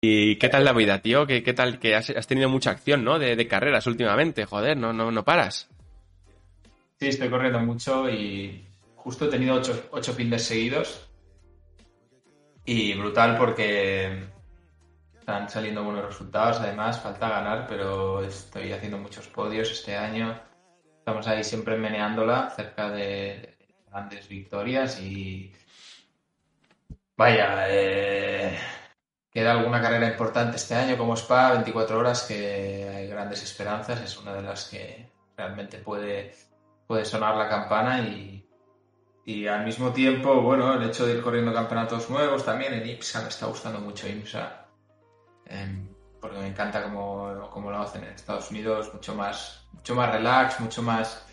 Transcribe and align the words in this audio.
¿Y 0.00 0.36
qué 0.36 0.48
tal 0.48 0.64
la 0.64 0.72
vida, 0.72 1.00
tío? 1.00 1.26
¿Qué, 1.26 1.42
qué 1.42 1.52
tal? 1.54 1.78
Que 1.78 1.94
has, 1.94 2.26
tenido 2.26 2.48
mucha 2.48 2.70
acción, 2.70 3.04
¿no? 3.04 3.18
De, 3.18 3.48
carreras 3.48 3.86
últimamente, 3.86 4.44
joder, 4.44 4.76
no, 4.76 4.92
no, 4.92 5.10
no 5.10 5.24
paras. 5.24 5.68
Sí, 6.98 7.08
estoy 7.08 7.28
corriendo 7.28 7.60
mucho 7.60 8.08
y 8.08 8.66
justo 8.94 9.26
he 9.26 9.28
tenido 9.28 9.54
ocho, 9.54 9.88
ocho 9.90 10.12
fines 10.12 10.44
seguidos. 10.44 11.08
Y 12.64 12.94
brutal 12.94 13.36
porque 13.38 14.24
están 15.18 15.48
saliendo 15.48 15.82
buenos 15.84 16.04
resultados. 16.04 16.60
Además, 16.60 17.00
falta 17.00 17.28
ganar, 17.28 17.66
pero 17.68 18.22
estoy 18.22 18.72
haciendo 18.72 18.98
muchos 18.98 19.26
podios 19.28 19.70
este 19.70 19.96
año. 19.96 20.40
Estamos 20.98 21.26
ahí 21.28 21.44
siempre 21.44 21.76
meneándola 21.76 22.50
cerca 22.50 22.90
de 22.90 23.56
grandes 23.88 24.28
victorias 24.28 25.00
y 25.00 25.52
vaya, 27.16 27.66
eh, 27.68 28.58
queda 29.36 29.52
alguna 29.52 29.82
carrera 29.82 30.08
importante 30.08 30.56
este 30.56 30.74
año 30.74 30.96
como 30.96 31.14
Spa, 31.14 31.52
24 31.52 31.98
horas, 31.98 32.22
que 32.22 32.88
hay 32.88 33.06
grandes 33.06 33.42
esperanzas, 33.42 34.00
es 34.00 34.16
una 34.16 34.32
de 34.32 34.40
las 34.40 34.64
que 34.64 35.10
realmente 35.36 35.76
puede, 35.76 36.34
puede 36.86 37.04
sonar 37.04 37.36
la 37.36 37.46
campana 37.46 38.00
y, 38.00 38.48
y 39.26 39.46
al 39.46 39.62
mismo 39.66 39.92
tiempo, 39.92 40.40
bueno, 40.40 40.72
el 40.72 40.88
hecho 40.88 41.04
de 41.04 41.16
ir 41.16 41.22
corriendo 41.22 41.52
campeonatos 41.52 42.08
nuevos 42.08 42.46
también 42.46 42.72
en 42.72 42.88
IPSA, 42.88 43.20
me 43.20 43.28
está 43.28 43.44
gustando 43.44 43.78
mucho 43.78 44.08
IPSA, 44.08 44.68
em, 45.44 45.86
porque 46.18 46.38
me 46.38 46.46
encanta 46.46 46.82
cómo, 46.84 47.30
lo 47.30 47.78
hacen 47.78 48.04
en 48.04 48.14
Estados 48.14 48.50
Unidos, 48.50 48.90
mucho 48.94 49.14
más, 49.14 49.68
mucho 49.70 49.94
más 49.94 50.12
relax, 50.12 50.60
mucho 50.60 50.80
más 50.82 51.26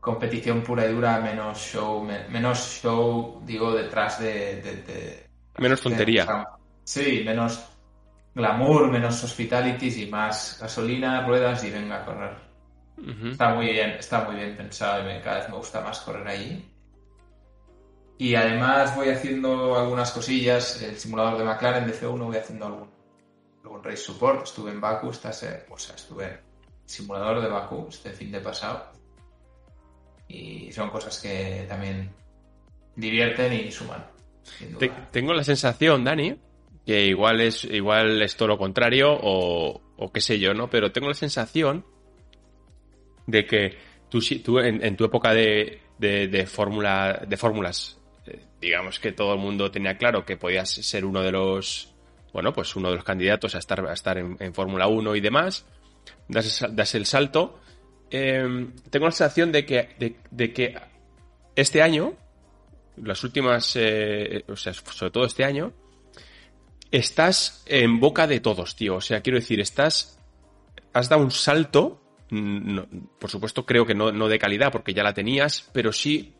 competición 0.00 0.62
pura 0.62 0.86
y 0.86 0.94
dura, 0.94 1.20
menos 1.20 1.58
show, 1.58 2.08
menos 2.30 2.80
show, 2.80 3.42
digo, 3.44 3.74
detrás 3.74 4.18
de... 4.18 5.26
menos 5.58 5.82
tontería. 5.82 6.56
Sí, 6.88 7.22
menos 7.22 7.62
glamour, 8.34 8.90
menos 8.90 9.22
hospitalities 9.22 9.98
y 9.98 10.06
más 10.06 10.56
gasolina, 10.58 11.26
ruedas 11.26 11.62
y 11.64 11.70
venga 11.70 12.00
a 12.00 12.04
correr. 12.06 12.34
Está 13.30 13.54
muy 13.54 13.66
bien, 13.66 13.90
está 13.90 14.24
muy 14.24 14.36
bien 14.36 14.56
pensado 14.56 15.02
y 15.02 15.20
cada 15.20 15.40
vez 15.40 15.50
me 15.50 15.56
gusta 15.56 15.82
más 15.82 16.00
correr 16.00 16.26
allí. 16.26 16.64
Y 18.16 18.34
además 18.34 18.96
voy 18.96 19.10
haciendo 19.10 19.78
algunas 19.78 20.12
cosillas, 20.12 20.80
el 20.80 20.96
simulador 20.96 21.36
de 21.36 21.44
McLaren 21.44 21.86
de 21.86 21.92
F1 21.92 22.24
voy 22.24 22.36
haciendo 22.38 22.64
algún, 22.64 22.90
algún 23.64 23.84
race 23.84 23.98
support, 23.98 24.44
estuve 24.44 24.70
en 24.70 24.80
Baku, 24.80 25.08
o 25.08 25.12
sea, 25.12 25.30
estuve 25.30 26.24
en 26.24 26.30
el 26.30 26.40
simulador 26.86 27.42
de 27.42 27.48
Baku 27.48 27.88
este 27.90 28.12
fin 28.12 28.32
de 28.32 28.40
pasado. 28.40 28.92
Y 30.26 30.72
son 30.72 30.88
cosas 30.88 31.20
que 31.20 31.66
también 31.68 32.10
divierten 32.96 33.52
y 33.52 33.70
suman. 33.70 34.06
tengo 35.12 35.34
la 35.34 35.44
sensación, 35.44 36.02
Dani, 36.02 36.47
que 36.88 37.04
igual 37.04 37.42
es, 37.42 37.64
igual 37.64 38.22
es 38.22 38.34
todo 38.34 38.48
lo 38.48 38.56
contrario 38.56 39.10
o, 39.10 40.10
qué 40.10 40.22
sé 40.22 40.38
yo, 40.38 40.54
¿no? 40.54 40.70
Pero 40.70 40.90
tengo 40.90 41.06
la 41.06 41.12
sensación 41.12 41.84
de 43.26 43.44
que 43.44 43.76
tú, 44.08 44.20
tú 44.42 44.58
en, 44.58 44.96
tu 44.96 45.04
época 45.04 45.34
de, 45.34 45.82
de, 45.98 46.46
fórmula, 46.46 47.26
de 47.28 47.36
fórmulas, 47.36 48.00
eh, 48.26 48.40
digamos 48.58 49.00
que 49.00 49.12
todo 49.12 49.34
el 49.34 49.38
mundo 49.38 49.70
tenía 49.70 49.98
claro 49.98 50.24
que 50.24 50.38
podías 50.38 50.70
ser 50.70 51.04
uno 51.04 51.20
de 51.20 51.30
los, 51.30 51.94
bueno, 52.32 52.54
pues 52.54 52.74
uno 52.74 52.88
de 52.88 52.94
los 52.94 53.04
candidatos 53.04 53.54
a 53.54 53.58
estar, 53.58 53.86
a 53.86 53.92
estar 53.92 54.16
en, 54.16 54.54
Fórmula 54.54 54.86
1 54.86 55.14
y 55.14 55.20
demás, 55.20 55.66
das, 56.26 56.64
das 56.70 56.94
el 56.94 57.04
salto. 57.04 57.60
Em, 58.08 58.74
tengo 58.88 59.04
la 59.04 59.12
sensación 59.12 59.52
de 59.52 59.66
que, 59.66 59.90
de, 60.30 60.52
que 60.54 60.74
este 61.54 61.82
año, 61.82 62.14
las 62.96 63.22
últimas, 63.24 63.76
eh, 63.76 64.42
o 64.48 64.56
sea, 64.56 64.72
sobre 64.72 65.10
todo 65.10 65.26
este 65.26 65.44
año, 65.44 65.74
estás 66.90 67.62
en 67.66 68.00
boca 68.00 68.26
de 68.26 68.40
todos, 68.40 68.76
tío. 68.76 68.96
O 68.96 69.00
sea, 69.00 69.20
quiero 69.20 69.38
decir, 69.38 69.60
estás. 69.60 70.18
Has 70.92 71.08
dado 71.08 71.22
un 71.22 71.30
salto. 71.30 72.02
Mm, 72.30 72.78
por 73.18 73.30
supuesto, 73.30 73.64
creo 73.64 73.86
que 73.86 73.94
no, 73.94 74.12
no 74.12 74.28
de 74.28 74.38
calidad, 74.38 74.72
porque 74.72 74.94
ya 74.94 75.02
la 75.02 75.14
tenías, 75.14 75.68
pero 75.72 75.92
sí. 75.92 76.34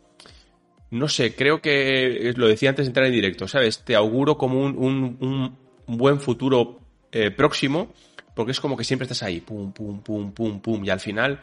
No 0.90 1.06
sé, 1.08 1.34
creo 1.34 1.60
que 1.60 2.32
lo 2.36 2.48
decía 2.48 2.70
antes 2.70 2.86
de 2.86 2.90
entrar 2.90 3.06
en 3.06 3.12
directo, 3.12 3.46
¿sabes? 3.46 3.84
Te 3.84 3.94
auguro 3.94 4.38
como 4.38 4.60
un, 4.60 5.18
un, 5.20 5.58
buen 5.86 6.18
futuro 6.18 6.80
eh, 7.12 7.30
próximo, 7.30 7.92
porque 8.34 8.52
es 8.52 8.60
como 8.60 8.74
que 8.74 8.84
siempre 8.84 9.04
estás 9.04 9.22
ahí, 9.22 9.40
pum, 9.40 9.70
pum, 9.72 10.02
pum, 10.02 10.32
pum, 10.32 10.60
pum, 10.60 10.84
y 10.84 10.88
al 10.88 11.00
final 11.00 11.40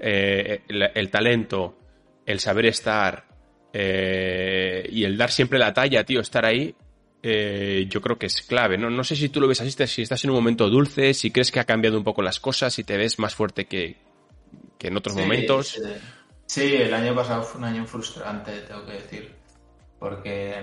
eh, 0.00 0.62
el, 0.68 1.10
talento, 1.10 1.78
el 2.26 2.40
saber 2.40 2.66
estar 2.66 3.26
eh, 3.72 4.88
y 4.90 5.04
el 5.04 5.16
dar 5.16 5.30
siempre 5.30 5.58
la 5.58 5.72
talla, 5.72 6.04
tío, 6.04 6.20
estar 6.20 6.44
ahí, 6.44 6.74
eh, 7.22 7.86
yo 7.88 8.00
creo 8.00 8.18
que 8.18 8.26
es 8.26 8.42
clave. 8.42 8.78
¿no? 8.78 8.90
no 8.90 9.04
sé 9.04 9.16
si 9.16 9.28
tú 9.28 9.40
lo 9.40 9.48
ves 9.48 9.60
así, 9.60 9.70
si 9.86 10.02
estás 10.02 10.24
en 10.24 10.30
un 10.30 10.36
momento 10.36 10.68
dulce, 10.68 11.14
si 11.14 11.30
crees 11.30 11.50
que 11.50 11.60
ha 11.60 11.64
cambiado 11.64 11.98
un 11.98 12.04
poco 12.04 12.22
las 12.22 12.40
cosas, 12.40 12.72
si 12.72 12.84
te 12.84 12.96
ves 12.96 13.18
más 13.18 13.34
fuerte 13.34 13.66
que, 13.66 13.96
en 14.78 14.96
otros 14.96 15.16
momentos. 15.16 15.80
Sí. 16.46 16.74
el 16.76 16.94
año 16.94 17.14
pasado 17.14 17.42
fue 17.42 17.60
un 17.60 17.66
año 17.66 17.86
frustrante, 17.86 18.62
tengo 18.62 18.84
que 18.86 18.92
decir, 18.92 19.34
porque 19.98 20.54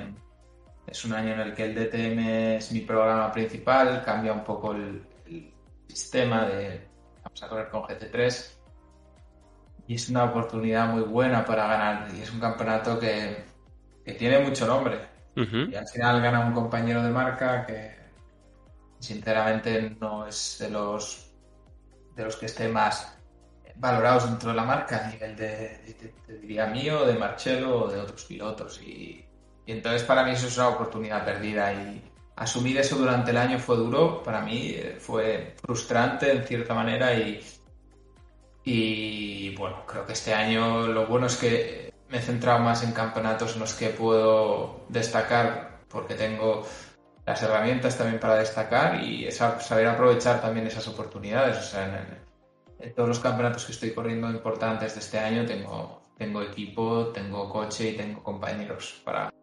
es 0.87 1.05
un 1.05 1.13
año 1.13 1.33
en 1.33 1.39
el 1.41 1.53
que 1.53 1.65
el 1.65 1.75
DTM 1.75 2.19
es 2.57 2.71
mi 2.71 2.81
programa 2.81 3.31
principal, 3.31 4.03
cambia 4.03 4.33
un 4.33 4.43
poco 4.43 4.73
el, 4.73 5.03
sistema 5.87 6.45
de 6.45 6.85
vamos 7.23 7.43
a 7.43 7.47
correr 7.47 7.69
con 7.69 7.81
GT3 7.83 8.51
y 9.87 9.95
es 9.95 10.09
una 10.09 10.25
oportunidad 10.25 10.89
muy 10.89 11.01
buena 11.01 11.45
para 11.45 11.65
ganar 11.65 12.13
y 12.13 12.21
es 12.21 12.31
un 12.31 12.41
campeonato 12.41 12.99
que, 12.99 13.45
que 14.03 14.13
tiene 14.13 14.39
mucho 14.39 14.67
nombre 14.67 15.16
y 15.37 15.75
al 15.75 15.87
final 15.87 16.21
gana 16.21 16.39
un 16.47 16.53
compañero 16.53 17.03
de 17.03 17.11
marca 17.11 17.65
que 17.65 17.95
sinceramente 18.99 19.95
no 19.99 20.25
es 20.25 20.57
de 20.59 20.69
los 20.71 21.31
de 22.15 22.23
los 22.23 22.35
que 22.37 22.47
esté 22.47 22.67
más 22.67 23.17
valorados 23.75 24.27
dentro 24.27 24.49
de 24.49 24.55
la 24.55 24.63
marca 24.63 25.05
a 25.05 25.11
nivel 25.11 25.35
de, 25.35 26.13
te, 26.25 26.33
diría 26.39 26.65
mío, 26.65 27.05
de 27.05 27.13
Marcelo 27.13 27.83
o 27.83 27.87
de 27.87 27.99
otros 27.99 28.25
pilotos. 28.25 28.81
Y, 28.81 29.23
entonces 29.67 30.03
para 30.03 30.23
mí 30.23 30.31
eso 30.31 30.47
es 30.47 30.57
una 30.57 30.69
oportunidad 30.69 31.23
perdida. 31.23 31.71
Y 31.73 32.01
asumir 32.35 32.77
eso 32.79 32.95
durante 32.95 33.29
el 33.31 33.37
año 33.37 33.59
fue 33.59 33.77
duro, 33.77 34.23
para 34.23 34.41
mí 34.41 34.71
eh, 34.75 34.97
fue 34.99 35.55
frustrante 35.63 36.31
en 36.31 36.43
cierta 36.43 36.73
manera. 36.73 37.13
Y, 37.13 37.39
y 38.63 39.55
bueno, 39.55 39.85
creo 39.85 40.05
que 40.07 40.13
este 40.13 40.33
año 40.33 40.87
lo 40.87 41.05
bueno 41.05 41.27
es 41.27 41.35
que 41.35 41.93
me 42.09 42.17
he 42.17 42.21
centrado 42.21 42.59
más 42.59 42.83
en 42.83 42.91
campeonatos 42.91 43.53
en 43.53 43.59
los 43.59 43.73
que 43.73 43.89
puedo 43.89 44.85
destacar 44.89 45.79
porque 45.89 46.15
tengo 46.15 46.65
las 47.25 47.41
herramientas 47.43 47.97
también 47.97 48.19
para 48.19 48.35
destacar 48.35 49.03
y 49.03 49.29
saber 49.31 49.87
aprovechar 49.87 50.41
también 50.41 50.67
esas 50.67 50.87
oportunidades. 50.87 51.57
O 51.57 51.61
sea, 51.61 52.07
en, 52.79 52.93
todos 52.93 53.09
los 53.09 53.19
campeonatos 53.19 53.65
que 53.65 53.71
estoy 53.73 53.91
corriendo 53.91 54.29
importantes 54.29 54.93
de 54.93 54.99
este 54.99 55.19
año 55.19 55.45
tengo, 55.45 56.01
tengo 56.17 56.41
equipo, 56.41 57.07
tengo 57.07 57.49
coche 57.49 57.89
y 57.89 57.97
tengo 57.97 58.23
compañeros 58.23 59.01
para... 59.03 59.33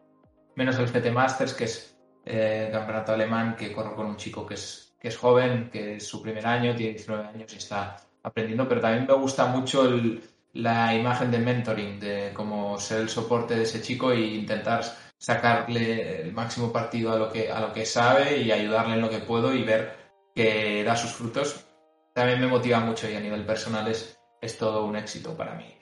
Menos 0.56 0.78
el 0.78 0.86
GT 0.86 1.10
Masters, 1.10 1.52
que 1.52 1.64
es 1.64 1.98
eh, 2.24 2.64
el 2.66 2.72
campeonato 2.72 3.12
alemán, 3.12 3.56
que 3.56 3.72
corro 3.72 3.96
con 3.96 4.06
un 4.06 4.16
chico 4.16 4.46
que 4.46 4.54
es, 4.54 4.94
que 5.00 5.08
es 5.08 5.16
joven, 5.16 5.68
que 5.70 5.96
es 5.96 6.06
su 6.06 6.22
primer 6.22 6.46
año, 6.46 6.74
tiene 6.76 6.92
19 6.92 7.26
años 7.26 7.52
y 7.52 7.56
está 7.56 7.96
aprendiendo, 8.22 8.68
pero 8.68 8.80
también 8.80 9.06
me 9.06 9.14
gusta 9.14 9.46
mucho 9.46 9.84
el, 9.84 10.22
la 10.54 10.94
imagen 10.94 11.30
de 11.30 11.38
mentoring, 11.38 11.98
de 11.98 12.32
cómo 12.32 12.78
ser 12.78 13.00
el 13.00 13.08
soporte 13.08 13.56
de 13.56 13.62
ese 13.64 13.82
chico 13.82 14.12
e 14.12 14.20
intentar 14.20 14.84
sacarle 15.18 16.22
el 16.22 16.32
máximo 16.32 16.72
partido 16.72 17.12
a 17.12 17.18
lo 17.18 17.32
que, 17.32 17.50
a 17.50 17.60
lo 17.60 17.72
que 17.72 17.84
sabe 17.84 18.38
y 18.38 18.52
ayudarle 18.52 18.94
en 18.94 19.00
lo 19.00 19.10
que 19.10 19.18
puedo 19.18 19.52
y 19.52 19.62
ver 19.62 19.96
que 20.34 20.84
da 20.84 20.96
sus 20.96 21.12
frutos. 21.12 21.64
También 22.12 22.40
me 22.40 22.46
motiva 22.46 22.80
mucho 22.80 23.10
y 23.10 23.16
a 23.16 23.20
nivel 23.20 23.44
personal 23.44 23.88
es, 23.88 24.18
es 24.40 24.56
todo 24.56 24.84
un 24.84 24.96
éxito 24.96 25.36
para 25.36 25.54
mí. 25.54 25.76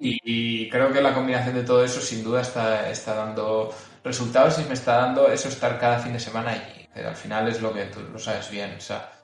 y, 0.00 0.70
creo 0.70 0.90
que 0.92 1.02
la 1.02 1.14
combinación 1.14 1.54
de 1.54 1.64
todo 1.64 1.84
eso 1.84 2.00
sin 2.00 2.24
duda 2.24 2.40
está, 2.40 2.90
está 2.90 3.14
dando 3.14 3.74
resultados 4.02 4.58
y 4.60 4.64
me 4.64 4.74
está 4.74 4.96
dando 4.96 5.28
eso 5.30 5.48
estar 5.48 5.78
cada 5.78 5.98
fin 5.98 6.14
de 6.14 6.20
semana 6.20 6.52
allí. 6.52 6.88
Pero 6.94 7.10
al 7.10 7.16
final 7.16 7.48
es 7.48 7.60
lo 7.60 7.74
que 7.74 7.84
tú 7.86 8.00
lo 8.00 8.18
sabes 8.18 8.50
bien. 8.50 8.74
O 8.78 8.80
sea, 8.80 9.15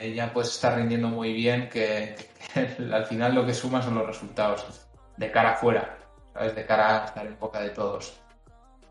ella 0.00 0.32
pues 0.32 0.48
está 0.48 0.74
rindiendo 0.74 1.08
muy 1.08 1.32
bien, 1.32 1.68
que, 1.68 2.16
al 2.92 3.06
final 3.06 3.34
lo 3.34 3.46
que 3.46 3.54
suma 3.54 3.82
son 3.82 3.94
los 3.94 4.06
resultados 4.06 4.88
de 5.16 5.30
cara 5.30 5.52
afuera, 5.52 5.98
¿sabes? 6.32 6.54
De 6.54 6.64
cara 6.64 7.02
a 7.02 7.06
estar 7.06 7.26
en 7.26 7.38
boca 7.38 7.60
de 7.60 7.70
todos. 7.70 8.20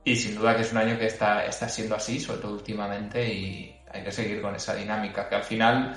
y 0.03 0.15
sin 0.15 0.35
duda 0.35 0.55
que 0.55 0.61
es 0.61 0.71
un 0.71 0.77
año 0.79 0.97
que 0.97 1.07
está, 1.07 1.45
está 1.45 1.67
siendo 1.69 1.95
así, 1.95 2.19
sobre 2.19 2.41
todo 2.41 2.53
últimamente, 2.53 3.27
y 3.27 3.75
hay 3.91 4.03
que 4.03 4.11
seguir 4.11 4.41
con 4.41 4.55
esa 4.55 4.75
dinámica, 4.75 5.27
que 5.27 5.35
al 5.35 5.43
final 5.43 5.95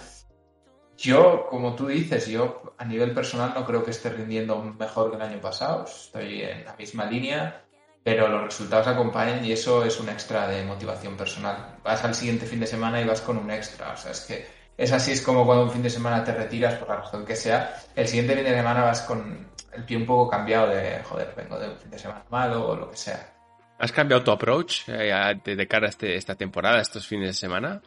yo, 0.97 1.47
como 1.49 1.75
tú 1.75 1.89
dices, 1.89 2.27
yo 2.27 2.75
a 2.79 2.85
nivel 2.85 3.13
personal 3.13 3.53
no 3.55 3.65
creo 3.67 3.83
que 3.85 3.91
esté 3.91 4.11
rindiendo 4.11 4.63
mejor 4.79 5.11
que 5.11 5.17
el 5.17 5.23
año 5.23 5.41
pasado, 5.41 5.85
estoy 5.85 6.43
en 6.43 6.65
la 6.65 6.77
misma 6.77 7.07
línea, 7.07 7.65
pero 8.05 8.29
los 8.29 8.45
resultados 8.45 8.87
acompañan 8.89 9.45
y 9.45 9.53
eso 9.53 9.85
es 9.85 9.99
un 10.01 10.09
extra 10.09 10.49
de 10.49 10.65
motivación 10.65 11.17
personal. 11.17 11.79
Vas 11.83 12.05
al 12.05 12.15
siguiente 12.15 12.47
fin 12.47 12.61
de 12.61 12.67
semana 12.67 13.01
y 13.01 13.05
vas 13.05 13.21
con 13.21 13.37
un 13.37 13.51
extra, 13.51 13.93
o 13.93 13.97
sea, 13.97 14.13
es 14.13 14.21
que 14.23 14.62
es 14.77 14.93
así, 14.93 15.13
es 15.13 15.21
como 15.23 15.45
cuando 15.45 15.65
un 15.65 15.71
fin 15.71 15.83
de 15.83 15.91
semana 15.91 16.25
te 16.25 16.33
retiras 16.33 16.75
por 16.75 16.89
la 16.89 16.97
razón 16.97 17.25
que 17.25 17.37
sea, 17.37 17.81
el 17.95 18.09
siguiente 18.09 18.35
fin 18.35 18.45
de 18.45 18.55
semana 18.55 18.83
vas 18.83 19.03
con 19.03 19.49
el 19.73 19.85
pie 19.85 19.97
un 19.97 20.07
poco 20.07 20.31
cambiado 20.31 20.69
de, 20.69 21.03
joder, 21.05 21.33
vengo 21.37 21.59
de 21.59 21.69
un 21.69 21.77
fin 21.77 21.91
de 21.91 21.99
semana 21.99 22.25
malo 22.31 22.69
o 22.69 22.77
lo 22.77 22.91
que 22.91 22.97
sea. 22.97 23.33
¿Has 23.79 23.93
cambiado 23.93 24.23
tu 24.23 24.31
approach 24.31 24.89
eh, 24.89 25.41
de 25.45 25.69
cara 25.69 25.87
a 25.87 25.91
este, 25.91 26.17
esta 26.17 26.35
temporada, 26.35 26.81
estos 26.81 27.07
fines 27.07 27.29
de 27.29 27.35
semana, 27.35 27.83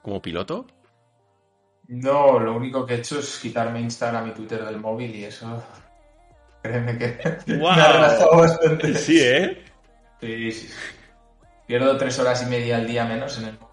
como 0.00 0.22
piloto? 0.22 0.66
No, 1.88 2.38
lo 2.38 2.56
único 2.56 2.86
que 2.86 2.94
he 2.94 2.98
hecho 2.98 3.18
es 3.18 3.38
quitarme 3.38 3.80
Instagram 3.80 4.28
y 4.28 4.32
Twitter 4.32 4.64
del 4.64 4.78
móvil 4.78 5.14
y 5.14 5.24
eso, 5.24 5.62
créeme 6.62 6.96
que 6.96 7.18
me 7.46 7.68
ha 7.68 7.92
relajado 7.92 8.36
bastante. 8.36 8.94
Sí, 8.94 9.20
¿eh? 9.20 9.64
Sí, 10.20 10.52
sí. 10.52 10.70
Pierdo 11.66 11.96
tres 11.96 12.18
horas 12.18 12.42
y 12.42 12.46
media 12.46 12.76
al 12.76 12.86
día 12.86 13.04
menos 13.04 13.38
en 13.38 13.48
el 13.48 13.58
móvil. 13.58 13.71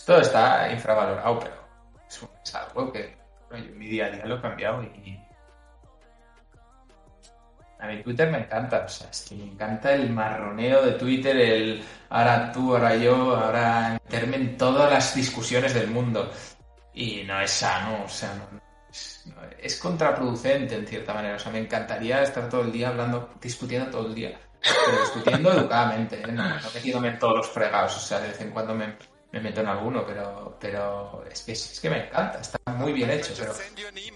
Esto 0.00 0.18
está 0.18 0.72
infravalorado, 0.72 1.38
pero 1.40 1.54
es, 2.08 2.54
algo 2.54 2.90
que 2.90 3.18
mi 3.76 3.86
día 3.86 4.06
a 4.06 4.10
día 4.10 4.24
lo 4.24 4.38
he 4.38 4.40
cambiado 4.40 4.82
y 4.82 5.18
a 7.78 7.86
mí 7.86 8.02
Twitter 8.02 8.30
me 8.30 8.38
encanta, 8.38 8.84
o 8.86 8.88
sea, 8.88 9.10
es 9.10 9.26
que 9.28 9.34
me 9.34 9.44
encanta 9.44 9.92
el 9.92 10.08
marroneo 10.08 10.82
de 10.82 10.92
Twitter, 10.92 11.36
el 11.36 11.84
ahora 12.08 12.50
tú, 12.50 12.74
ahora 12.74 12.96
yo, 12.96 13.36
ahora 13.36 14.00
meterme 14.02 14.36
en 14.36 14.56
todas 14.56 14.90
las 14.90 15.14
discusiones 15.14 15.74
del 15.74 15.88
mundo. 15.88 16.30
Y 16.94 17.22
no 17.24 17.38
es 17.38 17.50
sano, 17.50 18.04
o 18.04 18.08
sea, 18.08 18.32
es, 19.58 19.76
contraproducente 19.76 20.76
en 20.76 20.86
cierta 20.86 21.12
manera. 21.12 21.36
O 21.36 21.38
sea, 21.38 21.52
me 21.52 21.58
encantaría 21.60 22.22
estar 22.22 22.48
todo 22.48 22.62
el 22.62 22.72
día 22.72 22.88
hablando, 22.88 23.34
discutiendo 23.38 23.90
todo 23.90 24.06
el 24.06 24.14
día, 24.14 24.40
pero 24.62 25.00
discutiendo 25.02 25.52
educadamente, 25.52 26.22
¿eh? 26.22 26.32
no, 26.32 26.42
metiéndome 26.74 27.08
en 27.08 27.18
todos 27.18 27.36
los 27.36 27.48
fregados, 27.50 27.96
o 27.96 28.00
sea, 28.00 28.20
de 28.20 28.28
vez 28.28 28.40
en 28.40 28.50
cuando 28.50 28.74
me, 28.74 28.96
meto 29.38 29.60
en 29.60 29.68
alguno, 29.68 30.04
pero, 30.04 30.56
pero 30.60 31.24
es, 31.30 31.42
que, 31.42 31.52
es 31.52 31.78
que 31.80 31.90
me 31.90 32.06
encanta, 32.06 32.40
está 32.40 32.58
muy 32.72 32.92
bien 32.92 33.10
hecho, 33.10 33.32
pero, 33.38 33.52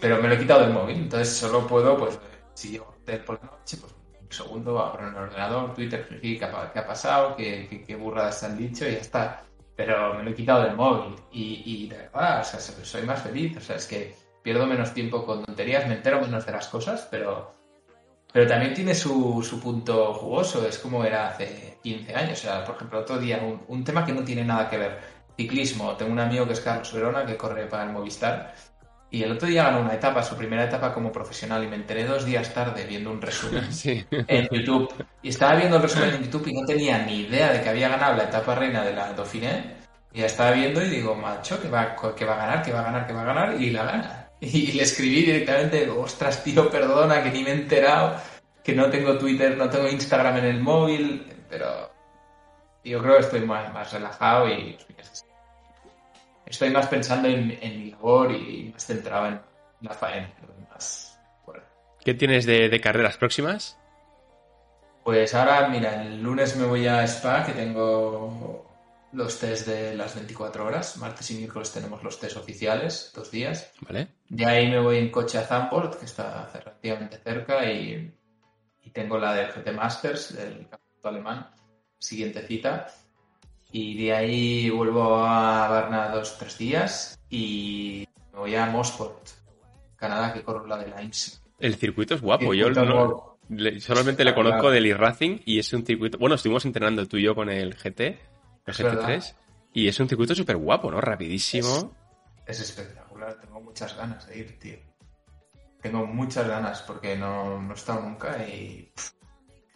pero 0.01 0.23
me 0.23 0.29
lo 0.29 0.35
he 0.35 0.39
quitado 0.39 0.63
del 0.63 0.73
móvil, 0.73 0.97
entonces 0.97 1.37
solo 1.37 1.67
puedo, 1.67 1.97
pues, 1.97 2.19
si 2.55 2.73
yo 2.73 2.95
por 3.27 3.39
la 3.43 3.51
noche, 3.51 3.77
pues 3.77 3.95
un 4.21 4.33
segundo 4.33 4.79
abro 4.79 5.09
el 5.09 5.15
ordenador, 5.15 5.75
Twitter, 5.75 6.09
qué 6.21 6.45
ha, 6.45 6.73
qué 6.73 6.79
ha 6.79 6.87
pasado, 6.87 7.37
qué, 7.37 7.85
qué, 7.87 7.95
burradas 7.97 8.41
se 8.41 8.47
han 8.47 8.57
dicho 8.57 8.89
y 8.89 8.93
ya 8.93 8.99
está. 8.99 9.45
Pero 9.77 10.15
me 10.15 10.23
lo 10.23 10.31
he 10.31 10.35
quitado 10.35 10.63
del 10.63 10.75
móvil 10.75 11.15
y, 11.33 11.63
y 11.65 11.89
de 11.89 11.97
verdad, 11.99 12.41
o 12.41 12.45
sea, 12.45 12.61
soy 12.61 13.03
más 13.03 13.23
feliz. 13.23 13.57
O 13.57 13.61
sea, 13.61 13.77
es 13.77 13.87
que 13.87 14.15
pierdo 14.43 14.67
menos 14.67 14.95
tiempo 14.95 15.27
con 15.27 15.45
tonterías, 15.45 15.87
me 15.89 15.95
entero 15.95 16.21
menos 16.21 16.47
de 16.47 16.53
las 16.53 16.69
cosas, 16.69 17.09
pero, 17.11 17.55
pero 18.35 18.47
también 18.47 18.75
tiene 18.75 18.95
su, 18.95 19.43
su 19.49 19.59
punto 19.61 20.13
jugoso. 20.13 20.67
Es 20.67 20.79
como 20.79 21.05
era 21.05 21.29
hace 21.29 21.79
15 21.83 22.15
años. 22.15 22.39
O 22.41 22.43
sea, 22.43 22.65
por 22.65 22.75
ejemplo, 22.75 22.99
otro 22.99 23.17
día, 23.19 23.39
un, 23.39 23.63
un 23.69 23.85
tema 23.85 24.05
que 24.05 24.13
no 24.13 24.25
tiene 24.25 24.45
nada 24.45 24.69
que 24.69 24.77
ver. 24.77 24.99
Ciclismo. 25.37 25.97
Tengo 25.97 26.13
un 26.13 26.19
amigo 26.19 26.47
que 26.47 26.55
es 26.55 26.61
Carlos 26.61 26.93
Verona, 26.93 27.25
que 27.25 27.37
corre 27.37 27.67
para 27.67 27.85
el 27.85 27.91
Movistar 27.91 28.55
y 29.15 29.23
el 29.23 29.31
otro 29.31 29.47
día 29.47 29.63
ganó 29.63 29.81
una 29.81 29.95
etapa, 29.95 30.25
su 30.25 30.35
primera 30.37 30.65
etapa 30.65 30.93
como 30.93 31.13
profesional, 31.13 31.63
y 31.63 31.69
me 31.69 31.77
enteré 31.77 32.05
dos 32.05 32.25
días 32.25 32.53
tarde 32.53 32.85
viendo 32.85 33.13
un 33.13 33.23
resumen 33.23 33.69
en 34.11 34.49
YouTube. 34.51 34.93
Y 35.23 35.29
estaba 35.29 35.55
viendo 35.55 35.77
el 35.77 35.83
resumen 35.83 36.15
en 36.15 36.25
YouTube 36.25 36.49
y 36.49 36.53
no 36.53 36.67
tenía 36.67 36.99
ni 37.07 37.21
idea 37.21 37.53
de 37.53 37.63
que 37.63 37.69
había 37.69 37.89
ganado 37.91 38.17
la 38.17 38.25
etapa 38.25 38.57
reina 38.57 38.85
de 38.85 38.93
la 38.93 39.13
Dauphiné. 39.13 39.77
Y 40.13 40.19
ya 40.19 40.27
estaba 40.27 40.51
viendo 40.51 40.85
y 40.85 40.89
digo, 40.89 41.15
macho, 41.15 41.63
que 41.63 41.69
va, 41.69 41.95
que 42.17 42.25
va 42.25 42.35
a 42.35 42.39
ganar, 42.39 42.63
que 42.65 42.73
va 42.73 42.81
a 42.81 42.85
ganar, 42.85 43.07
que 43.07 43.13
va 43.13 43.23
a 43.23 43.25
ganar, 43.25 43.63
y 43.63 43.71
la 43.71 43.85
gana. 43.85 44.24
Y 44.41 44.73
le 44.73 44.83
escribí 44.83 45.23
directamente, 45.23 45.89
ostras, 45.89 46.43
tío, 46.45 46.71
perdona, 46.71 47.23
que 47.23 47.31
ni 47.31 47.43
me 47.43 47.51
he 47.51 47.55
enterado, 47.55 48.21
que 48.63 48.75
no 48.75 48.91
tengo 48.91 49.17
Twitter, 49.17 49.57
no 49.57 49.71
tengo 49.71 49.89
Instagram 49.89 50.39
en 50.39 50.45
el 50.45 50.61
móvil, 50.61 51.25
pero 51.49 51.91
yo 52.85 53.01
creo 53.01 53.15
que 53.15 53.21
estoy 53.23 53.41
más, 53.41 53.73
más 53.73 53.93
relajado 53.93 54.49
y 54.49 54.77
estoy 56.47 56.71
más 56.71 56.87
pensando 56.89 57.29
en, 57.29 57.49
mi 57.49 57.91
labor 57.91 58.33
y 58.33 58.71
más 58.73 58.85
centrado 58.85 59.29
en 59.29 59.41
la 59.81 59.95
faena. 59.95 60.31
¿Qué 62.05 62.13
tienes 62.13 62.45
de, 62.45 62.81
carreras 62.81 63.17
próximas? 63.17 63.79
Pues 65.05 65.35
ahora, 65.35 65.69
mira, 65.69 66.03
el 66.03 66.23
lunes 66.23 66.55
me 66.57 66.67
voy 66.67 66.87
a 66.87 67.03
Spa, 67.05 67.45
que 67.45 67.53
tengo 67.53 68.67
los 69.15 69.39
test 69.39 69.67
de 69.67 69.95
las 69.95 70.15
24 70.15 70.67
horas. 70.67 70.97
Martes 70.99 71.31
y 71.31 71.35
miércoles 71.35 71.73
tenemos 71.73 72.03
los 72.03 72.19
test 72.19 72.37
oficiales, 72.37 73.13
dos 73.15 73.31
días. 73.31 73.73
Vale. 73.81 74.09
De 74.29 74.45
ahí 74.45 74.69
me 74.69 74.81
voy 74.81 74.99
en 74.99 75.11
coche 75.11 75.39
a 75.39 75.43
Zandvoort, 75.43 75.99
que 75.99 76.05
está 76.05 76.51
relativamente 76.53 77.19
cerca, 77.19 77.71
y, 77.71 78.13
y 78.83 78.91
tengo 78.91 79.19
la 79.19 79.35
del 79.35 79.51
GT 79.51 79.73
Masters, 79.73 80.37
del 80.37 80.69
campeonato 80.69 81.09
alemán, 81.09 81.51
siguiente 81.99 82.43
cita. 82.43 82.87
Y 83.73 84.05
de 84.05 84.13
ahí 84.15 84.71
vuelvo 84.71 85.17
a 85.17 85.69
Varna 85.69 86.09
dos, 86.11 86.39
tres 86.39 86.59
días 86.59 87.19
y 87.29 88.07
me 88.33 88.39
voy 88.39 88.55
a 88.55 88.67
Mosport, 88.67 89.31
Canadá, 89.97 90.33
que 90.33 90.43
corro 90.43 90.67
la 90.67 90.79
de 90.79 90.87
Lines. 90.97 91.43
El 91.59 91.75
circuito 91.77 92.15
es 92.15 92.21
guapo. 92.21 92.55
Yo 92.55 92.69
solamente 93.81 94.25
le 94.25 94.35
conozco 94.35 94.71
del 94.71 94.87
e-Racing 94.87 95.41
y 95.45 95.59
es 95.59 95.73
un 95.73 95.85
circuito. 95.85 96.19
Bueno, 96.19 96.37
estuvimos 96.37 96.65
entrenando 96.65 97.07
tú 97.07 97.17
y 97.17 97.25
yo 97.25 97.35
con 97.35 97.51
el 97.51 97.75
GT, 97.75 98.19
el 98.67 98.75
GT3, 98.75 99.35
y 99.73 99.89
es 99.89 99.99
un 100.01 100.09
circuito 100.09 100.35
súper 100.35 100.57
guapo, 100.57 100.91
¿no? 100.91 101.01
Rapidísimo. 101.01 101.93
Es, 102.47 102.61
espectacular, 102.61 103.41
tengo 103.41 103.61
muchas 103.61 103.97
ganas 103.97 104.27
de 104.27 104.39
ir, 104.39 104.59
tío. 104.59 104.79
Tengo 105.81 106.07
muchas 106.07 106.47
ganas 106.47 106.83
porque 106.83 107.17
no, 107.17 107.61
no 107.61 107.73
he 107.73 107.75
estado 107.75 108.01
nunca 108.03 108.39
y. 108.47 108.93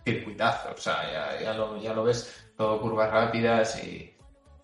circuitazo, 0.04 0.70
o 0.72 0.76
sea, 0.76 1.02
ya, 1.10 1.40
ya, 1.42 1.52
lo, 1.54 1.76
ya 1.80 1.92
lo 1.92 2.04
ves 2.04 2.48
todo 2.58 2.80
curvas 2.80 3.10
rápidas 3.10 3.82
y... 3.84 4.14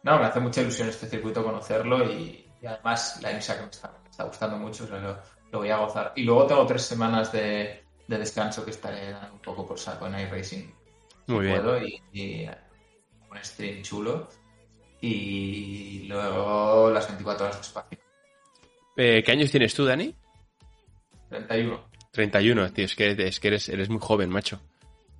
No, 0.02 0.18
me 0.18 0.26
hace 0.26 0.40
mucha 0.40 0.60
ilusión 0.60 0.88
este 0.88 1.06
circuito 1.06 1.42
conocerlo 1.42 2.04
y, 2.04 2.46
además 2.66 3.20
la 3.22 3.32
IMSA 3.32 3.56
que 3.56 3.62
me 3.62 3.70
está, 3.70 4.24
gustando 4.24 4.58
mucho, 4.58 4.86
lo, 4.86 5.58
voy 5.58 5.70
a 5.70 5.78
gozar. 5.78 6.12
Y 6.16 6.24
luego 6.24 6.46
tengo 6.46 6.66
tres 6.66 6.82
semanas 6.82 7.32
de, 7.32 7.84
descanso 8.06 8.64
que 8.64 8.72
estaré 8.72 9.14
un 9.32 9.38
poco 9.38 9.66
por 9.66 9.78
saco 9.78 10.06
en 10.06 10.18
iRacing. 10.20 10.74
Muy 11.28 11.46
bien. 11.46 11.62
y, 12.12 12.46
un 13.34 13.44
stream 13.44 13.82
chulo. 13.82 14.28
Y 15.00 16.06
luego 16.08 16.90
las 16.90 17.06
24 17.08 17.46
horas 17.46 17.56
de 17.56 17.62
espacio. 17.62 17.98
Eh, 18.96 19.22
¿Qué 19.24 19.32
años 19.32 19.50
tienes 19.50 19.74
tú, 19.74 19.84
Dani? 19.84 20.14
31. 21.29 21.88
31, 22.10 22.72
tío, 22.72 22.84
es 22.84 22.94
que, 22.94 23.10
es 23.10 23.41
que 23.41 23.48
eres, 23.48 23.69
eres 23.69 23.91
muy 23.91 23.98
joven, 24.00 24.31
macho. 24.31 24.60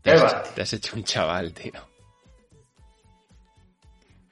Te 0.01 0.13
has, 0.13 0.55
te 0.55 0.63
has 0.63 0.73
hecho 0.73 0.97
un 0.97 1.03
chaval, 1.03 1.53
tío. 1.53 1.73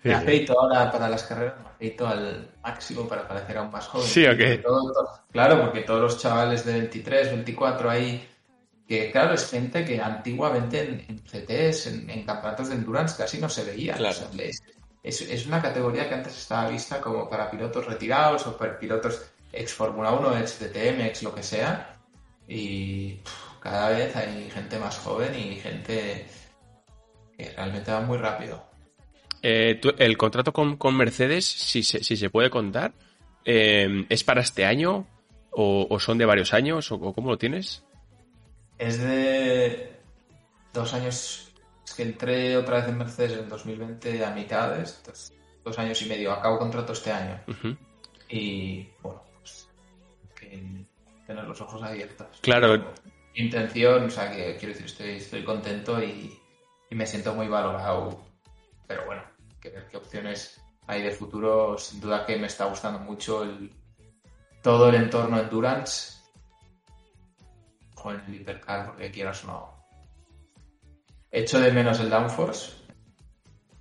Me 0.05 0.15
afeito 0.15 0.59
ahora 0.59 0.91
para 0.91 1.09
las 1.09 1.23
carreras, 1.25 1.61
me 1.61 1.69
afeito 1.69 2.07
al 2.07 2.51
máximo 2.63 3.07
para 3.07 3.27
parecer 3.27 3.57
aún 3.59 3.71
más 3.71 3.87
joven. 3.87 4.07
Sí, 4.07 4.27
ok. 4.27 4.41
claro, 5.31 5.61
porque 5.61 5.83
todos 5.83 6.01
los 6.01 6.19
chavales 6.19 6.65
de 6.65 6.73
23, 6.73 7.31
24 7.31 7.91
ahí, 7.91 8.29
que 8.93 9.11
claro, 9.11 9.33
es 9.33 9.49
gente 9.49 9.87
que 9.87 9.99
antiguamente 10.03 10.81
en, 11.09 11.19
CTs, 11.21 11.87
en, 11.87 12.25
campeonatos 12.25 12.69
de 12.69 12.75
endurance 12.75 13.17
casi 13.17 13.39
no 13.39 13.49
se 13.49 13.65
veía. 13.65 13.97
es, 15.03 15.47
una 15.47 15.63
categoría 15.63 16.11
que 16.11 16.17
antes 16.17 16.37
estaba 16.37 16.69
vista 16.69 17.01
como 17.01 17.27
para 17.27 17.51
pilotos 17.51 17.87
retirados 17.87 18.47
o 18.47 18.55
para 18.55 18.79
pilotos 18.79 19.23
ex 19.51 19.73
Fórmula 19.73 20.13
1, 20.13 20.39
ex 20.41 20.61
DTM, 20.61 21.01
ex 21.07 21.23
lo 21.23 21.35
que 21.35 21.43
sea. 21.43 21.97
Y 22.47 23.21
cada 23.61 23.89
vez 23.89 24.15
hay 24.15 24.51
gente 24.51 24.79
más 24.79 24.99
joven 24.99 25.35
y 25.39 25.57
gente 25.57 26.27
que 27.39 27.51
realmente 27.57 27.93
va 27.93 28.03
muy 28.03 28.19
rápido. 28.19 28.63
Eh, 29.43 29.81
el 29.97 30.19
contrato 30.19 30.53
con, 30.53 30.95
Mercedes, 30.95 31.47
si 31.47 31.83
se, 31.83 32.05
si 32.05 32.19
se 32.19 32.29
puede 32.29 32.51
contar, 32.51 32.93
eh, 33.47 34.05
¿es 34.11 34.23
para 34.23 34.43
este 34.43 34.67
año 34.67 35.07
o, 35.51 35.99
son 35.99 36.19
de 36.19 36.27
varios 36.27 36.53
años 36.53 36.93
o, 36.93 37.01
cómo 37.15 37.31
lo 37.31 37.39
tienes? 37.39 37.85
Es 38.79 39.01
de 39.01 40.01
dos 40.73 40.95
años. 40.95 41.53
Es 41.87 41.95
que 41.95 42.03
entré 42.03 42.57
otra 42.57 42.79
vez 42.79 42.89
en 42.89 42.99
Mercedes 42.99 43.39
en 43.39 43.49
2020 43.49 44.25
a 44.25 44.31
mitades, 44.31 45.03
dos 45.65 45.79
años 45.79 46.01
y 46.03 46.07
medio. 46.07 46.33
Acabo 46.33 46.59
contrato 46.59 46.93
este 46.93 47.13
año. 47.13 47.41
Y 48.29 48.89
bueno, 49.03 49.23
pues 49.41 49.69
tener 51.27 51.45
los 51.45 51.61
ojos 51.61 51.83
abiertos. 51.83 52.27
Claro. 52.41 52.93
intención, 53.35 54.05
o 54.05 54.11
sea, 54.11 54.31
que 54.31 54.57
quiero 54.57 54.75
decir, 54.75 54.87
estoy, 54.87 55.11
estoy 55.11 55.45
contento 55.45 56.03
y 56.03 56.39
me 56.91 57.07
siento 57.07 57.35
muy 57.35 57.49
valorado. 57.49 58.21
Pero 58.87 59.07
bueno, 59.07 59.23
que 59.61 59.71
ver 59.71 59.87
qué 59.89 59.97
opciones 59.97 60.61
hay 60.87 61.03
de 61.03 61.13
futuro. 61.13 61.79
Sin 61.79 62.01
duda 62.01 62.27
que 62.27 62.37
me 62.37 62.49
está 62.49 62.67
gustando 62.67 62.99
mucho 62.99 63.45
el, 63.45 63.71
todo 64.63 64.89
el 64.89 64.97
entorno 64.97 65.41
Endurance 65.41 66.12
con 68.03 68.21
el 68.21 68.35
Hipercar, 68.35 68.87
porque 68.87 69.11
quieras 69.11 69.45
o 69.45 69.47
no, 69.47 69.83
echo 71.33 71.59
de 71.59 71.73
menos 71.73 71.99
el 72.01 72.11
downforce. 72.11 72.73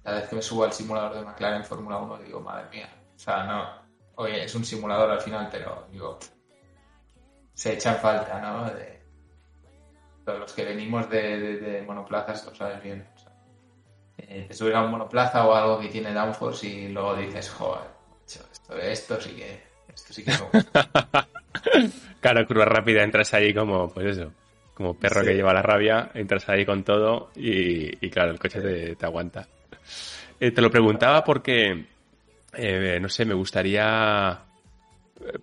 Cada 0.04 0.20
vez 0.20 0.30
que 0.30 0.36
me 0.36 0.42
subo 0.42 0.64
al 0.64 0.74
simulador 0.74 1.14
de 1.14 1.22
McLaren 1.24 1.64
Fórmula 1.64 1.98
1 1.98 2.18
digo, 2.20 2.40
madre 2.40 2.70
mía. 2.72 2.90
O 3.16 3.20
sea, 3.20 3.44
no. 3.44 3.70
Oye, 4.16 4.44
es 4.44 4.56
un 4.56 4.66
simulador 4.66 5.12
al 5.12 5.22
final, 5.22 5.48
pero 5.52 5.88
digo, 5.92 6.18
se 7.54 7.74
echan 7.74 7.98
falta, 7.98 8.40
¿no? 8.40 8.66
De, 8.66 9.02
los 10.26 10.54
que 10.54 10.64
venimos 10.64 11.10
de, 11.10 11.84
monoplazas 11.86 12.46
lo 12.46 12.56
sabes 12.56 12.82
bien. 12.82 13.06
Eh, 14.18 14.46
te 14.48 14.54
subes 14.54 14.74
a 14.74 14.82
un 14.82 14.92
monoplaza 14.92 15.46
o 15.46 15.54
algo 15.54 15.80
que 15.80 15.90
tiene 15.90 16.14
downforce 16.14 16.68
y 16.68 16.88
luego 16.88 17.16
dices, 17.16 17.50
joder, 17.50 17.88
esto, 18.26 18.78
esto 18.78 19.22
sí 19.22 19.36
que. 19.36 19.72
Esto 19.94 20.14
sí 20.14 20.24
que 20.24 20.32
Claro, 22.22 22.46
curva 22.46 22.66
rápida, 22.66 23.04
entras 23.04 23.34
ahí 23.34 23.52
como, 23.52 23.92
pues 23.92 24.18
eso, 24.18 24.32
como 24.76 24.94
perro 24.94 25.24
que 25.24 25.34
lleva 25.34 25.54
la 25.54 25.64
rabia, 25.64 26.12
entras 26.14 26.48
ahí 26.50 26.66
con 26.66 26.84
todo 26.84 27.32
y, 27.36 28.10
claro, 28.10 28.32
el 28.32 28.38
coche 28.38 28.62
te, 28.96 29.06
aguanta. 29.06 29.48
Eh, 30.40 30.52
te 30.52 30.62
lo 30.62 30.70
preguntaba 30.70 31.24
porque, 31.24 31.86
eh, 32.54 33.00
no 33.02 33.10
sé, 33.10 33.26
me 33.26 33.34
gustaría, 33.34 34.40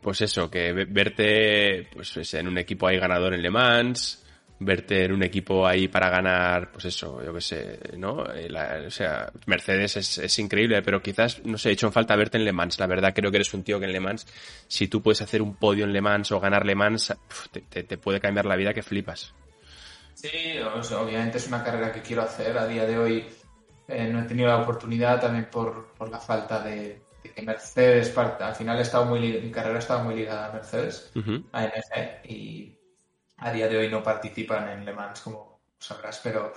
pues 0.00 0.20
eso, 0.20 0.48
que 0.48 0.72
verte 0.72 1.88
pues, 1.92 2.34
en 2.34 2.46
un 2.46 2.58
equipo 2.58 2.86
ahí 2.86 2.96
ganador 2.96 3.34
en 3.34 3.42
Le 3.42 3.50
Mans, 3.50 4.24
verte 4.60 5.04
en 5.04 5.12
un 5.12 5.22
equipo 5.22 5.66
ahí 5.66 5.88
para 5.88 6.10
ganar, 6.10 6.72
pues 6.72 6.86
eso, 6.86 7.22
yo 7.24 7.32
qué 7.32 7.40
sé, 7.40 7.80
¿no? 7.96 8.24
Eh, 8.32 8.48
o 8.86 8.90
sea, 8.90 9.30
Mercedes 9.46 10.18
es, 10.18 10.38
increíble, 10.38 10.82
pero 10.82 11.00
quizás, 11.00 11.44
no 11.44 11.58
sé, 11.58 11.70
he 11.70 11.72
hecho 11.72 11.86
en 11.86 11.92
falta 11.92 12.16
verte 12.16 12.38
en 12.38 12.44
Le 12.44 12.52
Mans. 12.52 12.78
La 12.78 12.86
verdad 12.86 13.14
creo 13.14 13.30
que 13.30 13.36
eres 13.36 13.54
un 13.54 13.62
tío 13.62 13.78
que 13.78 13.86
en 13.86 13.92
Le 13.92 14.00
Mans, 14.00 14.26
si 14.66 14.88
tú 14.88 15.02
puedes 15.02 15.22
hacer 15.22 15.42
un 15.42 15.56
podio 15.56 15.84
en 15.84 15.92
Le 15.92 16.00
Mans 16.00 16.32
o 16.32 16.40
ganar 16.40 16.66
Le 16.66 16.74
Mans, 16.74 17.14
te, 17.70 17.98
puede 17.98 18.20
cambiar 18.20 18.46
la 18.46 18.56
vida 18.56 18.74
que 18.74 18.82
flipas. 18.82 19.34
Sí, 20.14 20.58
obviamente 20.60 21.38
es 21.38 21.46
una 21.46 21.62
carrera 21.62 21.92
que 21.92 22.02
quiero 22.02 22.22
hacer. 22.22 22.58
A 22.58 22.66
día 22.66 22.84
de 22.84 22.98
hoy 22.98 23.26
eh, 23.86 24.08
no 24.08 24.20
he 24.20 24.24
tenido 24.24 24.48
la 24.48 24.58
oportunidad 24.58 25.20
también 25.20 25.48
por, 25.50 25.94
la 26.10 26.18
falta 26.18 26.60
de, 26.60 27.00
que 27.22 27.42
Mercedes, 27.42 28.16
al 28.16 28.54
final 28.56 28.78
he 28.78 28.82
estado 28.82 29.04
muy, 29.04 29.20
mi 29.20 29.50
carrera 29.52 29.76
ha 29.76 29.78
estado 29.78 30.02
muy 30.02 30.16
ligada 30.16 30.48
a 30.48 30.52
Mercedes, 30.52 31.12
a 31.52 31.60
AMG, 31.60 32.28
y 32.28 32.77
a 33.38 33.52
día 33.52 33.68
de 33.68 33.78
hoy 33.78 33.88
no 33.88 34.02
participan 34.02 34.68
en 34.68 34.84
Le 34.84 34.92
Mans, 34.92 35.20
como 35.20 35.60
sabrás, 35.78 36.20
pero, 36.22 36.52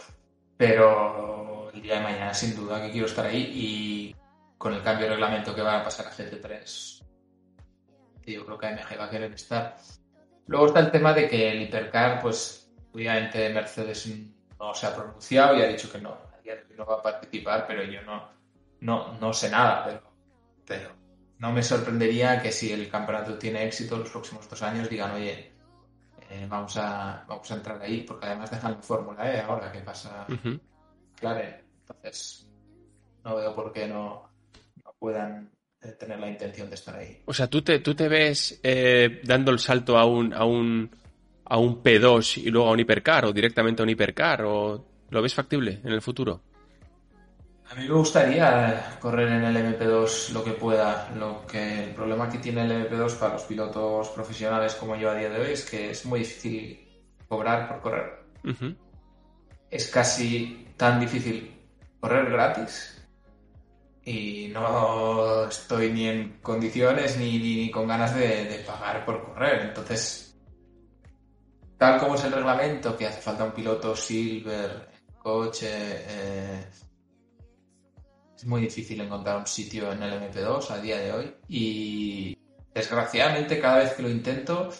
pero 0.57 1.69
el 1.73 1.81
día 1.81 1.95
de 1.95 2.03
mañana 2.03 2.33
sin 2.33 2.55
duda 2.55 2.81
que 2.81 2.91
quiero 2.91 3.07
estar 3.07 3.25
ahí 3.25 3.51
y 3.53 4.15
con 4.57 4.73
el 4.73 4.81
cambio 4.81 5.05
de 5.05 5.13
reglamento 5.13 5.55
que 5.55 5.61
va 5.61 5.79
a 5.79 5.83
pasar 5.83 6.07
a 6.07 6.11
GT3, 6.11 7.03
yo 8.25 8.45
creo 8.45 8.57
que 8.57 8.67
AMG 8.67 8.99
va 8.99 9.05
a 9.05 9.09
querer 9.09 9.31
estar. 9.33 9.75
Luego 10.47 10.67
está 10.67 10.79
el 10.79 10.91
tema 10.91 11.13
de 11.13 11.27
que 11.27 11.51
el 11.51 11.61
hipercar, 11.61 12.21
pues 12.21 12.71
obviamente 12.93 13.49
Mercedes 13.49 14.09
no 14.59 14.73
se 14.73 14.87
ha 14.87 14.95
pronunciado 14.95 15.57
y 15.57 15.61
ha 15.61 15.67
dicho 15.67 15.91
que 15.91 15.99
no, 15.99 16.17
no 16.77 16.85
va 16.85 16.95
a 16.95 17.01
participar, 17.01 17.65
pero 17.67 17.83
yo 17.83 18.01
no, 18.03 18.29
no, 18.81 19.13
no 19.19 19.33
sé 19.33 19.49
nada, 19.49 19.85
pero, 19.85 20.01
pero 20.65 20.89
no 21.39 21.51
me 21.51 21.63
sorprendería 21.63 22.41
que 22.41 22.51
si 22.51 22.71
el 22.71 22.89
campeonato 22.89 23.37
tiene 23.37 23.65
éxito 23.65 23.97
los 23.97 24.09
próximos 24.09 24.47
dos 24.49 24.61
años 24.61 24.89
digan, 24.89 25.11
oye, 25.11 25.50
eh, 26.31 26.47
vamos, 26.47 26.77
a, 26.77 27.25
vamos 27.27 27.51
a 27.51 27.55
entrar 27.55 27.81
ahí, 27.81 28.01
porque 28.01 28.25
además 28.25 28.49
dejan 28.49 28.71
la 28.71 28.81
Fórmula 28.81 29.29
E 29.29 29.41
ahora 29.41 29.69
que 29.71 29.81
pasa 29.81 30.25
claro, 31.19 31.41
entonces 31.81 32.47
no 33.23 33.35
veo 33.35 33.53
por 33.53 33.73
qué 33.73 33.87
no, 33.87 34.29
puedan 34.97 35.51
eh, 35.81 35.91
tener 35.99 36.19
la 36.19 36.29
intención 36.29 36.69
de 36.69 36.75
estar 36.75 36.95
ahí. 36.95 37.21
O 37.25 37.33
sea, 37.33 37.47
¿tú 37.47 37.61
te, 37.61 37.79
tú 37.79 37.95
te 37.95 38.07
ves 38.07 38.59
eh, 38.63 39.19
dando 39.23 39.51
el 39.51 39.59
salto 39.59 39.97
a 39.97 40.05
un, 40.05 40.33
a, 40.33 40.45
un, 40.45 40.89
a 41.45 41.57
un 41.57 41.83
P2 41.83 42.37
y 42.37 42.49
luego 42.49 42.69
a 42.69 42.71
un 42.71 42.79
hipercar 42.79 43.25
o 43.25 43.33
directamente 43.33 43.81
a 43.81 43.83
un 43.83 43.89
hipercar 43.89 44.43
o 44.43 44.85
lo 45.09 45.21
ves 45.21 45.33
factible 45.33 45.81
en 45.83 45.91
el 45.91 46.01
futuro? 46.01 46.41
A 47.71 47.75
mí 47.75 47.87
me 47.87 47.93
gustaría 47.93 48.97
correr 48.99 49.29
en 49.29 49.45
el 49.45 49.55
MP2 49.55 50.31
lo 50.31 50.43
que 50.43 50.51
pueda. 50.51 51.09
Lo 51.15 51.47
que 51.47 51.85
el 51.85 51.91
problema 51.91 52.29
que 52.29 52.39
tiene 52.39 52.63
el 52.63 52.89
MP2 52.89 53.17
para 53.17 53.33
los 53.35 53.43
pilotos 53.43 54.09
profesionales 54.09 54.75
como 54.75 54.97
yo 54.97 55.09
a 55.09 55.15
día 55.15 55.29
de 55.29 55.39
hoy 55.39 55.53
es 55.53 55.63
que 55.63 55.91
es 55.91 56.05
muy 56.05 56.19
difícil 56.19 56.85
cobrar 57.29 57.69
por 57.69 57.79
correr. 57.79 58.25
Es 59.69 59.87
casi 59.87 60.67
tan 60.75 60.99
difícil 60.99 61.61
correr 62.01 62.29
gratis 62.29 63.07
y 64.03 64.49
no 64.51 65.45
estoy 65.47 65.93
ni 65.93 66.09
en 66.09 66.39
condiciones 66.41 67.15
ni, 67.17 67.71
con 67.71 67.87
ganas 67.87 68.13
de, 68.13 68.65
pagar 68.67 69.05
por 69.05 69.23
correr. 69.23 69.61
Entonces, 69.61 70.37
tal 71.77 72.01
como 72.01 72.15
es 72.15 72.23
el 72.25 72.33
reglamento, 72.33 72.97
que 72.97 73.07
hace 73.07 73.21
falta 73.21 73.45
un 73.45 73.51
piloto 73.51 73.95
silver, 73.95 74.89
coche, 75.23 75.69
eh, 75.69 76.65
es 78.41 78.47
muy 78.47 78.61
difícil 78.61 78.99
encontrar 78.99 79.37
un 79.37 79.45
sitio 79.45 79.91
en 79.91 80.01
el 80.01 80.19
MP2 80.19 80.71
a 80.71 80.81
día 80.81 80.97
de 80.97 81.11
hoy 81.11 81.35
y 81.47 82.35
desgraciadamente 82.73 83.59
cada 83.59 83.77
vez 83.77 83.93
que 83.93 84.01
lo 84.01 84.09
intento 84.09 84.71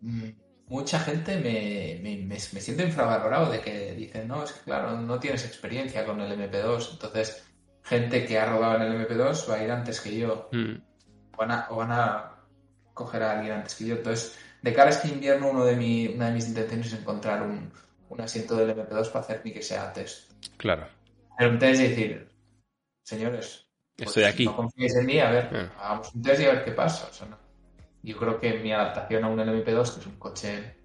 mm, 0.00 0.28
mucha 0.68 1.00
gente 1.00 1.38
me, 1.38 1.98
me, 2.00 2.24
me, 2.24 2.38
siente 2.38 2.84
infravalorado 2.84 3.50
de 3.50 3.60
que 3.60 3.94
dicen, 3.94 4.28
no, 4.28 4.44
es 4.44 4.52
que 4.52 4.60
claro, 4.60 4.96
no 5.00 5.18
tienes 5.18 5.44
experiencia 5.44 6.06
con 6.06 6.20
el 6.20 6.38
MP2, 6.38 6.92
entonces 6.92 7.44
gente 7.82 8.24
que 8.24 8.38
ha 8.38 8.46
rodado 8.46 8.76
en 8.76 8.82
el 8.82 9.08
MP2 9.08 9.50
va 9.50 9.54
a 9.56 9.64
ir 9.64 9.70
antes 9.72 10.00
que 10.00 10.16
yo 10.16 10.48
mm. 10.52 10.74
o, 11.32 11.36
van 11.36 11.50
a, 11.50 11.68
van 11.68 11.90
a 11.90 12.32
coger 12.94 13.24
a 13.24 13.38
alguien 13.38 13.54
antes 13.54 13.74
que 13.74 13.86
yo, 13.86 13.96
entonces 13.96 14.38
de 14.62 14.72
cara 14.72 14.90
a 14.90 14.92
este 14.92 15.08
invierno 15.08 15.50
uno 15.50 15.64
de 15.64 15.74
mi, 15.74 16.06
una 16.06 16.26
de 16.26 16.34
mis 16.34 16.46
intenciones 16.46 16.86
es 16.86 17.00
encontrar 17.00 17.42
un, 17.42 17.72
un 18.08 18.20
asiento 18.20 18.54
del 18.54 18.70
MP2 18.70 19.08
para 19.08 19.24
hacer 19.24 19.42
ni 19.44 19.50
que 19.50 19.62
sea 19.62 19.92
test. 19.92 20.30
Claro. 20.58 20.86
Pero 21.36 21.50
entonces 21.50 21.80
decir, 21.80 22.35
señores, 23.06 23.68
pues 23.96 24.08
estoy 24.08 24.24
aquí. 24.24 24.44
no 24.46 24.56
confíes 24.56 24.96
en 24.96 25.06
mí, 25.06 25.20
a 25.20 25.30
ver, 25.30 25.50
ah. 25.52 25.72
hagamos 25.80 26.14
un 26.14 26.22
test 26.22 26.42
y 26.42 26.44
a 26.44 26.52
ver 26.52 26.64
qué 26.64 26.72
pasa. 26.72 27.08
Yo 28.02 28.16
creo 28.16 28.38
que 28.38 28.58
mi 28.58 28.72
adaptación 28.72 29.24
a 29.24 29.28
un 29.28 29.38
LMP2, 29.38 29.94
que 29.94 30.00
es 30.00 30.06
un 30.06 30.18
coche 30.18 30.76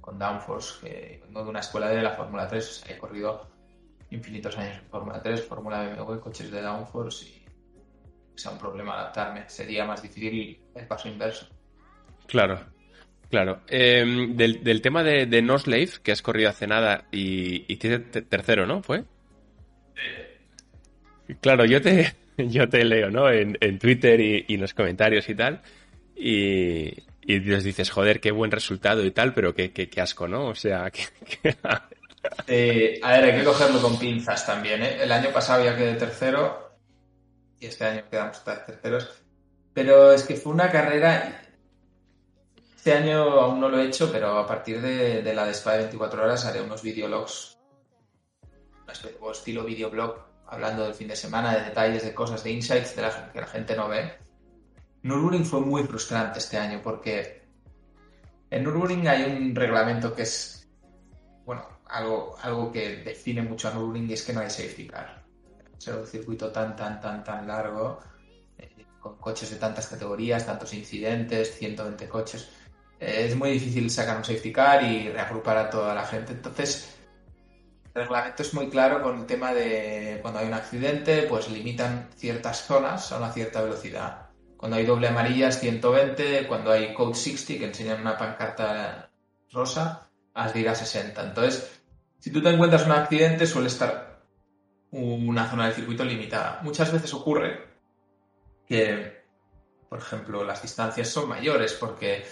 con 0.00 0.18
downforce, 0.18 0.80
que 0.80 1.22
vengo 1.24 1.44
de 1.44 1.50
una 1.50 1.60
escuela 1.60 1.88
de 1.88 2.02
la 2.02 2.16
Fórmula 2.16 2.48
3, 2.48 2.84
he 2.88 2.98
corrido 2.98 3.48
infinitos 4.10 4.56
años 4.56 4.78
en 4.78 4.88
Fórmula 4.88 5.22
3, 5.22 5.44
Fórmula 5.44 5.94
BMW, 5.94 6.18
coches 6.20 6.50
de 6.50 6.62
downforce 6.62 7.26
y 7.26 7.44
sea 8.34 8.52
un 8.52 8.58
problema 8.58 8.94
adaptarme. 8.94 9.48
Sería 9.48 9.84
más 9.84 10.02
difícil 10.02 10.58
el 10.74 10.86
paso 10.86 11.08
inverso. 11.08 11.46
Claro, 12.26 12.60
claro. 13.28 13.60
Em, 13.68 14.36
del, 14.36 14.80
tema 14.80 15.02
de, 15.02 15.26
de 15.26 15.42
No 15.42 15.58
Slave, 15.58 15.90
que 16.02 16.12
has 16.12 16.22
corrido 16.22 16.48
hace 16.48 16.66
nada 16.66 17.06
y, 17.12 17.70
y 17.72 17.76
tercero, 17.76 18.66
¿no? 18.66 18.82
¿Fue? 18.82 19.04
Sí. 19.94 20.29
Claro, 21.40 21.64
yo 21.64 21.80
te, 21.80 22.14
yo 22.36 22.68
te 22.68 22.84
leo, 22.84 23.10
¿no? 23.10 23.30
En, 23.30 23.78
Twitter 23.78 24.20
y, 24.20 24.44
en 24.48 24.60
los 24.60 24.74
comentarios 24.74 25.28
y 25.28 25.34
tal. 25.34 25.62
Y, 26.16 26.92
y 27.22 27.38
dices, 27.38 27.90
joder, 27.90 28.20
qué 28.20 28.30
buen 28.30 28.50
resultado 28.50 29.04
y 29.04 29.10
tal, 29.10 29.32
pero 29.32 29.54
qué, 29.54 29.72
qué, 29.72 30.00
asco, 30.00 30.28
¿no? 30.28 30.46
O 30.46 30.54
sea, 30.54 30.90
que... 31.42 31.56
Eh, 32.46 33.00
a 33.02 33.12
ver, 33.12 33.24
hay 33.24 33.38
que 33.38 33.44
cogerlo 33.44 33.80
con 33.80 33.98
pinzas 33.98 34.44
también, 34.44 34.82
¿eh? 34.82 35.02
El 35.02 35.12
año 35.12 35.30
pasado 35.30 35.64
ya 35.64 35.76
quedé 35.76 35.94
tercero 35.94 36.76
y 37.58 37.66
este 37.66 37.84
año 37.84 38.02
quedamos 38.10 38.42
terceros. 38.44 39.08
Pero 39.72 40.12
es 40.12 40.24
que 40.24 40.36
fue 40.36 40.52
una 40.52 40.70
carrera... 40.70 41.42
Este 42.76 42.94
año 42.94 43.22
aún 43.22 43.60
no 43.60 43.68
lo 43.68 43.78
he 43.78 43.86
hecho, 43.86 44.10
pero 44.10 44.38
a 44.38 44.46
partir 44.46 44.80
de, 44.80 45.22
la 45.34 45.44
de 45.44 45.52
de 45.52 45.78
24 45.78 46.22
horas 46.22 46.46
haré 46.46 46.62
unos 46.62 46.82
videologs, 46.82 47.58
estilo 49.30 49.64
videoblog 49.64 50.29
hablando 50.50 50.84
del 50.84 50.94
fin 50.94 51.08
de 51.08 51.16
semana, 51.16 51.54
de 51.54 51.64
detalles, 51.64 52.04
de 52.04 52.12
cosas, 52.12 52.42
de 52.42 52.50
insights 52.50 52.96
de 52.96 53.02
la, 53.02 53.32
que 53.32 53.40
la 53.40 53.46
gente 53.46 53.76
no 53.76 53.88
ve. 53.88 54.12
Nürburgring 55.02 55.44
fue 55.44 55.60
muy 55.60 55.84
frustrante 55.84 56.40
este 56.40 56.58
año 56.58 56.80
porque 56.82 57.42
en 58.50 58.64
Nürburgring 58.64 59.08
hay 59.08 59.22
un 59.24 59.54
reglamento 59.54 60.14
que 60.14 60.22
es, 60.22 60.68
bueno, 61.44 61.66
algo, 61.86 62.36
algo 62.42 62.72
que 62.72 62.96
define 62.96 63.42
mucho 63.42 63.68
a 63.68 63.74
Nürburgring 63.74 64.10
y 64.10 64.14
es 64.14 64.22
que 64.22 64.32
no 64.32 64.40
hay 64.40 64.50
safety 64.50 64.88
car. 64.88 65.24
Es 65.78 65.86
un 65.88 66.06
circuito 66.06 66.50
tan, 66.50 66.76
tan, 66.76 67.00
tan, 67.00 67.24
tan 67.24 67.46
largo, 67.46 68.00
eh, 68.58 68.84
con 68.98 69.16
coches 69.16 69.50
de 69.50 69.56
tantas 69.56 69.86
categorías, 69.86 70.44
tantos 70.44 70.74
incidentes, 70.74 71.56
120 71.56 72.08
coches. 72.08 72.50
Eh, 72.98 73.26
es 73.28 73.36
muy 73.36 73.52
difícil 73.52 73.88
sacar 73.88 74.18
un 74.18 74.24
safety 74.24 74.52
car 74.52 74.82
y 74.82 75.08
reagrupar 75.08 75.56
a 75.56 75.70
toda 75.70 75.94
la 75.94 76.04
gente. 76.04 76.32
Entonces, 76.32 76.99
el 77.94 78.02
reglamento 78.02 78.42
es 78.42 78.54
muy 78.54 78.68
claro 78.68 79.02
con 79.02 79.18
el 79.20 79.26
tema 79.26 79.52
de 79.52 80.18
cuando 80.22 80.40
hay 80.40 80.46
un 80.46 80.54
accidente, 80.54 81.22
pues 81.22 81.50
limitan 81.50 82.08
ciertas 82.16 82.64
zonas 82.64 83.10
a 83.10 83.18
una 83.18 83.32
cierta 83.32 83.62
velocidad. 83.62 84.30
Cuando 84.56 84.76
hay 84.76 84.86
doble 84.86 85.08
amarilla 85.08 85.48
es 85.48 85.58
120, 85.58 86.46
cuando 86.46 86.70
hay 86.70 86.94
Code 86.94 87.14
60, 87.14 87.58
que 87.58 87.66
enseñan 87.66 88.00
una 88.00 88.16
pancarta 88.16 89.10
rosa, 89.50 90.08
has 90.34 90.54
de 90.54 90.60
ir 90.60 90.68
a 90.68 90.74
60. 90.74 91.20
Entonces, 91.22 91.82
si 92.18 92.30
tú 92.30 92.42
te 92.42 92.50
encuentras 92.50 92.86
un 92.86 92.92
accidente, 92.92 93.46
suele 93.46 93.68
estar 93.68 94.22
una 94.92 95.48
zona 95.48 95.66
del 95.66 95.74
circuito 95.74 96.04
limitada. 96.04 96.60
Muchas 96.62 96.92
veces 96.92 97.12
ocurre 97.14 97.70
que, 98.66 99.24
por 99.88 99.98
ejemplo, 99.98 100.44
las 100.44 100.62
distancias 100.62 101.08
son 101.08 101.28
mayores 101.28 101.72
porque, 101.72 102.24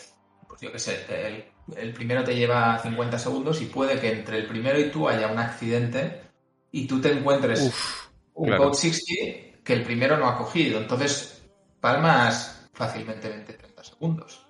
pues 0.47 0.61
yo 0.61 0.71
qué 0.71 0.79
sé, 0.79 1.05
el 1.27 1.45
primero 1.95 2.25
te 2.25 2.35
lleva 2.35 2.79
50 2.79 3.19
segundos 3.19 3.61
y 3.61 3.67
puede 3.67 4.01
que 4.01 4.13
entre 4.13 4.39
el 4.39 4.47
primero 4.47 4.79
y 4.79 4.91
tú 4.91 5.09
haya 5.09 5.29
un 5.29 5.39
accidente 5.39 6.23
y 6.71 6.87
tú 6.87 7.01
te 7.01 7.13
encuentres 7.13 8.01
un 8.35 8.47
claro. 8.47 8.65
Code 8.65 8.75
60 8.75 9.49
que 9.65 9.73
el 9.75 9.83
primero 9.83 10.17
no 10.17 10.27
ha 10.29 10.39
cogido. 10.39 10.81
Entonces, 10.81 11.43
palmas 11.81 12.69
fácilmente 12.73 13.29
20-30 13.29 13.83
segundos. 13.83 14.47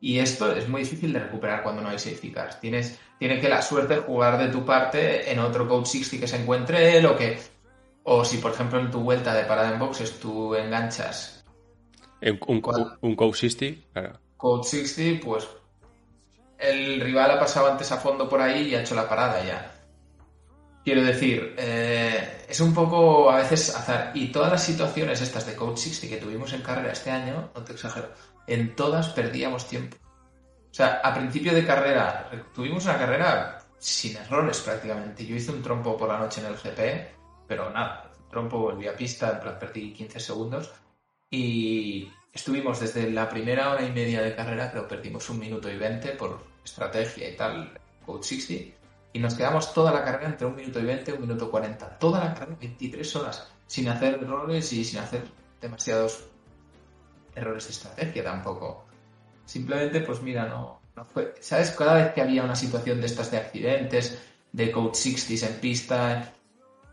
Y 0.00 0.18
esto 0.18 0.52
es 0.52 0.68
muy 0.68 0.82
difícil 0.82 1.12
de 1.12 1.20
recuperar 1.20 1.62
cuando 1.62 1.82
no 1.82 1.88
hay 1.88 1.98
safety 1.98 2.30
cars. 2.30 2.60
Tienes, 2.60 3.00
tiene 3.18 3.40
que 3.40 3.48
la 3.48 3.62
suerte 3.62 3.96
jugar 3.96 4.38
de 4.38 4.48
tu 4.48 4.64
parte 4.64 5.32
en 5.32 5.40
otro 5.40 5.66
Code 5.66 5.86
60 5.86 6.20
que 6.20 6.28
se 6.28 6.40
encuentre 6.40 6.96
él 6.96 7.06
o 7.06 7.16
que... 7.16 7.38
O 8.04 8.24
si, 8.24 8.36
por 8.38 8.52
ejemplo, 8.52 8.78
en 8.78 8.90
tu 8.90 9.00
vuelta 9.00 9.34
de 9.34 9.44
parada 9.44 9.72
en 9.72 9.80
boxes 9.80 10.20
tú 10.20 10.54
enganchas 10.54 11.44
Un, 12.22 12.38
un, 12.46 12.62
un 13.00 13.16
Code 13.16 13.34
60, 13.34 13.82
claro. 13.92 14.20
Code 14.36 14.62
60, 14.62 15.26
pues 15.26 15.48
el 16.58 17.00
rival 17.00 17.32
ha 17.32 17.40
pasado 17.40 17.70
antes 17.70 17.90
a 17.92 17.98
fondo 17.98 18.28
por 18.28 18.40
ahí 18.40 18.68
y 18.68 18.74
ha 18.74 18.80
hecho 18.80 18.94
la 18.94 19.08
parada 19.08 19.44
ya. 19.44 19.72
Quiero 20.84 21.02
decir, 21.02 21.54
eh, 21.58 22.46
es 22.48 22.60
un 22.60 22.72
poco 22.72 23.30
a 23.30 23.38
veces 23.38 23.74
azar. 23.74 24.12
Y 24.14 24.28
todas 24.28 24.52
las 24.52 24.62
situaciones 24.62 25.20
estas 25.20 25.46
de 25.46 25.56
Code 25.56 25.76
60 25.76 26.14
que 26.14 26.20
tuvimos 26.20 26.52
en 26.52 26.62
carrera 26.62 26.92
este 26.92 27.10
año, 27.10 27.50
no 27.54 27.62
te 27.62 27.72
exagero, 27.72 28.12
en 28.46 28.76
todas 28.76 29.08
perdíamos 29.08 29.66
tiempo. 29.68 29.96
O 30.70 30.74
sea, 30.74 31.00
a 31.02 31.12
principio 31.14 31.54
de 31.54 31.66
carrera, 31.66 32.30
tuvimos 32.54 32.84
una 32.84 32.98
carrera 32.98 33.58
sin 33.78 34.16
errores 34.16 34.60
prácticamente. 34.60 35.26
Yo 35.26 35.34
hice 35.34 35.50
un 35.50 35.62
trompo 35.62 35.96
por 35.96 36.08
la 36.08 36.18
noche 36.18 36.40
en 36.40 36.46
el 36.46 36.56
GP, 36.56 37.46
pero 37.48 37.70
nada, 37.70 38.10
trompo 38.30 38.58
volví 38.58 38.86
a 38.86 38.96
pista, 38.96 39.40
perdí 39.58 39.92
15 39.92 40.20
segundos. 40.20 40.72
Y 41.30 42.12
estuvimos 42.36 42.80
desde 42.80 43.10
la 43.10 43.28
primera 43.30 43.70
hora 43.70 43.82
y 43.82 43.90
media 43.90 44.20
de 44.20 44.34
carrera, 44.34 44.70
creo 44.70 44.86
perdimos 44.86 45.28
un 45.30 45.38
minuto 45.38 45.70
y 45.70 45.78
20 45.78 46.10
por 46.10 46.44
estrategia 46.62 47.30
y 47.30 47.34
tal, 47.34 47.72
Code 48.04 48.22
60. 48.22 48.76
Y 49.14 49.18
nos 49.18 49.34
quedamos 49.34 49.72
toda 49.72 49.90
la 49.90 50.04
carrera 50.04 50.28
entre 50.28 50.46
un 50.46 50.54
minuto 50.54 50.78
y 50.78 50.84
20 50.84 51.10
y 51.10 51.14
un 51.14 51.22
minuto 51.22 51.50
40. 51.50 51.98
Toda 51.98 52.22
la 52.22 52.34
carrera, 52.34 52.58
23 52.60 53.16
horas, 53.16 53.50
sin 53.66 53.88
hacer 53.88 54.14
errores 54.22 54.70
y 54.74 54.84
sin 54.84 54.98
hacer 54.98 55.22
demasiados 55.62 56.24
errores 57.34 57.64
de 57.64 57.70
estrategia 57.70 58.22
tampoco. 58.22 58.84
Simplemente, 59.46 60.00
pues 60.02 60.20
mira, 60.20 60.44
no, 60.46 60.80
no 60.94 61.04
fue. 61.06 61.34
¿Sabes? 61.40 61.70
Cada 61.70 61.94
vez 61.94 62.12
que 62.12 62.20
había 62.20 62.44
una 62.44 62.56
situación 62.56 63.00
de 63.00 63.06
estas 63.06 63.30
de 63.30 63.38
accidentes, 63.38 64.22
de 64.52 64.70
Code 64.70 64.94
60 64.94 65.46
en 65.46 65.60
pista, 65.60 66.34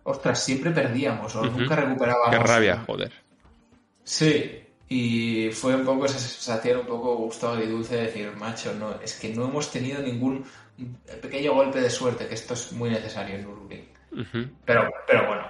ostras, 0.04 0.42
siempre 0.42 0.72
perdíamos 0.72 1.36
o 1.36 1.44
nunca 1.44 1.76
recuperábamos. 1.76 2.30
Qué 2.30 2.40
rabia, 2.40 2.82
joder. 2.88 3.12
Sí, 4.06 4.64
y 4.96 5.52
fue 5.52 5.76
un 5.76 5.84
poco 5.84 6.06
esa 6.06 6.20
sensación 6.20 6.82
un 6.82 6.86
poco 6.86 7.16
gusto 7.16 7.60
y 7.60 7.66
dulce 7.66 7.96
de 7.96 8.04
decir, 8.04 8.32
macho, 8.38 8.76
no, 8.76 8.94
es 9.02 9.20
que 9.20 9.34
no 9.34 9.46
hemos 9.46 9.72
tenido 9.72 10.00
ningún 10.04 10.46
pequeño 11.20 11.56
golpe 11.56 11.82
de 11.82 11.90
suerte, 11.90 12.28
que 12.28 12.36
esto 12.36 12.54
es 12.54 12.72
muy 12.74 12.92
necesario 12.92 13.36
en 13.36 13.42
Nürburgring. 13.42 13.90
Ujú. 14.12 14.50
Pero, 14.64 14.88
pero 15.08 15.28
bueno, 15.28 15.48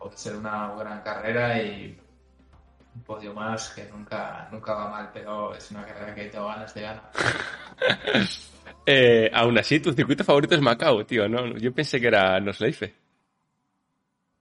puede 0.00 0.16
ser 0.16 0.34
una 0.34 0.74
gran 0.74 1.02
carrera 1.02 1.62
y 1.62 1.96
un 2.96 3.02
podio 3.02 3.32
más 3.32 3.68
que 3.68 3.84
nunca, 3.84 4.48
nunca 4.50 4.74
va 4.74 4.90
mal, 4.90 5.10
pero 5.14 5.54
es 5.54 5.70
una 5.70 5.86
carrera 5.86 6.12
que 6.12 6.24
tengo 6.24 6.48
ganas 6.48 6.74
de 6.74 6.80
ganar. 6.80 7.12
Eh, 8.86 9.30
aún 9.32 9.56
así, 9.56 9.80
tu 9.80 9.94
circuito 9.94 10.24
favorito 10.24 10.54
es 10.54 10.60
Macao, 10.60 11.06
tío, 11.06 11.26
¿no? 11.26 11.56
Yo 11.56 11.72
pensé 11.72 11.98
que 11.98 12.08
era 12.08 12.38
Nosleife. 12.38 12.94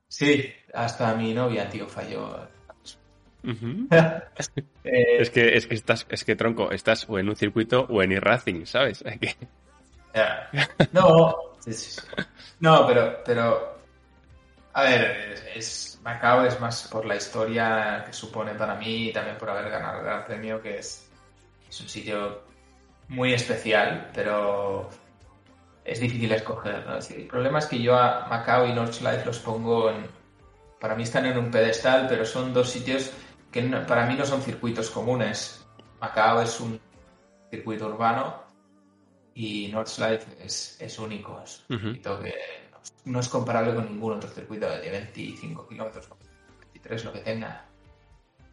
Sí, 0.10 0.54
hasta 0.74 1.16
mi 1.16 1.34
novia, 1.34 1.70
tío, 1.70 1.88
falló. 1.88 2.46
Eh, 4.86 5.18
Es 5.20 5.30
que, 5.30 5.56
es 5.58 5.68
que 5.68 5.76
estás, 5.76 6.06
es 6.10 6.24
que 6.24 6.36
tronco, 6.36 6.72
estás 6.72 7.06
o 7.10 7.20
en 7.20 7.30
un 7.30 7.36
circuito 7.36 7.86
o 7.90 8.02
en 8.04 8.12
e-racing, 8.14 8.66
¿sabes? 8.66 9.04
Que-. 9.20 9.36
No, 10.92 11.36
no, 12.60 12.88
pero, 12.88 13.18
pero, 13.26 13.78
a 14.74 14.84
ver, 14.84 15.32
es, 15.34 15.44
es- 15.56 16.00
Macao 16.04 16.44
es 16.46 16.60
más 16.60 16.88
por 16.90 17.06
la 17.06 17.16
historia 17.16 18.04
que 18.06 18.12
supone 18.12 18.54
para 18.56 18.76
mí 18.76 19.08
y 19.08 19.14
también 19.14 19.38
por 19.38 19.50
haber 19.50 19.70
ganado 19.72 20.00
el 20.00 20.04
Gran 20.04 20.26
Premio, 20.26 20.62
que 20.62 20.80
es, 20.80 21.10
es 21.70 21.80
un 21.82 21.88
sitio 21.88 22.42
muy 23.08 23.34
especial, 23.34 24.10
pero 24.14 24.90
es 25.86 26.00
difícil 26.02 26.30
escoger. 26.34 26.86
¿no? 26.86 26.98
Es 26.98 27.08
decir, 27.08 27.22
el 27.24 27.28
problema 27.30 27.60
es 27.60 27.68
que 27.68 27.82
yo 27.82 27.98
a 27.98 28.28
Macao 28.28 28.68
y 28.68 28.74
Nordschleife 28.74 29.26
los 29.26 29.40
pongo 29.40 29.90
en, 29.92 30.06
para 30.82 30.94
mí 30.96 31.04
están 31.04 31.26
en 31.26 31.38
un 31.38 31.50
pedestal, 31.50 32.06
pero 32.10 32.26
son 32.26 32.54
dos 32.54 32.70
sitios 32.70 33.12
que 33.54 33.62
no- 33.62 33.86
para 33.86 34.06
mí 34.08 34.16
no 34.16 34.26
son 34.26 34.42
circuitos 34.42 34.90
comunes. 34.90 35.64
Macao 36.02 36.42
es 36.42 36.60
un 36.60 36.80
circuito 37.50 37.88
urbano 37.88 38.44
y 39.36 39.68
Nordschleife 39.72 40.44
es, 40.44 40.76
es 40.82 41.00
único, 41.00 41.40
es 41.42 41.64
un 41.70 41.76
Ujú. 41.78 41.86
circuito 41.86 42.20
que 42.20 42.34
no, 42.72 42.78
no 43.14 43.20
es 43.20 43.30
comparable 43.30 43.76
con 43.76 43.86
ningún 43.86 44.14
otro 44.14 44.30
circuito 44.30 44.68
de 44.70 44.90
25 44.90 45.68
kilómetros, 45.68 46.10
23, 46.60 47.06
lo 47.06 47.14
que 47.14 47.20
tenga. 47.20 47.66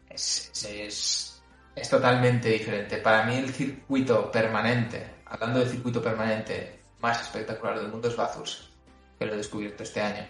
Es, 0.07 0.51
es, 0.65 1.43
es, 1.75 1.89
totalmente 1.89 2.49
diferente. 2.49 2.97
Para 2.97 3.25
mí 3.25 3.35
el 3.37 3.49
circuito 3.53 4.31
permanente, 4.31 5.21
hablando 5.25 5.59
de 5.59 5.65
circuito 5.65 6.01
permanente 6.01 6.79
más 6.99 7.21
espectacular 7.21 7.79
del 7.79 7.89
mundo 7.89 8.07
es 8.07 8.15
Bathurst, 8.15 8.69
que 9.17 9.25
lo 9.25 9.33
he 9.33 9.37
descubierto 9.37 9.83
este 9.83 9.99
año. 10.01 10.27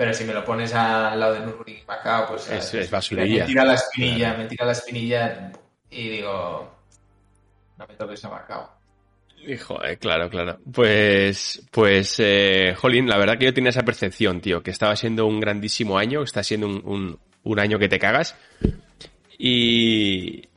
Pero 0.00 0.14
si 0.14 0.24
me 0.24 0.32
lo 0.32 0.42
pones 0.42 0.72
al 0.72 1.20
lado 1.20 1.34
de 1.34 1.40
Nürburgring 1.40 1.80
y 1.82 1.86
Macao, 1.86 2.26
pues 2.28 2.50
Es- 2.50 2.72
es 2.72 2.90
basurilla. 2.90 3.42
me 3.44 3.48
tira 3.50 3.64
la 3.66 3.74
espinilla, 3.74 4.32
me 4.34 4.46
tira 4.46 4.64
la 4.64 4.72
espinilla 4.72 5.52
y 5.90 6.08
digo, 6.08 6.74
no 7.76 7.86
me 7.86 7.94
toques 7.96 8.24
a 8.24 8.30
Macao. 8.30 8.70
Hijo, 9.46 9.84
eh, 9.84 9.98
claro, 9.98 10.30
claro. 10.30 10.58
Pues, 10.72 11.68
pues, 11.70 12.14
eh, 12.18 12.74
Jolín, 12.78 13.10
la 13.10 13.18
verdad 13.18 13.36
que 13.36 13.44
yo 13.44 13.52
tenía 13.52 13.68
esa 13.68 13.82
percepción, 13.82 14.40
tío, 14.40 14.62
que 14.62 14.70
estaba 14.70 14.96
siendo 14.96 15.26
un 15.26 15.38
grandísimo 15.38 15.98
año, 15.98 16.22
está 16.22 16.42
siendo 16.42 16.66
un, 16.66 16.80
un, 16.86 17.18
un 17.42 17.60
año 17.60 17.78
que 17.78 17.90
te 17.90 17.98
cagas. 17.98 18.34
Y, 19.38 20.48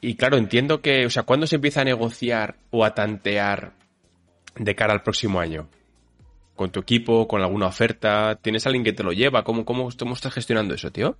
y 0.00 0.14
claro, 0.14 0.38
entiendo 0.38 0.80
que, 0.80 1.04
o 1.04 1.10
sea, 1.10 1.24
¿cuándo 1.24 1.46
se 1.46 1.56
empieza 1.56 1.82
a 1.82 1.84
negociar 1.84 2.54
o 2.70 2.82
a 2.82 2.94
tantear 2.94 3.72
de 4.56 4.74
cara 4.74 4.94
al 4.94 5.02
próximo 5.02 5.38
año? 5.38 5.68
¿Con 6.60 6.70
tu 6.70 6.80
equipo? 6.80 7.26
¿Con 7.26 7.40
alguna 7.40 7.68
oferta? 7.68 8.38
¿Tienes 8.42 8.66
alguien 8.66 8.84
que 8.84 8.92
te 8.92 9.02
lo 9.02 9.12
lleva? 9.12 9.44
¿Cómo, 9.44 9.64
cómo, 9.64 9.88
cómo 9.98 10.12
estás 10.12 10.34
gestionando 10.34 10.74
eso, 10.74 10.92
tío? 10.92 11.16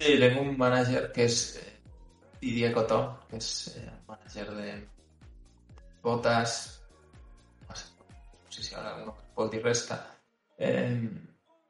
Sí, 0.00 0.18
tengo 0.18 0.40
un 0.40 0.58
manager 0.58 1.12
que 1.12 1.26
es 1.26 1.62
eh, 1.64 1.80
Didier 2.40 2.72
Cotó, 2.72 3.20
que 3.30 3.36
es 3.36 3.76
eh, 3.76 3.88
manager 4.08 4.50
de 4.56 4.88
botas, 6.02 6.82
no 7.68 7.76
sé, 7.76 7.84
no 8.00 8.50
sé 8.50 8.62
si 8.64 8.74
ahora 8.74 8.96
alguno, 8.96 9.48
Di 9.48 9.58
Resta. 9.60 10.16
Eh, 10.58 11.08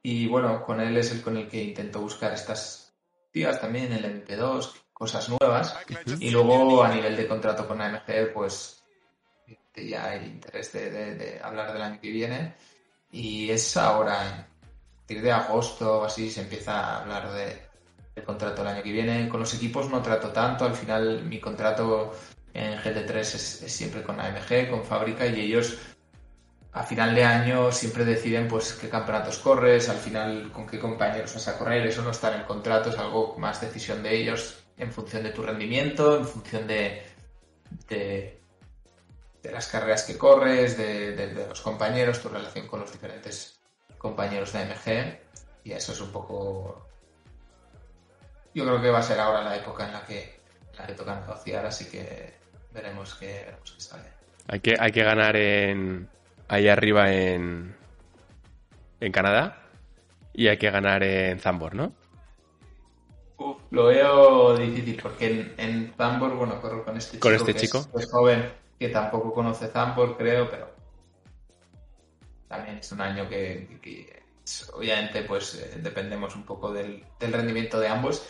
y 0.03 0.27
bueno, 0.27 0.65
con 0.65 0.81
él 0.81 0.97
es 0.97 1.13
el 1.13 1.21
con 1.21 1.37
el 1.37 1.47
que 1.47 1.63
intento 1.63 2.01
buscar 2.01 2.33
estas 2.33 2.95
tías 3.31 3.61
también, 3.61 3.93
el 3.93 4.25
MP2, 4.25 4.73
cosas 4.95 5.29
nuevas. 5.29 5.77
Y 6.21 6.31
luego 6.31 6.83
a 6.83 6.95
nivel 6.95 7.19
de 7.19 7.29
contrato 7.29 7.69
con 7.69 7.83
AMG, 7.83 8.33
pues 8.33 8.83
ya 9.77 10.07
hay 10.09 10.25
interés 10.25 10.73
de, 10.73 10.91
de- 10.91 11.15
de 11.17 11.41
hablar 11.43 11.71
del 11.75 11.83
año 11.83 12.01
que 12.01 12.11
viene. 12.11 12.55
Y 13.11 13.51
es 13.51 13.77
ahora, 13.77 14.21
a 14.21 14.47
partir 14.97 15.23
de 15.23 15.33
agosto 15.33 16.01
o 16.01 16.05
así, 16.05 16.31
se 16.31 16.43
empieza 16.43 16.79
a 16.79 17.03
hablar 17.03 17.33
de, 17.33 17.63
del 18.15 18.25
contrato 18.25 18.63
del 18.63 18.75
año 18.75 18.83
que 18.83 18.93
viene. 18.93 19.29
Con 19.29 19.41
los 19.41 19.55
equipos 19.55 19.89
no 19.91 20.03
trato 20.03 20.29
tanto, 20.29 20.65
al 20.65 20.75
final 20.75 21.25
mi 21.25 21.41
contrato 21.41 22.13
en 22.53 22.79
GT3 22.79 23.17
es, 23.17 23.63
es 23.63 23.73
siempre 23.73 24.03
con 24.03 24.21
AMG, 24.21 24.71
con 24.71 24.85
fábrica, 24.85 25.27
y 25.27 25.41
ellos 25.41 25.79
a 26.73 26.83
final 26.83 27.15
de 27.15 27.25
año 27.25 27.73
siempre 27.73 28.05
deciden 28.05 28.47
pues 28.47 28.75
qué 28.75 28.89
campeonatos 28.89 29.39
corres, 29.39 29.89
al 29.89 29.97
final 29.97 30.53
con 30.53 30.67
qué 30.67 30.79
compañeros 30.79 31.35
vas 31.35 31.49
a 31.49 31.59
correr, 31.59 31.87
eso 31.87 32.03
no 32.03 32.11
está 32.11 32.33
en 32.33 32.41
el 32.41 32.47
contrato, 32.47 32.91
es 32.91 32.99
algo 32.99 33.37
más 33.39 33.61
decisión 33.61 34.03
de 34.03 34.17
ellos 34.17 34.65
en 34.77 34.93
función 34.93 35.25
de 35.25 35.31
tu 35.31 35.43
rendimiento, 35.43 36.19
en 36.19 36.25
función 36.25 36.67
de, 36.67 37.03
de, 37.89 38.41
de 39.43 39.53
las 39.53 39.69
carreras 39.69 40.05
que 40.05 40.19
corres, 40.19 40.77
de, 40.77 41.15
de- 41.15 41.35
de 41.35 41.47
los 41.47 41.61
compañeros, 41.61 42.21
tu 42.21 42.29
relación 42.29 42.67
con 42.67 42.81
los 42.81 42.93
diferentes 42.93 43.61
compañeros 43.99 44.53
de 44.53 44.59
AMG, 44.61 45.19
y 45.65 45.73
eso 45.73 45.93
es 45.93 46.01
un 46.01 46.11
poco... 46.13 46.87
Yo 48.55 48.65
creo 48.65 48.81
que 48.81 48.91
va 48.91 48.99
a 48.99 49.03
ser 49.03 49.21
ahora 49.21 49.43
la 49.43 49.57
época 49.57 49.87
en 49.87 49.93
la 49.93 50.05
que, 50.05 50.41
en 50.73 50.79
la 50.79 50.87
que 50.87 50.95
toca 50.95 51.21
negociar, 51.21 51.67
así 51.67 51.85
que 51.87 52.35
veremos 52.73 53.15
qué, 53.15 53.45
veremos 53.47 53.73
qué 53.73 53.81
sale. 53.81 54.09
Hay 54.49 54.61
que, 54.61 54.77
hay 54.79 54.91
que 54.93 55.03
ganar 55.05 55.37
en, 55.37 56.09
ahí 56.49 56.69
arriba 56.69 57.13
en, 57.13 57.77
en 59.01 59.13
Canadá 59.13 59.63
y 60.33 60.49
hay 60.49 60.57
que 60.57 60.71
ganar 60.71 61.03
en 61.03 61.39
Zambor, 61.39 61.75
¿no? 61.75 61.93
Uf, 63.37 63.59
lo 63.71 63.85
veo 63.87 64.57
difícil 64.57 64.99
porque 65.01 65.27
en, 65.29 65.55
en 65.59 65.95
Zambor, 65.97 66.35
bueno, 66.35 66.61
corro 66.61 66.85
con 66.85 66.97
este 66.97 67.13
chico. 67.19 67.29
Con 67.29 67.35
este 67.37 67.53
que 67.55 67.61
chico. 67.61 67.79
Es, 67.95 68.05
es 68.05 68.11
joven, 68.11 68.53
que 68.79 68.89
tampoco 68.89 69.33
conoce 69.33 69.69
Zambor, 69.69 70.17
creo, 70.17 70.49
pero 70.49 70.71
también 72.49 72.79
es 72.79 72.91
un 72.93 73.01
año 73.01 73.29
que, 73.29 73.69
obviamente 74.73 75.23
pues 75.23 75.55
eh, 75.55 75.79
dependemos 75.83 76.35
un 76.35 76.45
poco 76.45 76.73
del, 76.73 77.05
del 77.19 77.33
rendimiento 77.33 77.79
de 77.79 77.89
ambos. 77.89 78.27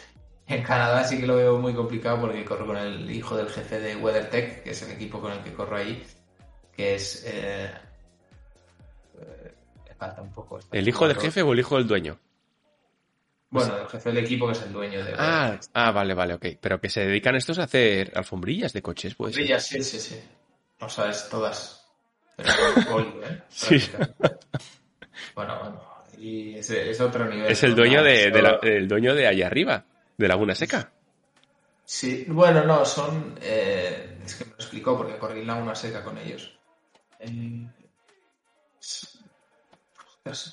En 0.47 0.63
Canadá 0.63 1.05
sí 1.05 1.21
que 1.21 1.27
lo 1.27 1.37
veo 1.37 1.59
muy 1.59 1.75
complicado 1.75 2.23
porque 2.23 2.45
corro 2.45 2.67
con 2.67 2.79
el 2.79 3.11
hijo 3.11 3.37
del 3.37 3.51
jefe 3.51 3.79
de 3.81 3.97
WeatherTech, 3.97 4.63
que 4.63 4.71
es 4.71 4.83
el 4.83 4.93
equipo 4.93 5.21
con 5.21 5.33
el 5.33 5.43
que 5.43 5.53
corro 5.53 5.77
ahí, 5.77 6.03
que 6.75 6.95
es... 6.95 7.23
Eh, 7.27 7.71
eh, 9.21 9.53
le 9.87 9.95
falta 9.95 10.23
un 10.23 10.33
poco... 10.33 10.59
¿El 10.73 10.89
hijo 10.89 11.07
del 11.07 11.19
jefe 11.19 11.43
o 11.43 11.53
el 11.53 11.61
hijo 11.61 11.77
del 11.77 11.87
dueño? 11.87 12.19
Bueno, 13.51 13.77
el 13.77 13.89
jefe 13.89 14.11
del 14.11 14.25
equipo 14.25 14.47
que 14.47 14.53
es 14.53 14.63
el 14.63 14.73
dueño 14.73 15.05
de... 15.05 15.15
Ah, 15.19 15.61
ah, 15.75 15.91
vale, 15.91 16.15
vale, 16.15 16.35
ok. 16.35 16.47
Pero 16.61 16.81
que 16.81 16.89
se 16.89 17.01
dedican 17.01 17.37
estos 17.37 17.59
a 17.59 17.65
hacer 17.65 18.13
alfombrillas 18.15 18.73
de 18.73 18.81
coches, 18.81 19.15
pues. 19.15 19.35
Alfombrillas, 19.35 19.67
sí, 19.67 19.83
sí, 19.83 19.99
sí. 19.99 20.21
No 20.81 20.89
sabes 20.89 21.29
todas. 21.29 21.87
Pero 22.37 22.51
¿eh? 23.25 23.43
Sí. 23.49 23.91
Bueno, 25.35 25.59
bueno. 25.61 25.81
Y 26.19 26.57
es, 26.57 26.71
es 26.71 27.01
otro 27.01 27.27
nivel. 27.29 27.51
Es 27.51 27.63
el 27.63 27.75
dueño 27.75 28.03
de, 28.03 28.31
la- 28.43 28.59
el 28.63 28.89
dueño 28.89 29.15
de 29.15 29.27
allá 29.27 29.47
arriba, 29.47 29.85
de 30.17 30.29
Laguna 30.29 30.55
Seca. 30.55 30.91
Sí, 31.85 32.27
bueno, 32.29 32.65
no, 32.65 32.85
son... 32.85 33.39
eh, 33.41 34.19
es 34.25 34.35
que 34.35 34.45
me 34.45 34.51
lo 34.51 34.57
explicó 34.57 34.97
porque 34.97 35.17
corrí 35.17 35.45
la 35.45 35.55
una 35.55 35.75
seca 35.75 36.05
con 36.05 36.19
ellos. 36.19 36.59
Eh, 37.21 37.67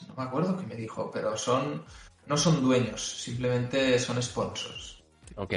no 0.08 0.16
me 0.18 0.24
acuerdo 0.24 0.58
qué 0.58 0.66
me 0.66 0.76
dijo, 0.76 1.12
pero 1.12 1.36
son... 1.38 1.84
No 2.28 2.38
son 2.38 2.64
dueños, 2.64 3.02
simplemente 3.06 4.00
son 4.00 4.22
sponsors. 4.24 5.04
Ok. 5.36 5.54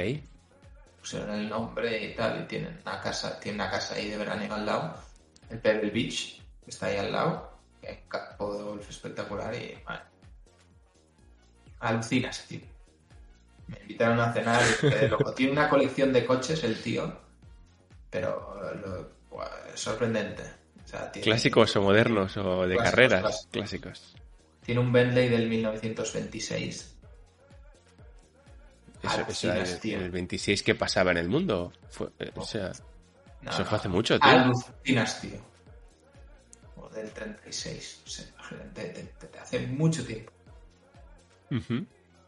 Pusieron 0.99 1.31
el 1.31 1.49
nombre 1.49 2.03
y 2.03 2.15
tal, 2.15 2.41
y 2.41 2.47
tienen 2.47 2.79
una 2.85 2.99
casa, 3.01 3.39
tienen 3.39 3.61
una 3.61 3.71
casa 3.71 3.95
ahí 3.95 4.09
de 4.09 4.17
veraneo 4.17 4.53
al 4.53 4.65
lado, 4.65 4.95
el 5.49 5.59
Pebble 5.59 5.89
Beach, 5.91 6.41
que 6.63 6.69
está 6.69 6.87
ahí 6.87 6.97
al 6.97 7.11
lado, 7.11 7.57
que 7.81 8.01
un 8.03 8.09
campo 8.09 8.53
de 8.57 8.63
golf 8.63 8.89
espectacular 8.89 9.53
y... 9.55 9.77
Bueno, 9.85 10.01
alucinas, 11.79 12.45
tío. 12.47 12.59
Me 13.67 13.77
invitaron 13.81 14.19
a 14.19 14.33
cenar 14.33 14.61
y 15.03 15.07
loco. 15.07 15.33
Tiene 15.35 15.51
una 15.53 15.69
colección 15.69 16.11
de 16.11 16.25
coches 16.25 16.63
el 16.63 16.81
tío, 16.81 17.13
pero 18.09 18.73
lo- 18.83 19.19
es 19.73 19.79
sorprendente. 19.79 20.43
O 20.83 20.87
sea, 20.87 21.11
tiene- 21.11 21.23
Clásicos 21.25 21.75
o 21.75 21.81
modernos 21.81 22.35
o 22.37 22.67
de 22.67 22.75
Clásicos, 22.75 22.83
carreras. 22.91 23.21
clásicos. 23.21 23.49
Clásicos. 23.51 24.15
Tiene 24.65 24.81
un 24.81 24.91
Bentley 24.91 25.29
del 25.29 25.47
1926. 25.47 26.95
Eso, 29.03 29.25
eso 29.27 29.51
era 29.53 29.63
el, 29.63 30.01
el 30.03 30.11
26 30.11 30.63
que 30.63 30.75
pasaba 30.75 31.11
en 31.11 31.17
el 31.17 31.29
mundo. 31.29 31.71
Fue- 31.89 32.09
eh, 32.19 32.31
o 32.35 32.43
sea, 32.45 32.71
No, 33.41 33.51
eso 33.51 33.59
no, 33.59 33.65
fue 33.65 33.77
hace 33.77 33.89
mucho, 33.89 34.19
tío. 34.19 34.29
Alucinas, 34.29 35.21
tío. 35.21 35.39
O 36.75 36.89
del 36.89 37.09
36. 37.11 38.01
No 38.05 38.11
sé, 38.11 38.29
imagínate, 38.33 38.83
te- 38.89 39.03
te- 39.03 39.27
te 39.27 39.39
hace 39.39 39.59
mucho 39.67 40.05
tiempo. 40.05 40.31
Ujú. 41.51 41.85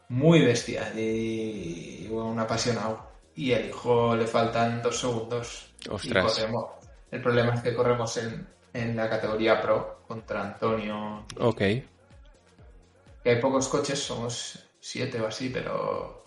Muy 0.10 0.42
bestia. 0.46 0.92
Y, 0.96 2.06
y 2.06 2.08
bueno, 2.10 2.30
un 2.30 2.40
apasionado. 2.40 3.12
Y 3.36 3.52
el 3.52 3.70
hijo 3.70 4.16
le 4.16 4.28
faltan 4.28 4.82
dos 4.82 5.00
segundos. 5.00 5.74
Y 5.86 5.90
Ostras. 5.90 6.34
corremos. 6.34 6.66
El 7.12 7.22
problema 7.22 7.54
es 7.56 7.62
que 7.62 7.74
corremos 7.74 8.16
en, 8.18 8.48
en 8.74 8.96
la 8.96 9.10
categoría 9.10 9.62
Pro 9.62 10.04
contra 10.08 10.42
Antonio. 10.42 11.26
Ok. 11.40 11.58
Que 11.58 13.30
hay 13.30 13.40
pocos 13.42 13.68
coches, 13.68 14.00
somos 14.02 14.60
siete 14.80 15.20
o 15.22 15.28
así, 15.28 15.50
pero. 15.50 16.24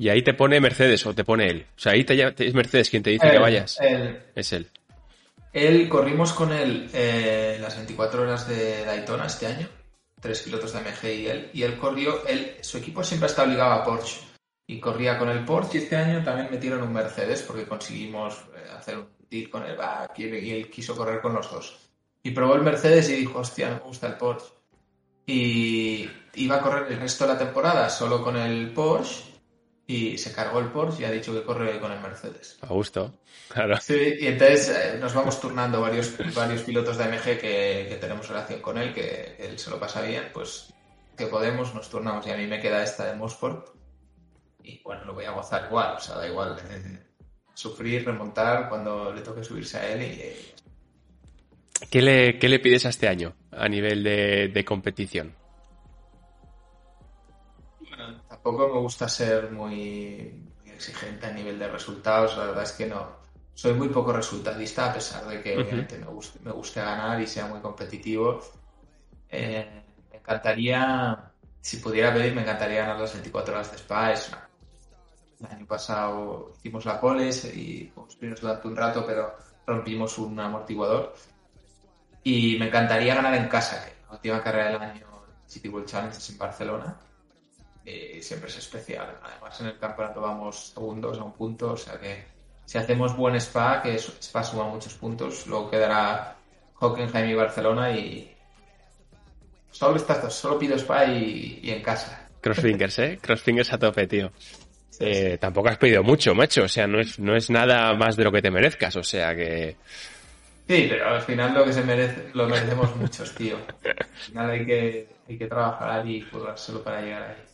Y 0.00 0.08
ahí 0.08 0.22
te 0.22 0.32
pone 0.32 0.58
Mercedes 0.60 1.04
o 1.04 1.14
te 1.14 1.24
pone 1.24 1.46
él. 1.50 1.66
O 1.76 1.78
sea, 1.78 1.92
ahí 1.92 2.04
te, 2.04 2.14
es 2.46 2.54
Mercedes 2.54 2.88
quien 2.88 3.02
te 3.02 3.10
dice 3.10 3.30
que 3.30 3.38
vayas. 3.38 3.78
él- 3.82 4.18
Es 4.34 4.50
él. 4.54 4.66
Él, 5.52 5.90
corrimos 5.90 6.32
con 6.32 6.52
él 6.52 6.88
eh, 6.94 7.58
las 7.60 7.76
24 7.76 8.22
horas 8.22 8.48
de 8.48 8.82
Daytona 8.86 9.26
este 9.26 9.46
año, 9.46 9.68
tres 10.18 10.40
pilotos 10.40 10.72
de 10.72 10.78
AMG 10.78 11.04
y 11.04 11.26
él, 11.26 11.50
y 11.52 11.62
él 11.64 11.76
corrió, 11.76 12.26
él, 12.26 12.56
su 12.62 12.78
equipo 12.78 13.04
siempre 13.04 13.28
está 13.28 13.42
obligado 13.42 13.72
a 13.72 13.84
Porsche, 13.84 14.20
y 14.66 14.80
corría 14.80 15.18
con 15.18 15.28
el 15.28 15.44
Porsche 15.44 15.76
y 15.78 15.82
este 15.82 15.96
año 15.96 16.24
también 16.24 16.48
metieron 16.50 16.82
un 16.82 16.94
Mercedes 16.94 17.42
porque 17.42 17.64
conseguimos 17.66 18.38
eh, 18.56 18.70
hacer 18.74 18.96
un 18.96 19.08
deal 19.28 19.50
con 19.50 19.64
él- 19.66 19.76
y 20.16 20.50
él 20.50 20.70
quiso 20.70 20.96
correr 20.96 21.20
con 21.20 21.34
los 21.34 21.50
dos. 21.50 21.76
Y 22.22 22.30
probó 22.30 22.54
el 22.54 22.62
Mercedes 22.62 23.10
y 23.10 23.16
dijo, 23.16 23.40
hostia, 23.40 23.68
me 23.70 23.80
gusta 23.80 24.06
el 24.06 24.14
Porsche. 24.14 24.46
Y 25.26 26.08
iba 26.36 26.56
a 26.56 26.60
correr 26.62 26.90
el 26.90 27.00
resto 27.00 27.26
de 27.26 27.32
la 27.34 27.38
temporada 27.38 27.90
solo 27.90 28.22
con 28.22 28.36
el 28.38 28.70
Porsche, 28.72 29.24
y 29.90 30.18
se 30.18 30.32
cargó 30.32 30.60
el 30.60 30.66
Porsche 30.68 31.02
y 31.02 31.04
ha 31.04 31.10
dicho 31.10 31.32
que 31.32 31.42
corre 31.42 31.80
con 31.80 31.90
el 31.90 32.00
Mercedes. 32.00 32.58
A 32.62 32.68
gusto. 32.68 33.12
Claro. 33.48 33.76
Sí, 33.80 34.14
y 34.20 34.26
entonces 34.28 34.68
eh, 34.68 34.98
nos 35.00 35.12
vamos 35.14 35.40
turnando 35.40 35.80
varios, 35.80 36.14
varios 36.34 36.62
pilotos 36.62 36.96
de 36.96 37.04
AMG 37.04 37.22
que, 37.24 37.86
que 37.88 37.98
tenemos 38.00 38.28
relación 38.28 38.60
con 38.60 38.78
él, 38.78 38.94
que 38.94 39.36
él 39.40 39.58
se 39.58 39.70
lo 39.70 39.80
pasa 39.80 40.02
bien, 40.02 40.28
pues 40.32 40.72
que 41.16 41.26
podemos, 41.26 41.74
nos 41.74 41.90
turnamos 41.90 42.24
y 42.26 42.30
a 42.30 42.36
mí 42.36 42.46
me 42.46 42.60
queda 42.60 42.84
esta 42.84 43.06
de 43.06 43.16
Mosport 43.16 43.68
y 44.62 44.80
bueno, 44.84 45.04
lo 45.06 45.14
voy 45.14 45.24
a 45.24 45.32
gozar 45.32 45.64
igual, 45.66 45.96
o 45.96 46.00
sea, 46.00 46.16
da 46.16 46.28
igual. 46.28 46.56
eh, 46.70 47.06
sufrir, 47.52 48.06
remontar 48.06 48.68
cuando 48.68 49.12
le 49.12 49.20
toque 49.22 49.42
subirse 49.42 49.76
a 49.78 49.92
él 49.92 50.02
y... 50.02 50.04
eh, 50.20 50.54
¿Qué 51.90 52.00
le, 52.00 52.38
qué 52.38 52.48
le 52.48 52.60
pides 52.60 52.86
a 52.86 52.90
este 52.90 53.08
año 53.08 53.34
a 53.50 53.68
nivel 53.68 54.04
de, 54.04 54.48
de 54.48 54.64
competición? 54.64 55.34
Tampoco 58.42 58.68
me 58.74 58.80
gusta 58.80 59.08
ser 59.08 59.50
muy, 59.50 60.48
muy 60.62 60.70
exigente 60.72 61.26
a 61.26 61.32
nivel 61.32 61.58
de 61.58 61.68
resultados, 61.68 62.36
la 62.36 62.46
verdad 62.46 62.62
es 62.64 62.72
que 62.72 62.86
no. 62.86 63.20
Soy 63.54 63.74
muy 63.74 63.88
poco 63.88 64.12
resultadista 64.12 64.90
a 64.90 64.94
pesar 64.94 65.26
de 65.26 65.42
que 65.42 65.54
obviamente 65.64 65.98
me, 65.98 66.06
guste, 66.06 66.38
me 66.42 66.50
guste 66.52 66.80
ganar 66.80 67.20
y 67.20 67.26
sea 67.26 67.46
muy 67.46 67.60
competitivo. 67.60 68.40
Eh, 69.28 69.82
me 70.10 70.16
encantaría, 70.18 71.30
si 71.60 71.76
pudiera 71.76 72.12
pedir, 72.14 72.34
me 72.34 72.40
encantaría 72.42 72.80
ganar 72.82 72.98
las 72.98 73.12
24 73.12 73.54
horas 73.54 73.70
de 73.70 73.76
Spa. 73.76 74.12
Es 74.12 74.28
una- 74.28 74.48
El 75.40 75.46
año 75.56 75.66
pasado 75.66 76.52
hicimos 76.58 76.84
la 76.86 77.00
poles 77.00 77.44
y 77.46 77.92
primeros 78.18 78.40
durante 78.40 78.68
un 78.68 78.76
rato, 78.76 79.04
pero 79.06 79.34
rompimos 79.66 80.16
un 80.18 80.38
amortiguador. 80.40 81.14
Y 82.22 82.56
me 82.58 82.68
encantaría 82.68 83.14
ganar 83.14 83.34
en 83.34 83.48
casa, 83.48 83.84
que 83.84 83.94
la 84.06 84.12
última 84.16 84.42
carrera 84.42 84.72
del 84.72 84.82
año 84.82 85.06
City 85.46 85.68
World 85.68 85.88
Challenge 85.88 86.16
es 86.16 86.30
en 86.30 86.38
Barcelona 86.38 86.96
y 87.84 88.22
siempre 88.22 88.48
es 88.48 88.58
especial. 88.58 89.18
Además, 89.22 89.60
en 89.60 89.66
el 89.66 89.78
campeonato 89.78 90.20
vamos 90.20 90.72
segundos 90.74 91.18
a 91.18 91.24
un 91.24 91.32
punto, 91.32 91.72
o 91.72 91.76
sea 91.76 91.98
que 91.98 92.24
si 92.64 92.78
hacemos 92.78 93.16
buen 93.16 93.34
Spa, 93.36 93.82
que 93.82 93.94
Spa 93.96 94.44
suma 94.44 94.64
muchos 94.64 94.94
puntos, 94.94 95.46
luego 95.46 95.70
quedará 95.70 96.36
Hockenheim 96.78 97.30
y 97.30 97.34
Barcelona 97.34 97.90
y 97.92 98.34
solo 99.70 99.96
estas 99.96 100.22
dos, 100.22 100.34
solo 100.34 100.58
pido 100.58 100.76
Spa 100.76 101.06
y, 101.06 101.60
y 101.62 101.70
en 101.70 101.82
casa. 101.82 102.28
Crossfingers, 102.40 102.98
¿eh? 103.00 103.18
Crossfingers 103.20 103.72
a 103.72 103.78
tope, 103.78 104.06
tío. 104.06 104.32
Eh, 104.98 105.38
tampoco 105.40 105.68
has 105.68 105.78
pedido 105.78 106.02
mucho, 106.02 106.34
macho. 106.34 106.64
O 106.64 106.68
sea, 106.68 106.86
no 106.86 107.00
es, 107.00 107.18
no 107.18 107.34
es 107.34 107.50
nada 107.50 107.94
más 107.94 108.16
de 108.16 108.24
lo 108.24 108.32
que 108.32 108.42
te 108.42 108.50
merezcas. 108.50 108.96
O 108.96 109.02
sea 109.02 109.34
que. 109.34 109.76
Sí, 110.68 110.86
pero 110.88 111.08
al 111.08 111.22
final 111.22 111.54
lo 111.54 111.64
que 111.64 111.72
se 111.72 111.82
merece, 111.82 112.30
lo 112.34 112.46
merecemos 112.46 112.94
muchos, 112.96 113.34
tío. 113.34 113.56
Al 113.84 114.06
final 114.06 114.50
hay 114.50 114.66
que, 114.66 115.08
hay 115.28 115.38
que 115.38 115.46
trabajar 115.46 116.06
y 116.06 116.22
currárselo 116.22 116.82
para 116.84 117.00
llegar 117.00 117.22
ahí. 117.22 117.49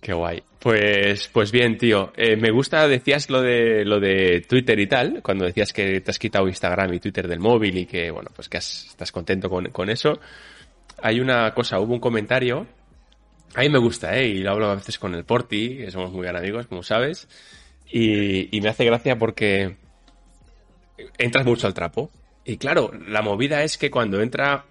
Qué 0.00 0.12
guay. 0.12 0.42
Pues, 0.58 1.28
pues 1.28 1.52
bien, 1.52 1.76
tío. 1.78 2.12
Eh, 2.16 2.36
me 2.36 2.50
gusta, 2.50 2.86
decías 2.88 3.30
lo 3.30 3.42
de, 3.42 3.84
lo 3.84 4.00
de 4.00 4.44
Twitter 4.48 4.78
y 4.78 4.86
tal, 4.86 5.22
cuando 5.22 5.44
decías 5.44 5.72
que 5.72 6.00
te 6.00 6.10
has 6.10 6.18
quitado 6.18 6.48
Instagram 6.48 6.94
y 6.94 7.00
Twitter 7.00 7.28
del 7.28 7.40
móvil 7.40 7.78
y 7.78 7.86
que, 7.86 8.10
bueno, 8.10 8.30
pues 8.34 8.48
que 8.48 8.58
estás 8.58 9.12
contento 9.12 9.48
con, 9.48 9.70
con 9.70 9.90
eso. 9.90 10.20
Hay 11.02 11.20
una 11.20 11.52
cosa, 11.54 11.80
hubo 11.80 11.94
un 11.94 12.00
comentario. 12.00 12.66
A 13.54 13.60
mí 13.60 13.68
me 13.68 13.78
gusta, 13.78 14.16
¿eh? 14.16 14.26
Y 14.26 14.38
lo 14.38 14.50
hablo 14.50 14.70
a 14.70 14.74
veces 14.74 14.98
con 14.98 15.14
el 15.14 15.24
Porti, 15.24 15.78
que 15.78 15.90
somos 15.90 16.12
muy 16.12 16.22
gran 16.22 16.36
amigos, 16.36 16.66
como 16.66 16.82
sabes. 16.82 17.28
Y 17.90 18.60
me 18.60 18.68
hace 18.68 18.84
gracia 18.84 19.18
porque 19.18 19.76
entras 21.16 21.46
mucho 21.46 21.66
al 21.66 21.74
trapo. 21.74 22.10
Y 22.44 22.56
claro, 22.56 22.90
la 23.06 23.22
movida 23.22 23.62
es 23.62 23.78
que 23.78 23.90
cuando 23.90 24.20
entra 24.20 24.64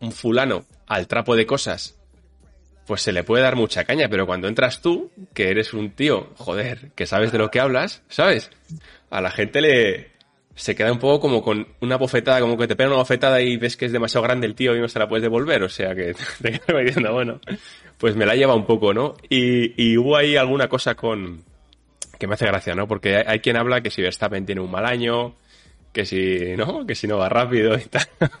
un 0.00 0.12
fulano 0.12 0.64
al 0.86 1.06
trapo 1.06 1.36
de 1.36 1.46
cosas 1.46 1.99
pues 2.90 3.02
se 3.02 3.12
le 3.12 3.22
puede 3.22 3.44
dar 3.44 3.54
mucha 3.54 3.84
caña, 3.84 4.08
pero 4.08 4.26
cuando 4.26 4.48
entras 4.48 4.82
tú, 4.82 5.12
que 5.32 5.48
eres 5.48 5.74
un 5.74 5.92
tío, 5.92 6.30
joder, 6.34 6.90
que 6.96 7.06
sabes 7.06 7.30
de 7.30 7.38
lo 7.38 7.48
que 7.48 7.60
hablas, 7.60 8.02
¿sabes? 8.08 8.50
A 9.10 9.20
la 9.20 9.30
gente 9.30 9.60
le 9.60 10.10
se 10.56 10.74
queda 10.74 10.90
un 10.90 10.98
poco 10.98 11.20
como 11.20 11.40
con 11.40 11.68
una 11.78 11.96
bofetada, 11.96 12.40
como 12.40 12.58
que 12.58 12.66
te 12.66 12.74
pega 12.74 12.88
una 12.88 12.98
bofetada 12.98 13.40
y 13.42 13.56
ves 13.58 13.76
que 13.76 13.84
es 13.84 13.92
demasiado 13.92 14.24
grande 14.24 14.48
el 14.48 14.56
tío 14.56 14.74
y 14.74 14.80
no 14.80 14.88
se 14.88 14.98
la 14.98 15.08
puedes 15.08 15.22
devolver, 15.22 15.62
o 15.62 15.68
sea 15.68 15.94
que 15.94 16.14
te 16.42 16.50
quedas 16.50 16.84
diciendo, 16.84 17.12
bueno, 17.12 17.40
pues 17.96 18.16
me 18.16 18.26
la 18.26 18.34
lleva 18.34 18.56
un 18.56 18.66
poco, 18.66 18.92
¿no? 18.92 19.14
Y, 19.28 19.80
y 19.80 19.96
hubo 19.96 20.16
ahí 20.16 20.34
alguna 20.34 20.66
cosa 20.66 20.96
con 20.96 21.44
que 22.18 22.26
me 22.26 22.34
hace 22.34 22.46
gracia, 22.46 22.74
¿no? 22.74 22.88
Porque 22.88 23.18
hay, 23.18 23.24
hay 23.24 23.38
quien 23.38 23.56
habla 23.56 23.82
que 23.82 23.90
si 23.90 24.02
Verstappen 24.02 24.46
tiene 24.46 24.62
un 24.62 24.70
mal 24.72 24.84
año, 24.84 25.36
que 25.92 26.04
si, 26.04 26.56
¿no? 26.56 26.84
Que 26.84 26.96
si 26.96 27.06
no 27.06 27.18
va 27.18 27.28
rápido 27.28 27.76
y 27.78 27.84
tal. 27.84 28.08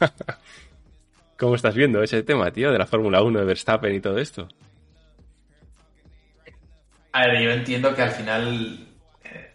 ¿Cómo 1.40 1.54
estás 1.54 1.74
viendo 1.74 2.02
ese 2.02 2.22
tema, 2.22 2.52
tío, 2.52 2.70
de 2.70 2.76
la 2.76 2.86
Fórmula 2.86 3.22
1 3.22 3.38
de 3.38 3.46
Verstappen 3.46 3.94
y 3.94 4.00
todo 4.00 4.18
esto? 4.18 4.46
A 7.12 7.26
ver, 7.26 7.42
yo 7.42 7.50
entiendo 7.50 7.94
que 7.94 8.02
al 8.02 8.10
final. 8.10 8.86
eh, 9.24 9.50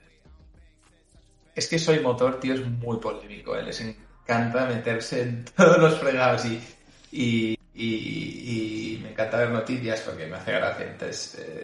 es 1.54 1.67
que 1.67 1.78
soy 1.78 2.00
motor, 2.00 2.39
tío, 2.39 2.56
es 2.56 2.65
muy 2.65 2.98
polémico. 2.98 3.56
eh, 3.56 3.62
Les 3.62 3.80
encanta 3.82 4.65
meterse 4.65 5.21
en 5.21 5.45
todos 5.56 5.78
los 5.78 6.00
fregados 6.00 6.45
y, 6.45 6.60
y, 7.12 7.56
y- 7.76 9.00
me 9.04 9.12
encanta 9.12 9.38
ver 9.38 9.52
noticias 9.52 10.02
porque 10.02 10.26
me 10.26 10.38
hace 10.38 10.54
gracia. 10.54 10.88
Entonces, 10.88 11.36
eh, 11.38 11.62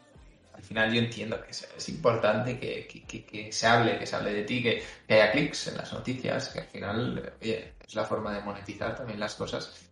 al 0.54 0.62
final 0.62 0.94
yo 0.94 1.00
entiendo 1.02 1.42
que 1.42 1.50
es, 1.50 1.90
importante 1.90 2.60
que, 2.60 3.52
se 3.52 3.66
hable, 3.66 3.98
que 3.98 4.06
se 4.06 4.16
hable 4.16 4.34
de 4.34 4.44
ti, 4.44 4.62
que, 4.62 4.84
haya 5.10 5.32
clics 5.32 5.70
en 5.70 5.78
las 5.78 5.92
noticias, 5.92 6.50
que 6.50 6.60
al 6.60 6.68
final, 6.68 7.34
es 7.42 7.96
la 7.96 8.06
forma 8.06 8.36
de 8.36 8.42
monetizar 8.42 8.96
también 8.96 9.20
las 9.20 9.34
cosas. 9.34 9.91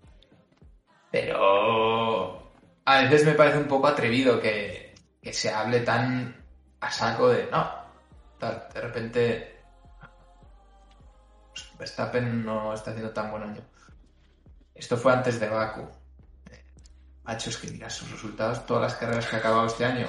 Pero 1.12 2.52
a 2.86 3.02
veces 3.02 3.26
me 3.26 3.34
parece 3.34 3.58
un 3.58 3.68
poco 3.68 3.88
atrevido 3.88 4.40
que, 4.40 4.96
se 5.32 5.52
hable 5.52 5.82
tan 5.82 6.36
a 6.80 6.92
saco 6.92 7.30
de, 7.30 7.48
no, 7.52 7.72
de 8.40 8.82
repente 8.82 9.60
pues, 11.52 11.78
Verstappen 11.78 12.44
no 12.44 12.74
está 12.74 12.92
haciendo 12.92 13.12
tan 13.12 13.32
buen 13.32 13.44
año. 13.44 13.62
Esto 14.74 14.98
fue 14.98 15.14
antes 15.14 15.40
de 15.40 15.50
Baku. 15.50 15.88
Macho, 17.24 17.50
es 17.50 17.58
que 17.58 17.70
mira 17.70 17.90
sus 17.90 18.10
resultados, 18.12 18.66
todas 18.66 18.84
las 18.84 18.96
carreras 18.96 19.28
que 19.28 19.36
ha 19.36 19.40
acabado 19.40 19.68
este 19.68 19.86
año, 19.86 20.08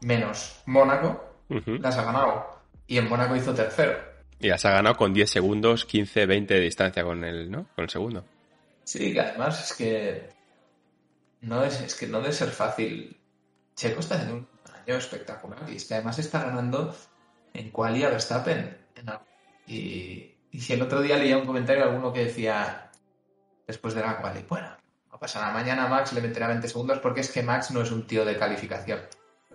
menos 0.00 0.62
Mónaco, 0.66 1.36
las 1.48 1.96
ha 1.96 2.04
ganado. 2.04 2.60
Y 2.86 2.98
en 2.98 3.08
Mónaco 3.08 3.36
hizo 3.36 3.54
tercero. 3.54 3.96
Y 4.40 4.48
las 4.48 4.64
ha 4.64 4.70
ganado 4.70 4.96
con 4.96 5.12
10 5.14 5.30
segundos, 5.30 5.84
15, 5.84 6.26
20 6.26 6.54
de 6.54 6.60
distancia 6.60 7.04
con 7.04 7.22
el, 7.24 7.50
¿no? 7.50 7.66
Con 7.74 7.84
el 7.84 7.90
segundo. 7.90 8.24
Sí, 8.84 9.12
que 9.12 9.20
además 9.20 9.64
es 9.64 9.76
que 9.76 10.28
no 11.40 11.64
es, 11.64 11.80
es 11.80 11.94
que 11.94 12.06
no 12.06 12.20
debe 12.20 12.32
ser 12.32 12.50
fácil. 12.50 13.16
Checo 13.74 14.00
está 14.00 14.16
haciendo 14.16 14.36
un 14.36 14.48
año 14.72 14.96
espectacular 14.96 15.68
y 15.68 15.76
es 15.76 15.84
que 15.84 15.94
además 15.94 16.18
está 16.18 16.44
ganando 16.44 16.94
en 17.52 17.70
quali 17.70 18.04
a 18.04 18.10
Verstappen. 18.10 18.78
Y, 19.66 20.34
y 20.50 20.60
si 20.60 20.72
el 20.74 20.82
otro 20.82 21.00
día 21.00 21.16
leía 21.16 21.38
un 21.38 21.46
comentario 21.46 21.84
alguno 21.84 22.12
que 22.12 22.26
decía 22.26 22.90
después 23.66 23.94
de 23.94 24.02
la 24.02 24.20
quali, 24.20 24.44
bueno, 24.48 24.76
no 25.10 25.18
pasa 25.18 25.40
nada, 25.40 25.52
mañana 25.52 25.88
Max 25.88 26.12
le 26.12 26.20
meterá 26.20 26.48
20 26.48 26.68
segundos 26.68 26.98
porque 26.98 27.20
es 27.20 27.30
que 27.30 27.42
Max 27.42 27.70
no 27.70 27.82
es 27.82 27.90
un 27.90 28.06
tío 28.06 28.24
de 28.24 28.36
calificación. 28.36 29.00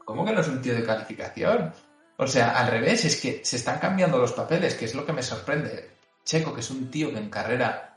¿Cómo 0.03 0.25
que 0.25 0.31
no 0.31 0.41
es 0.41 0.47
un 0.47 0.61
tío 0.61 0.73
de 0.73 0.83
calificación? 0.83 1.71
O 2.17 2.27
sea, 2.27 2.57
al 2.57 2.67
revés, 2.67 3.05
es 3.05 3.21
que 3.21 3.45
se 3.45 3.55
están 3.55 3.79
cambiando 3.79 4.17
los 4.17 4.33
papeles, 4.33 4.75
que 4.75 4.85
es 4.85 4.95
lo 4.95 5.05
que 5.05 5.13
me 5.13 5.21
sorprende. 5.21 5.91
Checo, 6.25 6.53
que 6.53 6.59
es 6.59 6.69
un 6.69 6.89
tío 6.91 7.11
que 7.11 7.17
en 7.17 7.29
carrera 7.29 7.88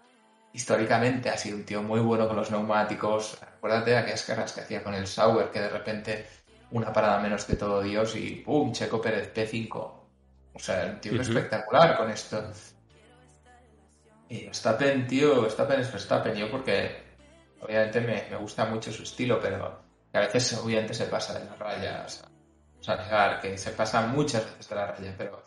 históricamente 0.53 1.31
ha 1.31 1.39
sido 1.39 1.57
un 1.57 1.65
tío 1.65 1.83
muy 1.83 2.01
bueno 2.01 2.27
con 2.29 2.37
los 2.37 2.51
neumáticos. 2.51 3.39
Acuérdate 3.43 3.91
de 3.91 3.97
aquellas 3.99 4.25
carreras 4.25 4.53
que 4.53 4.61
hacía 4.61 4.83
con 4.83 4.95
el 4.95 5.07
Sauer, 5.07 5.51
que 5.51 5.61
de 5.61 5.69
repente 5.69 6.27
una 6.73 6.93
parada 6.93 7.19
menos 7.21 7.45
que 7.45 7.57
todo 7.57 7.83
Dios 7.83 8.17
y 8.17 8.37
¡pum! 8.37 8.73
Checo 8.73 9.01
Pérez 9.01 9.33
P5. 9.35 10.03
O 10.55 10.59
sea, 10.59 10.87
un 10.87 11.01
tío 11.01 11.21
espectacular 11.21 11.97
con 11.97 12.11
esto. 12.11 12.51
Y 14.29 14.45
Verstappen, 14.45 15.07
tío, 15.07 15.43
Verstappen 15.43 15.81
es 15.81 15.93
Verstappen. 15.93 16.35
Yo 16.35 16.51
porque 16.51 17.03
obviamente 17.61 18.01
me, 18.01 18.37
gusta 18.37 18.67
mucho 18.67 18.93
su 18.93 19.03
estilo, 19.03 19.39
pero 19.41 19.83
a 20.13 20.21
veces 20.21 20.53
obviamente 20.55 20.95
se 20.95 21.07
pasa 21.07 21.39
de 21.39 21.45
las 21.45 21.59
rayas. 21.59 22.25
O 22.81 22.83
sea, 22.83 22.97
negar 22.97 23.41
que 23.41 23.57
se 23.57 23.71
pasa 23.71 24.07
muchas 24.07 24.45
veces 24.45 24.69
de 24.69 24.75
la 24.75 24.87
raya, 24.87 25.15
pero 25.17 25.43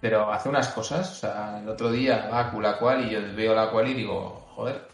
pero 0.00 0.32
hace 0.32 0.48
unas 0.48 0.68
cosas. 0.68 1.10
O 1.10 1.14
sea, 1.14 1.60
el 1.60 1.68
otro 1.68 1.90
día 1.90 2.28
va 2.32 2.52
la 2.60 2.78
cual 2.78 3.04
y 3.06 3.10
yo 3.10 3.20
veo 3.34 3.54
la 3.54 3.70
cual 3.70 3.88
y 3.88 3.94
digo, 3.94 4.46
joder, 4.54 4.88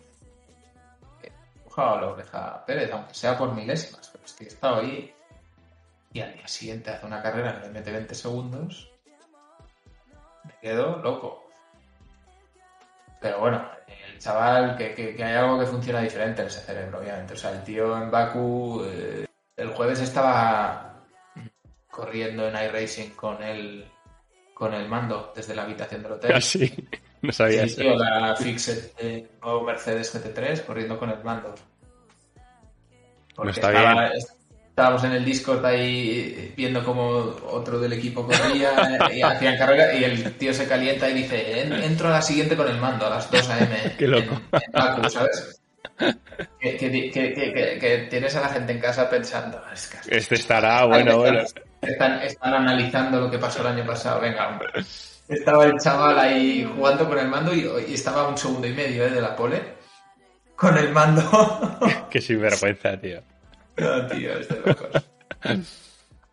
ojalá 1.67 2.01
la 2.01 2.09
oreja 2.09 2.65
Pérez, 2.67 2.91
aunque 2.93 3.15
sea 3.15 3.37
por 3.39 3.55
milésimas, 3.55 4.09
pero 4.13 4.25
estoy 4.25 4.47
he 4.47 4.49
estado 4.51 4.77
ahí 4.81 5.15
y 6.13 6.21
al 6.21 6.33
día 6.33 6.49
siguiente 6.49 6.91
hace 6.91 7.07
una 7.07 7.23
carrera 7.23 7.61
que 7.61 7.67
le 7.67 7.73
mete 7.73 7.93
20 7.93 8.15
segundos, 8.15 8.91
me 10.45 10.55
quedo 10.61 10.97
loco. 11.03 11.45
Pero 13.21 13.41
bueno, 13.41 13.69
el 13.87 14.19
chaval, 14.19 14.77
que, 14.77 14.95
que, 14.95 15.23
hay 15.23 15.35
algo 15.35 15.59
que 15.59 15.67
funciona 15.67 16.01
diferente 16.01 16.43
en 16.43 16.49
ese 16.49 16.61
cerebro, 16.61 17.01
obviamente. 17.01 17.35
O 17.35 17.37
sea, 17.37 17.51
el 17.53 17.65
tío 17.65 17.97
en 17.97 18.11
Baku, 18.11 18.83
eh, 18.85 19.27
el 19.57 19.69
jueves 19.71 20.01
estaba 20.01 21.03
corriendo 21.91 22.47
en 22.47 22.55
iRacing 22.55 23.11
con 23.15 23.43
el 23.43 23.91
con 24.57 24.73
el 24.73 24.89
mando 24.89 25.35
desde 25.37 25.55
la 25.55 25.65
habitación 25.65 26.03
del 26.03 26.13
hotel. 26.13 26.33
Ah, 26.35 26.41
sí, 26.41 26.73
no 27.21 27.31
sabía 27.31 27.69
sí, 27.69 27.85
la 27.85 28.35
Fixed 28.35 28.97
de 28.97 29.29
nuevo 29.43 29.65
Mercedes 29.65 30.15
GT3 30.15 30.65
corriendo 30.65 30.99
con 30.99 31.11
el 31.11 31.23
mando. 31.23 31.55
Porque 33.35 33.51
estaba, 33.51 34.13
estábamos 34.71 35.05
en 35.05 35.13
el 35.13 35.27
Discord 35.27 35.63
ahí 35.63 36.55
viendo 36.57 36.83
cómo 36.83 37.37
otro 37.51 37.79
del 37.79 37.93
equipo 37.93 38.27
corría 38.27 38.99
y 39.13 39.21
hacían 39.21 39.59
carrera 39.59 39.93
y 39.93 40.05
el 40.05 40.33
tío 40.39 40.55
se 40.55 40.67
calienta 40.67 41.11
y 41.11 41.13
dice, 41.13 41.61
entro 41.61 42.09
a 42.09 42.13
la 42.13 42.23
siguiente 42.23 42.57
con 42.57 42.67
el 42.67 42.79
mando 42.79 43.07
a 43.09 43.11
las 43.11 43.31
2 43.31 43.51
a.m. 43.51 43.95
Qué 43.99 44.09
loco. 44.09 44.41
En, 44.53 45.11
¿sabes? 45.11 45.61
Que, 46.59 46.79
que, 46.79 48.07
tienes 48.09 48.35
a 48.37 48.41
la 48.41 48.49
gente 48.49 48.73
en 48.73 48.81
casa 48.81 49.11
pensando, 49.11 49.63
este 50.09 50.35
estará, 50.35 50.87
bueno, 50.87 51.19
bueno. 51.19 51.45
Están, 51.81 52.21
analizando 52.41 53.21
lo 53.21 53.31
que 53.31 53.39
pasó 53.39 53.61
el 53.61 53.69
año 53.69 53.87
pasado. 53.87 54.21
Venga, 54.21 54.49
hombre. 54.49 54.69
Estaba 55.29 55.65
el 55.65 55.79
chaval 55.79 56.19
ahí 56.19 56.65
jugando 56.77 57.09
con 57.09 57.19
el 57.19 57.27
mando 57.27 57.53
y, 57.53 57.93
estaba 57.93 58.29
un 58.29 58.39
segundo 58.39 58.69
y 58.69 58.73
medio 58.73 59.05
¿eh? 59.05 59.11
de 59.11 59.21
la 59.21 59.35
pole. 59.35 59.61
Con 60.55 60.79
el 60.79 60.93
mando. 60.93 61.23
Qué 62.11 62.21
sinvergüenza, 62.21 62.97
tío. 63.01 63.21
No, 63.77 64.07
tío, 64.07 64.39
es 64.39 64.49
de 64.49 64.63
locos. 64.65 64.89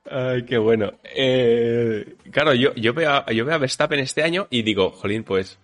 Ay, 0.10 0.46
qué 0.46 0.58
bueno. 0.58 0.94
Eh, 1.04 2.16
claro, 2.32 2.54
yo, 2.54 2.74
yo, 2.76 2.94
veo 2.94 3.10
a, 3.10 3.32
yo 3.32 3.46
veo 3.46 3.56
a 3.56 3.58
Verstappen 3.58 4.00
este 4.00 4.22
año 4.22 4.48
y 4.50 4.62
digo, 4.62 4.92
jolín, 4.92 5.24
pues 5.24 5.58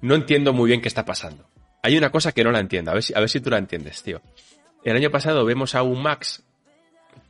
no 0.00 0.14
entiendo 0.14 0.52
muy 0.52 0.68
bien 0.68 0.80
qué 0.80 0.88
está 0.88 1.04
pasando. 1.04 1.48
Hay 1.82 1.96
una 1.96 2.10
cosa 2.10 2.32
que 2.32 2.44
no 2.44 2.52
la 2.52 2.60
entiendo, 2.60 2.90
a 2.90 2.94
ver 2.94 3.02
si, 3.02 3.14
a 3.14 3.20
ver 3.20 3.28
si 3.28 3.40
tú 3.40 3.50
la 3.50 3.58
entiendes, 3.58 4.02
tío. 4.02 4.20
El 4.84 4.96
año 4.96 5.10
pasado 5.10 5.44
vemos 5.44 5.74
a 5.74 5.82
un 5.82 6.02
Max 6.02 6.44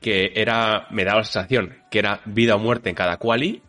que 0.04 0.32
era, 0.34 0.86
me 0.90 1.02
daba 1.02 1.20
la 1.20 1.24
sensación 1.24 1.78
que 1.90 1.98
era 1.98 2.20
vida 2.26 2.56
o 2.56 2.58
muerte 2.58 2.90
en 2.90 2.94
cada 2.94 3.16
quali. 3.16 3.62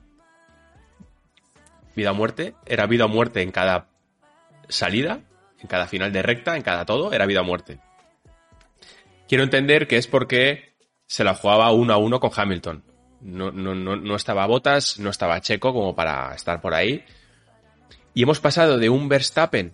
Vida 1.95 2.11
o 2.11 2.13
muerte. 2.13 2.55
Era 2.65 2.87
vida 2.87 3.05
o 3.05 3.07
muerte 3.07 3.41
en 3.41 3.53
cada 3.53 3.87
salida, 4.67 5.21
en 5.61 5.67
cada 5.69 5.87
final 5.87 6.11
de 6.11 6.21
recta, 6.21 6.57
en 6.57 6.61
cada 6.61 6.83
todo, 6.83 7.13
era 7.13 7.25
vida 7.25 7.39
o 7.39 7.45
muerte. 7.45 7.79
Quiero 9.29 9.45
entender 9.45 9.87
que 9.87 9.95
es 9.95 10.07
porque 10.07 10.75
se 11.05 11.23
la 11.23 11.35
jugaba 11.35 11.71
uno 11.71 11.93
a 11.93 11.97
uno 11.97 12.19
con 12.19 12.31
Hamilton. 12.35 12.83
No, 13.21 13.51
no, 13.51 13.73
no, 13.73 13.95
no 13.95 14.15
estaba 14.17 14.45
Botas, 14.45 14.99
no 14.99 15.11
estaba 15.11 15.39
Checo 15.39 15.71
como 15.71 15.95
para 15.95 16.35
estar 16.35 16.59
por 16.59 16.73
ahí. 16.73 17.05
Y 18.13 18.23
hemos 18.23 18.41
pasado 18.41 18.77
de 18.77 18.89
un 18.89 19.07
Verstappen 19.07 19.71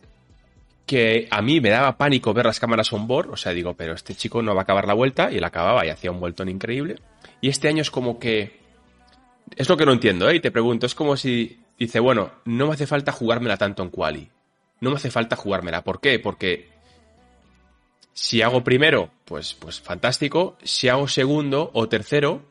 que 0.92 1.30
a 1.32 1.42
mí 1.42 1.62
me 1.62 1.70
daba 1.70 1.96
pánico 1.98 2.34
ver 2.34 2.48
las 2.48 2.60
cámaras 2.60 2.92
on 2.92 3.08
board, 3.08 3.30
o 3.30 3.38
sea, 3.38 3.54
digo, 3.54 3.76
pero 3.76 3.94
este 3.94 4.14
chico 4.14 4.42
no 4.42 4.54
va 4.54 4.60
a 4.60 4.64
acabar 4.64 4.86
la 4.86 4.94
vuelta, 4.94 5.32
y 5.32 5.38
él 5.38 5.44
acababa 5.46 5.86
y 5.86 5.90
hacía 5.90 6.12
un 6.12 6.20
vueltón 6.20 6.50
increíble. 6.50 6.98
Y 7.40 7.48
este 7.48 7.70
año 7.70 7.82
es 7.82 7.90
como 7.90 8.20
que... 8.20 8.60
Es 9.56 9.70
lo 9.70 9.78
que 9.78 9.86
no 9.86 9.94
entiendo, 9.94 10.30
¿eh? 10.30 10.36
Y 10.36 10.42
te 10.42 10.52
pregunto, 10.52 10.86
es 10.86 10.94
como 10.94 11.16
si 11.16 11.62
dice, 11.80 12.02
bueno, 12.02 12.34
no 12.44 12.68
me 12.68 12.74
hace 12.74 12.88
falta 12.88 13.14
jugármela 13.14 13.56
tanto 13.56 13.84
en 13.84 13.90
quali. 13.90 14.30
No 14.82 14.90
me 14.90 14.98
hace 14.98 15.10
falta 15.10 15.38
jugármela. 15.38 15.82
¿Por 15.82 16.02
qué? 16.02 16.20
Porque 16.20 16.68
si 18.12 18.42
hago 18.42 18.62
primero, 18.62 19.12
pues, 19.24 19.54
pues 19.54 19.80
fantástico. 19.80 20.58
Si 20.62 20.90
hago 20.90 21.08
segundo 21.08 21.72
o 21.74 21.88
tercero, 21.88 22.42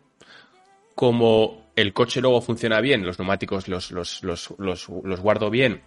como 0.94 1.66
el 1.76 1.92
coche 1.92 2.22
luego 2.22 2.40
funciona 2.40 2.81
bien, 2.81 3.05
los 3.05 3.18
neumáticos 3.18 3.68
los, 3.68 3.90
los, 3.90 4.22
los, 4.22 4.48
los 4.59 5.20
guardo 5.20 5.50
bien 5.50 5.83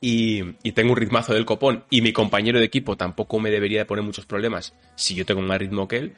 y, 0.00 0.52
tengo 0.72 0.92
un 0.92 0.96
ritmazo 0.96 1.34
del 1.34 1.44
copón 1.44 1.84
y 1.90 2.00
mi 2.00 2.12
compañero 2.12 2.58
de 2.58 2.64
equipo 2.64 2.96
tampoco 2.96 3.38
me 3.38 3.50
debería 3.50 3.80
de 3.80 3.84
poner 3.84 4.04
muchos 4.04 4.24
problemas 4.24 4.74
si 4.94 5.14
yo 5.14 5.26
tengo 5.26 5.42
más 5.42 5.58
ritmo 5.58 5.86
que 5.86 5.96
él, 5.98 6.14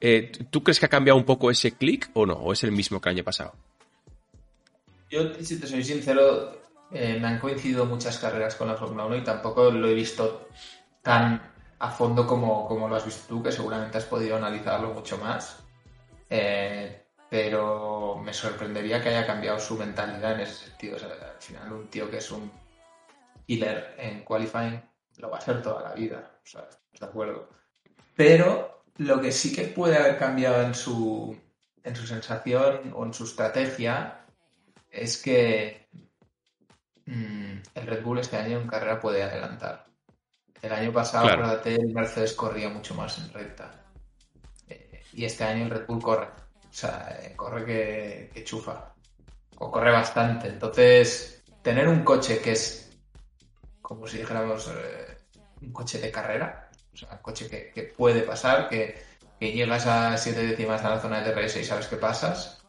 eh, 0.00 0.30
¿tú 0.50 0.62
crees 0.62 0.78
que 0.78 0.86
ha 0.86 0.90
cambiado 0.90 1.18
un 1.18 1.24
poco 1.24 1.50
ese 1.50 1.72
clic 1.72 2.10
o 2.14 2.26
no? 2.26 2.34
¿O 2.34 2.52
es 2.52 2.62
el 2.62 2.72
mismo 2.72 3.00
que 3.00 3.08
el 3.08 3.16
año 3.16 3.24
pasado? 3.24 3.54
Yo, 5.10 5.34
si 5.40 5.58
te 5.58 5.66
soy 5.66 5.82
sincero, 5.82 6.60
eh, 6.92 7.18
me 7.20 7.26
han 7.26 7.38
coincidido 7.38 7.86
muchas 7.86 8.18
carreras 8.18 8.54
con 8.54 8.68
la 8.68 8.74
Fórmula 8.74 9.06
1 9.06 9.16
y 9.16 9.24
tampoco 9.24 9.70
lo 9.70 9.88
he 9.88 9.94
visto 9.94 10.48
tan 11.02 11.54
a 11.78 11.90
fondo 11.90 12.26
como, 12.26 12.66
como 12.66 12.88
lo 12.88 12.96
has 12.96 13.04
visto 13.04 13.24
tú, 13.28 13.42
que 13.42 13.52
seguramente 13.52 13.98
has 13.98 14.04
podido 14.04 14.36
analizarlo 14.36 14.94
mucho 14.94 15.18
más. 15.18 15.58
Eh, 16.30 17.02
pero 17.28 18.20
me 18.24 18.32
sorprendería 18.32 19.02
que 19.02 19.08
haya 19.08 19.26
cambiado 19.26 19.58
su 19.58 19.76
mentalidad 19.76 20.34
en 20.34 20.40
ese 20.40 20.66
sentido. 20.66 20.96
al 20.96 21.40
final, 21.40 21.72
un 21.72 21.88
tío 21.88 22.10
que 22.10 22.18
es 22.18 22.30
un 22.30 22.50
killer 23.46 23.94
en 23.98 24.24
qualifying 24.24 24.82
lo 25.18 25.30
va 25.30 25.36
a 25.36 25.40
hacer 25.40 25.62
toda 25.62 25.82
la 25.82 25.94
vida, 25.94 26.38
o 26.42 26.46
sea, 26.46 26.68
de 26.98 27.06
acuerdo. 27.06 27.48
Pero 28.16 28.84
lo 28.98 29.20
que 29.20 29.32
sí 29.32 29.54
que 29.54 29.64
puede 29.64 29.96
haber 29.96 30.18
cambiado 30.18 30.62
en 30.62 30.74
su, 30.74 31.36
en 31.82 31.96
su 31.96 32.06
sensación 32.06 32.92
o 32.94 33.04
en 33.04 33.14
su 33.14 33.24
estrategia 33.24 34.24
es 34.90 35.20
que 35.20 35.88
mm, 37.06 37.56
el 37.74 37.86
Red 37.86 38.02
Bull 38.02 38.18
este 38.18 38.36
año 38.36 38.60
en 38.60 38.68
carrera 38.68 39.00
puede 39.00 39.22
adelantar. 39.22 39.86
El 40.62 40.72
año 40.72 40.92
pasado, 40.92 41.28
acuérdate, 41.28 41.74
el 41.74 41.92
Mercedes 41.92 42.32
corría 42.32 42.68
mucho 42.70 42.94
más 42.94 43.18
en 43.18 43.32
recta. 43.32 43.70
Eh, 44.66 45.02
y 45.12 45.24
este 45.24 45.44
año 45.44 45.64
el 45.64 45.70
Red 45.70 45.86
Bull 45.86 46.02
corre. 46.02 46.26
O 46.26 46.72
sea, 46.76 47.18
eh, 47.20 47.34
corre 47.36 47.64
que, 47.66 48.30
que 48.32 48.44
chufa. 48.44 48.94
O 49.58 49.70
corre 49.70 49.92
bastante. 49.92 50.48
Entonces, 50.48 51.42
tener 51.62 51.86
un 51.86 52.02
coche 52.02 52.40
que 52.40 52.52
es 52.52 52.83
como 53.84 54.06
si 54.06 54.16
dijéramos 54.16 54.66
eh, 54.68 55.18
un 55.60 55.70
coche 55.70 55.98
de 55.98 56.10
carrera, 56.10 56.70
o 56.90 56.96
sea, 56.96 57.10
un 57.12 57.18
coche 57.18 57.48
que, 57.50 57.82
puede 57.82 58.22
pasar, 58.22 58.66
que, 58.66 58.96
llegas 59.38 59.86
a 59.86 60.16
7 60.16 60.46
décimas 60.46 60.82
de 60.82 60.88
la 60.88 60.98
zona 60.98 61.20
de 61.20 61.34
DRS 61.34 61.56
y 61.56 61.64
sabes 61.64 61.86
que 61.88 61.96
pasas, 61.96 62.64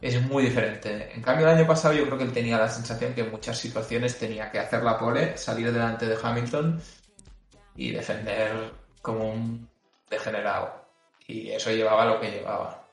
es 0.00 0.22
muy 0.22 0.44
diferente. 0.44 1.10
En 1.12 1.20
cambio, 1.20 1.48
el 1.48 1.58
año 1.58 1.66
pasado 1.66 1.94
yo 1.94 2.06
creo 2.06 2.18
que 2.18 2.24
él 2.24 2.32
tenía 2.32 2.56
la 2.56 2.68
sensación 2.68 3.14
que 3.14 3.22
en 3.22 3.32
muchas 3.32 3.58
situaciones 3.58 4.16
tenía 4.16 4.48
que 4.52 4.60
hacer 4.60 4.84
la 4.84 4.96
pole, 4.96 5.36
salir 5.36 5.72
delante 5.72 6.06
de 6.06 6.16
Hamilton 6.22 6.80
y 7.74 7.90
defender 7.90 8.74
como 9.02 9.32
un 9.32 9.68
degenerado. 10.08 10.86
Y 11.26 11.50
eso 11.50 11.72
llevaba 11.72 12.06
lo 12.06 12.20
que 12.20 12.30
llevaba. 12.30 12.86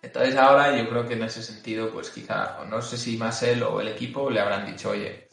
Entonces 0.00 0.34
ahora 0.36 0.74
yo 0.74 0.88
creo 0.88 1.06
que 1.06 1.12
en 1.12 1.24
ese 1.24 1.42
sentido, 1.42 1.90
pues 1.92 2.08
quizá, 2.08 2.64
no 2.64 2.80
sé 2.80 2.96
si 2.96 3.18
más 3.18 3.42
él 3.42 3.62
o 3.62 3.82
el 3.82 3.88
equipo 3.88 4.30
le 4.30 4.40
habrán 4.40 4.64
dicho, 4.64 4.90
oye, 4.90 5.28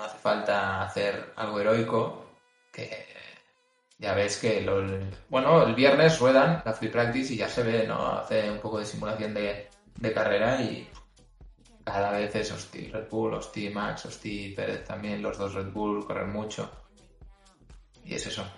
no 0.00 0.06
hace 0.06 0.18
falta 0.18 0.82
hacer 0.82 1.32
algo 1.36 1.60
heroico, 1.60 2.30
que 2.72 2.88
ya 3.98 4.14
ves 4.14 4.38
que, 4.38 4.66
bueno, 5.28 5.66
el 5.66 5.74
viernes 5.74 6.18
ruedan 6.18 6.62
la 6.64 6.72
free 6.72 6.88
practice 6.88 7.34
y 7.34 7.36
ya 7.36 7.48
se 7.48 7.62
ve, 7.62 7.86
¿no? 7.86 8.12
Hace 8.12 8.50
un 8.50 8.60
poco 8.60 8.78
de 8.78 8.86
simulación 8.86 9.34
de, 9.34 9.68
carrera 10.14 10.62
y 10.62 10.88
cada 11.84 12.12
vez 12.12 12.34
es 12.34 12.50
Hosti 12.50 12.88
Red 12.90 13.10
Bull, 13.10 13.34
Hosti 13.34 13.68
Max, 13.68 14.06
Hosti 14.06 14.54
Pérez 14.56 14.84
también, 14.84 15.20
los 15.20 15.36
dos 15.36 15.52
Red 15.52 15.70
Bull 15.70 16.06
corren 16.06 16.32
mucho. 16.32 16.70
Y 18.06 18.14
es 18.14 18.26
eso. 18.26 18.50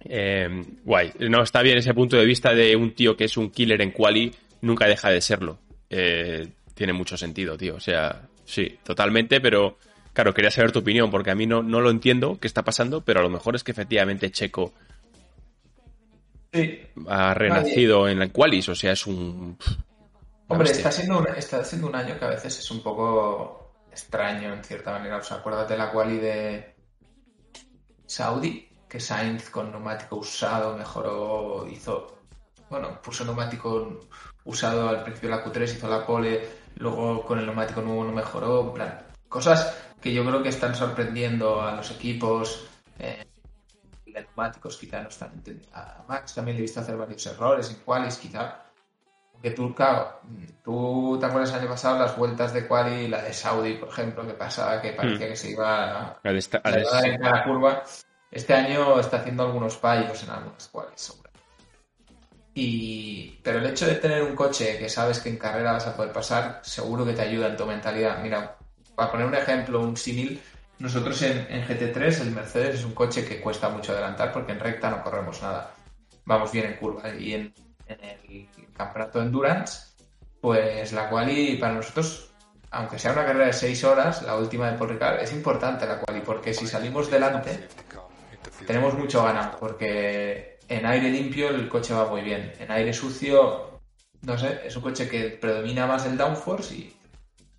Eh, 0.00 0.48
guay. 0.82 1.12
No, 1.20 1.42
está 1.44 1.62
bien 1.62 1.78
ese 1.78 1.94
punto 1.94 2.16
de 2.16 2.24
vista 2.24 2.52
de 2.52 2.74
un 2.74 2.94
tío 2.94 3.16
que 3.16 3.24
es 3.24 3.36
un 3.36 3.50
killer 3.50 3.80
en 3.80 3.92
quali, 3.92 4.34
nunca 4.62 4.88
deja 4.88 5.10
de 5.10 5.20
serlo. 5.20 5.60
Eh, 5.88 6.48
tiene 6.74 6.92
mucho 6.92 7.16
sentido, 7.16 7.56
tío. 7.56 7.76
O 7.76 7.80
sea, 7.80 8.28
sí, 8.48 8.78
totalmente, 8.82 9.40
pero 9.40 9.76
Claro, 10.18 10.34
quería 10.34 10.50
saber 10.50 10.72
tu 10.72 10.80
opinión, 10.80 11.12
porque 11.12 11.30
a 11.30 11.36
mí 11.36 11.46
no, 11.46 11.62
no 11.62 11.80
lo 11.80 11.90
entiendo 11.90 12.38
qué 12.40 12.48
está 12.48 12.64
pasando, 12.64 13.02
pero 13.02 13.20
a 13.20 13.22
lo 13.22 13.30
mejor 13.30 13.54
es 13.54 13.62
que 13.62 13.70
efectivamente 13.70 14.32
Checo 14.32 14.72
ha 17.06 17.34
renacido 17.34 18.08
en 18.08 18.18
la 18.18 18.28
Qualis, 18.28 18.68
o 18.68 18.74
sea, 18.74 18.90
es 18.94 19.06
un... 19.06 19.56
Hombre, 20.48 20.72
está 20.72 20.90
siendo, 20.90 21.20
un, 21.20 21.28
está 21.36 21.62
siendo 21.62 21.86
un 21.86 21.94
año 21.94 22.18
que 22.18 22.24
a 22.24 22.30
veces 22.30 22.58
es 22.58 22.68
un 22.72 22.82
poco 22.82 23.74
extraño 23.92 24.52
en 24.52 24.64
cierta 24.64 24.90
manera. 24.90 25.18
O 25.18 25.22
sea, 25.22 25.36
acuérdate 25.36 25.76
la 25.76 25.92
Quali 25.92 26.18
de 26.18 26.74
Saudi, 28.04 28.68
que 28.88 28.98
Sainz 28.98 29.50
con 29.50 29.70
neumático 29.70 30.16
usado 30.16 30.76
mejoró, 30.76 31.64
hizo, 31.70 32.18
bueno, 32.68 33.00
puso 33.00 33.24
neumático 33.24 34.00
usado 34.42 34.88
al 34.88 35.04
principio 35.04 35.30
de 35.30 35.36
la 35.36 35.44
Q3, 35.44 35.76
hizo 35.76 35.88
la 35.88 36.04
pole, 36.04 36.40
luego 36.78 37.24
con 37.24 37.38
el 37.38 37.46
neumático 37.46 37.82
nuevo 37.82 38.04
no 38.04 38.12
mejoró, 38.12 38.68
en 38.68 38.72
plan, 38.72 39.02
cosas 39.28 39.76
que 40.00 40.12
yo 40.12 40.24
creo 40.24 40.42
que 40.42 40.48
están 40.48 40.74
sorprendiendo 40.74 41.60
a 41.60 41.72
los 41.72 41.90
equipos. 41.90 42.66
Eh, 42.98 43.24
neumáticos 44.06 44.76
quizá 44.76 45.02
no 45.02 45.08
están 45.08 45.30
A 45.72 46.04
Max 46.08 46.34
también 46.34 46.56
le 46.56 46.60
he 46.60 46.62
visto 46.62 46.80
hacer 46.80 46.96
varios 46.96 47.24
errores 47.26 47.70
en 47.70 47.76
cuales 47.84 48.16
quizá. 48.18 48.64
Porque 49.32 49.52
tú, 49.52 49.72
claro, 49.72 50.20
tú 50.64 51.16
te 51.20 51.26
acuerdas 51.26 51.50
el 51.50 51.60
año 51.60 51.68
pasado 51.68 51.98
las 51.98 52.16
vueltas 52.16 52.52
de 52.52 52.66
quali, 52.66 53.06
la 53.06 53.22
de 53.22 53.32
Saudi, 53.32 53.74
por 53.74 53.88
ejemplo, 53.88 54.26
que 54.26 54.34
pasaba 54.34 54.80
que 54.82 54.92
parecía 54.92 55.26
hmm. 55.26 55.30
que 55.30 55.36
se 55.36 55.50
iba 55.52 56.08
a, 56.08 56.20
cada 57.20 57.44
curva. 57.44 57.84
Este 58.30 58.52
año 58.52 58.98
está 58.98 59.18
haciendo 59.18 59.44
algunos 59.44 59.76
fallos 59.76 60.22
en 60.24 60.30
algunas 60.30 60.68
qualis, 60.68 61.22
Y, 62.60 63.38
pero 63.40 63.60
el 63.60 63.66
hecho 63.66 63.86
de 63.86 63.94
tener 63.94 64.20
un 64.20 64.34
coche 64.34 64.78
que 64.78 64.88
sabes 64.88 65.20
que 65.20 65.28
en 65.28 65.36
carrera 65.36 65.74
vas 65.74 65.86
a 65.86 65.94
poder 65.94 66.12
pasar, 66.12 66.58
seguro 66.64 67.06
que 67.06 67.12
te 67.12 67.22
ayuda 67.22 67.46
en 67.46 67.56
tu 67.56 67.64
mentalidad. 67.64 68.20
Mira, 68.20 68.56
para 68.96 69.12
poner 69.12 69.28
un 69.28 69.36
ejemplo, 69.36 69.80
un 69.80 69.96
símil, 69.96 70.42
nosotros 70.80 71.22
en, 71.22 71.46
GT3 71.46 72.20
el 72.22 72.32
Mercedes 72.32 72.80
es 72.80 72.84
un 72.84 72.94
coche 72.94 73.24
que 73.24 73.40
cuesta 73.40 73.68
mucho 73.68 73.92
adelantar 73.92 74.32
porque 74.32 74.50
en 74.50 74.58
recta 74.58 74.90
no 74.90 75.04
corremos 75.04 75.40
nada. 75.40 75.72
Vamos 76.24 76.50
bien 76.50 76.66
en 76.66 76.76
curva. 76.78 77.08
Y 77.14 77.34
en, 77.34 77.54
el 77.86 78.48
campeonato 78.76 79.22
Endurance, 79.22 79.94
pues 80.40 80.92
la 80.92 81.08
quali 81.08 81.58
para 81.58 81.74
nosotros, 81.74 82.32
aunque 82.72 82.98
sea 82.98 83.12
una 83.12 83.24
carrera 83.24 83.46
de 83.46 83.52
6 83.52 83.84
horas, 83.84 84.22
la 84.22 84.34
última 84.34 84.68
de 84.68 84.76
Paul 84.76 84.90
Ricard, 84.90 85.20
es 85.20 85.32
importante 85.32 85.86
la 85.86 86.00
quali 86.00 86.22
porque 86.22 86.52
si 86.52 86.66
salimos 86.66 87.08
delante 87.08 87.68
tenemos 88.66 88.94
mucho 88.94 89.22
ganado 89.22 89.56
porque 89.60 90.57
en 90.68 90.86
aire 90.86 91.10
limpio 91.10 91.48
el 91.50 91.68
coche 91.68 91.94
va 91.94 92.08
muy 92.08 92.22
bien. 92.22 92.52
En 92.58 92.70
aire 92.70 92.92
sucio, 92.92 93.80
no 94.22 94.38
sé, 94.38 94.60
es 94.64 94.76
un 94.76 94.82
coche 94.82 95.08
que 95.08 95.30
predomina 95.30 95.86
más 95.86 96.06
el 96.06 96.16
downforce 96.16 96.74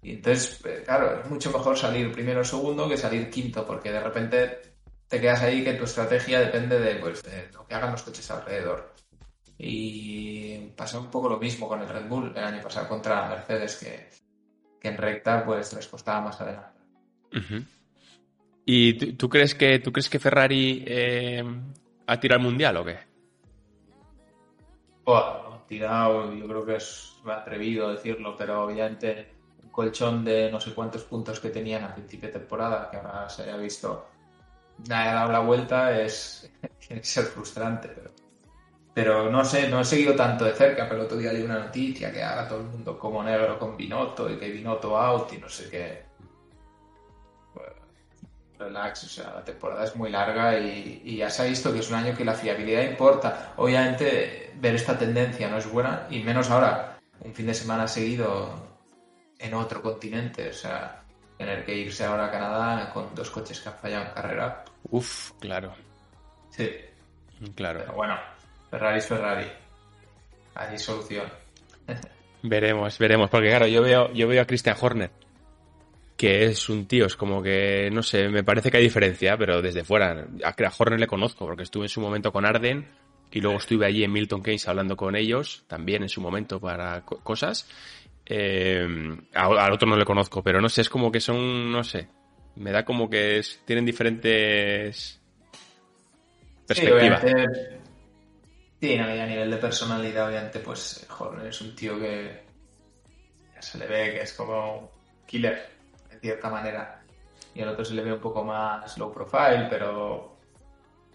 y 0.01 0.11
entonces, 0.11 0.61
eh, 0.65 0.83
claro, 0.85 1.21
es 1.21 1.29
mucho 1.29 1.51
mejor 1.51 1.77
salir 1.77 2.11
primero 2.11 2.41
o 2.41 2.45
segundo 2.45 2.87
que 2.87 2.97
salir 2.97 3.29
quinto, 3.29 3.65
porque 3.65 3.91
de 3.91 3.99
repente 3.99 4.59
te 5.07 5.19
quedas 5.19 5.41
ahí 5.41 5.63
que 5.63 5.73
tu 5.73 5.83
estrategia 5.83 6.39
depende 6.39 6.79
de, 6.79 6.95
pues, 6.95 7.23
lo 7.53 7.65
que 7.65 7.75
hagan 7.75 7.91
los 7.91 8.03
coches 8.03 8.29
alrededor. 8.31 8.93
Y 9.57 10.57
pasó 10.77 11.01
un 11.01 11.11
poco 11.11 11.27
lo 11.27 11.37
mismo 11.37 11.67
con 11.67 11.81
el 11.81 11.89
Red 11.89 12.07
Bull 12.07 12.31
el 12.33 12.43
año 12.43 12.63
pasado 12.63 12.87
contra 12.87 13.27
Mercedes, 13.27 13.75
que, 13.75 14.87
en 14.87 14.97
recta 14.97 15.43
pues 15.43 15.73
les 15.73 15.87
costaba 15.87 16.21
más 16.21 16.39
adelante. 16.39 16.79
¿Y 18.65 18.93
tú, 18.93 19.27
crees 19.27 19.53
que 19.55 19.79
tú 19.79 19.91
crees 19.91 20.09
que 20.09 20.19
Ferrari 20.19 20.85
eh, 20.87 21.43
ha 22.09 22.19
tirado 22.19 22.39
el 22.39 22.45
mundial 22.45 22.77
o 22.77 22.85
qué? 22.85 22.97
ha 25.07 25.63
tirado, 25.67 26.33
yo 26.33 26.47
creo 26.47 26.65
que 26.65 26.75
es 26.75 27.15
atrevido 27.25 27.91
decirlo, 27.91 28.35
pero 28.37 28.63
obviamente 28.63 29.31
colchón 29.71 30.25
de 30.25 30.51
no 30.51 30.59
sé 30.59 30.73
cuántos 30.73 31.03
puntos 31.03 31.39
que 31.39 31.49
tenían 31.49 31.83
a 31.83 31.93
principio 31.93 32.27
de 32.27 32.39
temporada, 32.39 32.89
que 32.89 32.97
ahora 32.97 33.29
se 33.29 33.43
haya 33.43 33.57
visto, 33.57 34.07
ha 34.89 35.13
dado 35.13 35.31
la 35.31 35.39
vuelta, 35.39 35.99
es, 35.99 36.51
tiene 36.79 37.01
que 37.01 37.07
ser 37.07 37.25
frustrante. 37.25 37.89
Pero, 38.93 39.29
no 39.29 39.45
sé, 39.45 39.69
no 39.69 39.79
he 39.79 39.85
seguido 39.85 40.15
tanto 40.15 40.45
de 40.45 40.53
cerca, 40.53 40.85
pero 40.85 41.01
el 41.01 41.05
otro 41.05 41.17
día 41.17 41.31
leí 41.31 41.43
una 41.43 41.59
noticia 41.59 42.11
que 42.11 42.23
haga 42.23 42.47
todo 42.47 42.59
el 42.59 42.65
mundo 42.65 42.97
como 42.97 43.23
negro 43.23 43.57
con 43.57 43.77
Binotto 43.77 44.29
y 44.29 44.37
que 44.37 44.49
Binotto 44.49 44.97
out 44.97 45.31
y 45.31 45.37
no 45.37 45.47
sé 45.47 45.69
qué. 45.69 46.08
Relax, 48.59 49.05
o 49.05 49.07
sea, 49.07 49.33
la 49.33 49.43
temporada 49.43 49.85
es 49.85 49.95
muy 49.95 50.09
larga 50.09 50.59
y, 50.59 51.01
y, 51.05 51.17
ya 51.17 51.29
se 51.29 51.41
ha 51.41 51.45
visto 51.45 51.71
que 51.71 51.79
es 51.79 51.89
un 51.89 51.95
año 51.95 52.15
que 52.15 52.25
la 52.25 52.33
fiabilidad 52.33 52.83
importa. 52.83 53.53
Obviamente, 53.55 54.51
ver 54.55 54.75
esta 54.75 54.97
tendencia 54.97 55.49
no 55.49 55.57
es 55.57 55.71
buena 55.71 56.07
y 56.09 56.19
menos 56.19 56.51
ahora, 56.51 56.99
un 57.21 57.33
fin 57.33 57.47
de 57.47 57.53
semana 57.53 57.87
seguido 57.87 58.53
en 59.39 59.53
otro 59.53 59.81
continente. 59.81 60.49
O 60.49 60.53
sea, 60.53 61.01
tener 61.37 61.63
que 61.63 61.73
irse 61.73 62.03
ahora 62.03 62.25
a 62.25 62.31
Canadá 62.31 62.91
con 62.93 63.15
dos 63.15 63.29
coches 63.29 63.61
que 63.61 63.69
han 63.69 63.75
fallado 63.75 64.05
en 64.05 64.11
carrera. 64.11 64.65
Uf, 64.91 65.31
claro. 65.39 65.73
Sí. 66.49 66.69
Claro. 67.55 67.79
Pero 67.79 67.93
bueno, 67.93 68.19
Ferrari 68.69 68.99
es 68.99 69.07
Ferrari. 69.07 69.47
Hay 70.55 70.77
solución. 70.77 71.27
veremos, 72.43 72.97
veremos. 72.97 73.29
Porque 73.29 73.47
claro, 73.47 73.67
yo 73.67 73.81
veo, 73.81 74.11
yo 74.11 74.27
veo 74.27 74.41
a 74.41 74.45
Christian 74.45 74.75
Horner, 74.79 75.11
que 76.19 76.47
es 76.47 76.67
un 76.67 76.85
tío, 76.85 77.05
es 77.05 77.15
como 77.15 77.41
que, 77.41 77.89
no 77.93 78.03
sé, 78.03 78.27
me 78.27 78.43
parece 78.43 78.69
que 78.69 78.75
hay 78.75 78.83
diferencia, 78.83 79.37
pero 79.37 79.61
desde 79.61 79.85
fuera. 79.85 80.27
A 80.43 80.53
Horner 80.77 80.99
le 80.99 81.07
conozco, 81.07 81.45
porque 81.45 81.63
estuve 81.63 81.85
en 81.85 81.89
su 81.89 82.01
momento 82.01 82.33
con 82.33 82.45
Arden. 82.45 82.85
Y 83.31 83.39
luego 83.39 83.57
estuve 83.57 83.85
allí 83.85 84.03
en 84.03 84.11
Milton 84.11 84.43
Keynes 84.43 84.67
hablando 84.67 84.97
con 84.97 85.15
ellos, 85.15 85.63
también 85.67 86.03
en 86.03 86.09
su 86.09 86.19
momento 86.19 86.59
para 86.59 87.05
cosas. 87.05 87.69
Eh, 88.25 88.85
al 89.33 89.71
otro 89.71 89.87
no 89.87 89.95
le 89.95 90.03
conozco, 90.03 90.43
pero 90.43 90.59
no 90.59 90.67
sé, 90.67 90.81
es 90.81 90.89
como 90.89 91.09
que 91.09 91.21
son, 91.21 91.71
no 91.71 91.85
sé, 91.85 92.09
me 92.57 92.73
da 92.73 92.83
como 92.83 93.09
que 93.09 93.41
tienen 93.63 93.85
diferentes 93.85 95.21
perspectivas. 96.67 97.23
Sí, 98.81 98.97
a 98.97 99.25
nivel 99.25 99.51
de 99.51 99.57
personalidad, 99.57 100.27
obviamente, 100.27 100.59
pues, 100.59 101.05
joder, 101.07 101.47
es 101.47 101.61
un 101.61 101.73
tío 101.77 101.97
que 101.97 102.43
ya 103.55 103.61
se 103.61 103.77
le 103.77 103.87
ve 103.87 104.11
que 104.15 104.21
es 104.23 104.33
como 104.33 104.91
killer, 105.25 105.78
cierta 106.19 106.49
manera. 106.49 107.01
Y 107.53 107.61
al 107.61 107.69
otro 107.69 107.83
se 107.83 107.93
le 107.93 108.03
ve 108.03 108.13
un 108.13 108.19
poco 108.19 108.43
más 108.43 108.97
low 108.97 109.11
profile, 109.11 109.67
pero, 109.69 110.37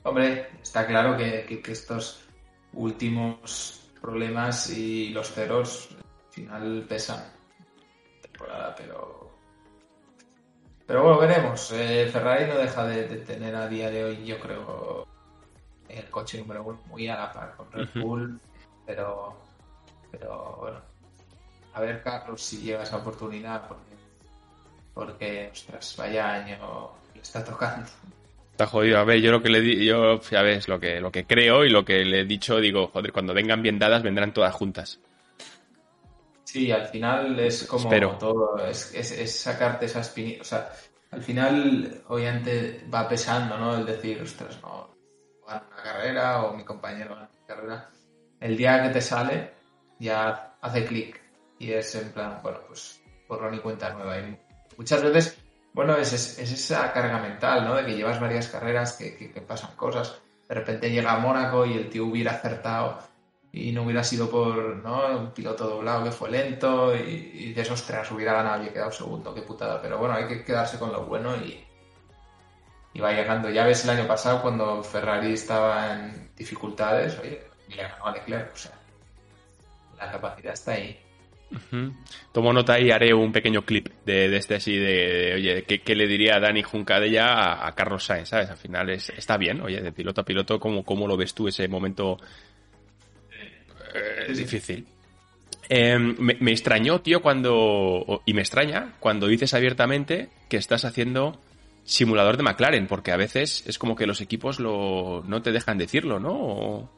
hombre, 0.03 0.49
está 0.63 0.87
claro 0.87 1.17
que, 1.17 1.45
que 1.63 1.73
estos 1.73 2.25
últimos 2.73 3.91
problemas 4.01 4.69
y 4.71 5.11
los 5.11 5.33
ceros 5.33 5.97
final 6.31 6.85
pesa 6.89 7.33
temporada, 8.21 8.75
pero. 8.77 9.31
Pero 10.87 11.03
bueno, 11.03 11.19
veremos. 11.19 11.73
Eh, 11.73 12.09
Ferrari 12.13 12.47
no 12.47 12.59
deja 12.59 12.85
de, 12.85 13.05
tener 13.19 13.55
a 13.55 13.69
día 13.69 13.91
de 13.91 14.05
hoy, 14.05 14.25
yo 14.27 14.39
creo, 14.39 15.07
el 15.89 16.11
coche 16.11 16.39
número 16.39 16.63
uno 16.63 16.81
muy 16.87 17.09
a 17.09 17.17
la 17.17 17.33
par 17.33 17.57
con 17.57 17.71
Red 17.73 17.89
Bull, 17.95 18.41
pero. 18.85 19.39
Pero 20.11 20.57
bueno. 20.61 20.81
A 21.73 21.81
ver, 21.81 22.03
Carlos, 22.03 22.43
si 22.43 22.59
llega 22.59 22.83
esa 22.83 22.99
oportunidad, 22.99 23.67
porque. 23.67 23.94
Porque, 24.95 25.51
ostras, 25.53 25.97
vaya 25.99 26.35
año 26.35 26.91
le 27.15 27.21
está 27.21 27.45
tocando. 27.45 27.87
Está 28.53 28.67
jodido. 28.67 28.99
A 28.99 29.05
ver, 29.05 29.21
yo 29.21 29.33
lo 29.33 29.43
que 29.43 29.49
le 29.49 29.61
di, 29.61 29.85
yo, 29.85 30.21
ya 30.21 30.43
ves, 30.43 30.69
lo 30.69 30.79
que, 30.79 31.01
lo 31.01 31.11
que 31.11 31.27
creo 31.27 31.65
y 31.65 31.71
lo 31.71 31.85
que 31.85 32.05
le 32.05 32.21
he 32.21 32.25
dicho, 32.25 32.61
digo, 32.61 32.87
joder, 32.87 33.13
cuando 33.13 33.35
vengan 33.35 33.63
bien 33.63 33.79
dadas, 33.79 34.03
vendrán 34.03 34.33
todas 34.33 34.55
juntas. 34.55 35.01
Sí, 36.45 36.71
al 36.71 36.87
final 36.87 37.39
es 37.41 37.65
como 37.65 37.91
todo, 38.17 38.65
es, 38.65 38.95
es, 38.95 39.41
sacarte 39.41 39.87
esas. 39.87 40.15
O 40.41 40.45
sea, 40.45 40.71
al 41.11 41.21
final, 41.21 42.03
obviamente, 42.07 42.87
va 42.95 43.09
pesando, 43.09 43.59
¿no? 43.59 43.77
El 43.77 43.87
decir, 43.87 44.23
ostras, 44.23 44.61
no, 44.63 44.95
gana 45.47 45.67
una 45.67 45.83
carrera 45.83 46.45
o 46.45 46.57
mi 46.57 46.65
compañero 46.65 47.17
gana 47.17 47.29
una 47.33 47.47
carrera, 47.47 47.91
el 48.41 48.57
día 48.57 48.83
que 48.83 48.91
te 48.91 49.01
sale 49.01 49.53
ya 49.99 50.57
hace 50.61 50.85
clic 50.85 51.21
y 51.59 51.73
es 51.73 51.95
en 51.95 52.13
plan, 52.13 52.41
bueno, 52.43 52.61
pues 52.67 53.03
borrón 53.29 53.55
y 53.55 53.59
cuenta 53.59 53.93
nueva. 53.93 54.19
Y 54.19 54.39
muchas 54.77 55.03
veces, 55.03 55.39
bueno, 55.73 55.97
es, 55.97 56.13
es, 56.13 56.39
esa 56.39 56.93
carga 56.93 57.19
mental, 57.19 57.65
¿no? 57.65 57.75
De 57.75 57.85
que 57.85 57.97
llevas 57.97 58.21
varias 58.21 58.49
carreras, 58.49 58.93
que, 58.95 59.45
pasan 59.47 59.75
cosas. 59.77 60.21
De 60.49 60.55
repente 60.55 60.91
llega 60.91 61.13
a 61.13 61.19
Mónaco 61.19 61.67
y 61.67 61.75
el 61.75 61.89
tío 61.89 62.07
hubiera 62.07 62.33
acertado 62.33 62.99
y 63.53 63.73
no 63.73 63.85
hubiera 63.85 64.03
sido 64.03 64.29
por 64.29 64.77
¿no? 64.77 65.17
un 65.17 65.31
piloto 65.33 65.69
doblado 65.69 66.05
que 66.05 66.11
fue 66.11 66.31
lento 66.31 66.95
y, 66.95 67.53
de 67.53 67.63
esos 67.63 67.85
tres 67.87 68.11
hubiera 68.11 68.35
ganado 68.35 68.65
y 68.65 68.69
quedado 68.69 68.93
segundo, 68.93 69.35
qué 69.35 69.43
putada. 69.43 69.81
Pero 69.81 69.99
bueno, 69.99 70.15
hay 70.15 70.27
que 70.27 70.45
quedarse 70.45 70.79
con 70.79 70.93
lo 70.93 71.05
bueno 71.07 71.37
y, 71.37 71.65
y 72.93 73.01
va 73.01 73.13
llegando. 73.13 73.51
Ya 73.51 73.65
ves 73.65 73.85
el 73.85 73.91
año 73.91 74.07
pasado 74.07 74.43
cuando 74.43 74.83
Ferrari 74.83 75.33
estaba 75.33 75.93
en 75.93 76.31
dificultades, 76.37 77.19
oye, 77.19 77.43
le 77.69 77.83
ganó 77.83 78.07
a 78.07 78.13
Leclerc, 78.13 78.53
o 78.53 78.57
sea, 78.57 78.73
la 79.99 80.11
capacidad 80.11 80.53
está 80.53 80.73
ahí. 80.73 81.04
Tomo 82.33 82.53
nota 82.53 82.81
y 82.81 82.91
haré 82.91 83.15
un 83.15 83.31
pequeño 83.31 83.63
clip 83.63 83.89
de, 84.05 84.35
este 84.37 84.57
así 84.57 84.77
de, 84.77 85.35
oye, 85.35 85.63
¿qué, 85.63 85.95
le 85.95 86.09
diría 86.09 86.41
Dani 86.41 86.63
Juncadella 86.63 87.33
a, 87.33 87.69
a 87.69 87.75
Carlos 87.75 88.05
Sainz? 88.05 88.31
¿Sabes? 88.31 88.51
Al 88.51 88.57
final 88.57 88.91
es, 88.91 89.11
está 89.11 89.37
bien, 89.37 89.61
oye, 89.61 89.81
de 89.81 89.93
piloto 89.93 90.23
a 90.23 90.25
piloto, 90.25 90.59
¿cómo, 90.59 90.85
cómo 90.85 91.07
lo 91.07 91.17
ves 91.17 91.33
tú 91.33 91.47
ese 91.47 91.69
momento 91.69 92.19
eh, 93.95 94.33
difícil? 94.33 94.85
Em, 95.69 96.17
me, 96.19 96.51
extrañó, 96.51 97.01
tío, 97.01 97.23
cuando. 97.23 98.23
Y 98.27 98.35
me 98.35 98.43
extraña 98.43 98.95
cuando 99.01 99.27
dices 99.27 99.55
abiertamente 99.55 100.29
que 100.49 100.57
estás 100.57 100.85
haciendo 100.85 101.41
simulador 101.85 102.37
de 102.37 102.43
McLaren, 102.43 102.87
porque 102.87 103.13
a 103.13 103.17
veces 103.17 103.65
es 103.67 103.79
como 103.79 103.97
que 103.97 104.07
los 104.07 104.21
equipos 104.21 104.59
lo, 104.59 105.23
no 105.27 105.43
te 105.43 105.53
dejan 105.53 105.79
decirlo, 105.79 106.19
¿no? 106.19 106.91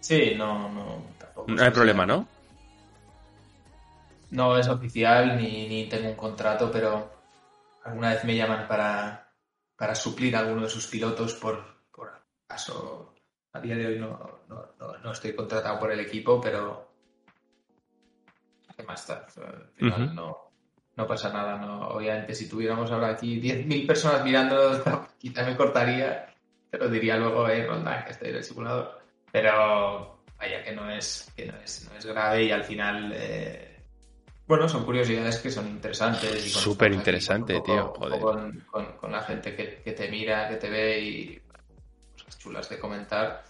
Sí, 0.00 0.34
no, 0.36 0.68
no. 0.70 1.04
no 1.46 1.62
hay 1.62 1.70
problema, 1.70 2.06
¿no? 2.06 2.26
No 4.30 4.56
es 4.56 4.68
oficial 4.68 5.36
ni, 5.36 5.68
ni 5.68 5.88
tengo 5.88 6.08
un 6.08 6.16
contrato, 6.16 6.70
pero 6.70 7.10
alguna 7.84 8.10
vez 8.10 8.24
me 8.24 8.36
llaman 8.36 8.68
para, 8.68 9.32
para 9.76 9.94
suplir 9.94 10.36
a 10.36 10.40
alguno 10.40 10.62
de 10.62 10.68
sus 10.68 10.86
pilotos 10.86 11.34
por, 11.34 11.64
por 11.90 12.12
caso. 12.46 13.14
A 13.52 13.60
día 13.60 13.76
de 13.76 13.86
hoy 13.86 13.98
no, 13.98 14.40
no, 14.48 14.98
no, 15.02 15.12
estoy 15.12 15.34
contratado 15.34 15.80
por 15.80 15.90
el 15.90 16.00
equipo, 16.00 16.40
pero 16.40 16.92
¿qué 18.76 18.82
más 18.84 19.00
está? 19.00 19.26
Al 19.44 19.72
final 19.74 20.14
no, 20.14 20.50
no 20.96 21.06
pasa 21.06 21.32
nada. 21.32 21.56
No. 21.58 21.88
Obviamente, 21.88 22.34
si 22.34 22.48
tuviéramos 22.48 22.90
ahora 22.92 23.08
aquí 23.08 23.40
10.000 23.40 23.86
personas 23.86 24.24
mirando, 24.24 24.82
quizá 25.18 25.44
me 25.44 25.56
cortaría, 25.56 26.32
pero 26.70 26.88
diría 26.88 27.16
luego, 27.16 27.48
eh, 27.48 27.66
Roldán, 27.66 28.04
que 28.04 28.12
estoy 28.12 28.28
en 28.28 28.36
el 28.36 28.44
simulador. 28.44 29.00
Pero 29.32 30.22
vaya 30.38 30.62
que 30.62 30.72
no 30.72 30.90
es, 30.90 31.32
que 31.36 31.46
no 31.46 31.56
es, 31.58 31.88
no 31.90 31.98
es 31.98 32.06
grave 32.06 32.44
y 32.44 32.50
al 32.50 32.64
final 32.64 33.12
eh, 33.14 33.69
bueno, 34.50 34.68
son 34.68 34.84
curiosidades 34.84 35.38
que 35.38 35.48
son 35.48 35.68
interesantes. 35.68 36.52
Súper 36.52 36.92
interesante, 36.92 37.60
tío. 37.60 37.92
Con, 37.92 38.64
con, 38.98 39.12
la 39.12 39.22
gente 39.22 39.54
que, 39.54 39.92
te 39.92 40.10
mira, 40.10 40.48
que 40.48 40.56
te 40.56 40.68
ve 40.68 40.98
y 40.98 41.40
cosas 42.12 42.36
chulas 42.36 42.68
de 42.68 42.80
comentar. 42.80 43.44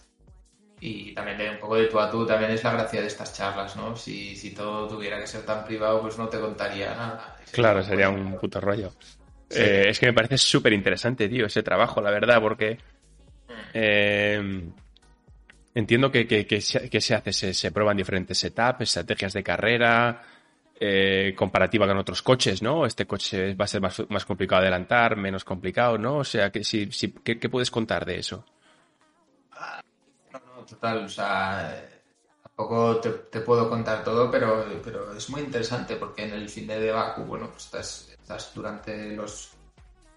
Y 0.79 1.15
también 1.15 1.39
de 1.39 1.51
un 1.53 1.59
poco 1.59 1.77
de 1.77 1.87
tú 1.87 1.99
a 1.99 2.11
tú 2.11 2.27
también 2.27 2.51
es 2.51 2.63
la 2.63 2.73
gracia 2.73 3.01
de 3.01 3.07
estas 3.07 3.35
charlas, 3.35 3.77
¿no? 3.77 3.97
Si, 3.97 4.37
si 4.37 4.51
todo 4.51 4.87
tuviera 4.89 5.19
que 5.19 5.27
ser 5.27 5.41
tan 5.47 5.65
privado, 5.65 6.03
pues 6.03 6.19
no 6.19 6.29
te 6.29 6.39
contaría 6.39 6.95
nada. 6.95 7.35
Claro, 7.51 7.83
sería 7.83 8.11
un 8.11 8.39
puto 8.39 8.61
rollo. 8.61 8.93
Eh, 9.49 9.87
es 9.89 9.99
que 9.99 10.05
me 10.05 10.13
parece 10.13 10.37
súper 10.37 10.75
interesante, 10.75 11.31
tío, 11.31 11.47
ese 11.47 11.63
trabajo, 11.63 12.03
la 12.03 12.11
verdad, 12.11 12.43
porque 12.43 12.77
eh, 13.73 14.71
entiendo 15.75 16.13
que, 16.13 16.27
que, 16.27 16.61
se, 16.61 17.15
hace, 17.15 17.33
se, 17.33 17.55
se 17.55 17.73
prueban 17.73 17.97
diferentes 17.97 18.37
setups, 18.37 18.83
estrategias 18.83 19.33
de 19.33 19.43
carrera, 19.43 20.23
eh, 20.83 21.35
comparativa 21.37 21.87
con 21.87 21.99
otros 21.99 22.23
coches, 22.23 22.63
¿no? 22.63 22.87
Este 22.87 23.07
coche 23.07 23.55
va 23.55 23.67
a 23.67 23.69
ser 23.69 23.83
más, 23.83 24.03
más 24.09 24.25
complicado 24.25 24.63
adelantar, 24.63 25.15
menos 25.15 25.45
complicado, 25.45 25.99
¿no? 25.99 26.17
O 26.17 26.25
sea, 26.25 26.51
que 26.51 26.65
si, 26.65 26.89
¿qué, 27.23 27.37
puedes 27.51 27.71
contar 27.71 28.07
de 28.07 28.19
eso? 28.19 28.47
No, 30.33 30.41
no, 30.41 30.65
total, 30.65 31.05
o 31.05 31.09
sea, 31.11 31.87
tampoco 32.43 32.99
te, 32.99 33.41
puedo 33.41 33.69
contar 33.69 34.03
todo, 34.03 34.31
pero, 34.31 34.65
pero 34.83 35.13
es 35.15 35.29
muy 35.29 35.43
interesante 35.43 35.97
porque 35.97 36.25
en 36.25 36.33
el 36.33 36.49
fin 36.49 36.67
de 36.67 36.91
Baku, 36.91 37.25
bueno, 37.25 37.51
pues 37.51 37.67
estás, 37.67 38.09
estás 38.13 38.51
durante 38.55 39.15
los, 39.15 39.53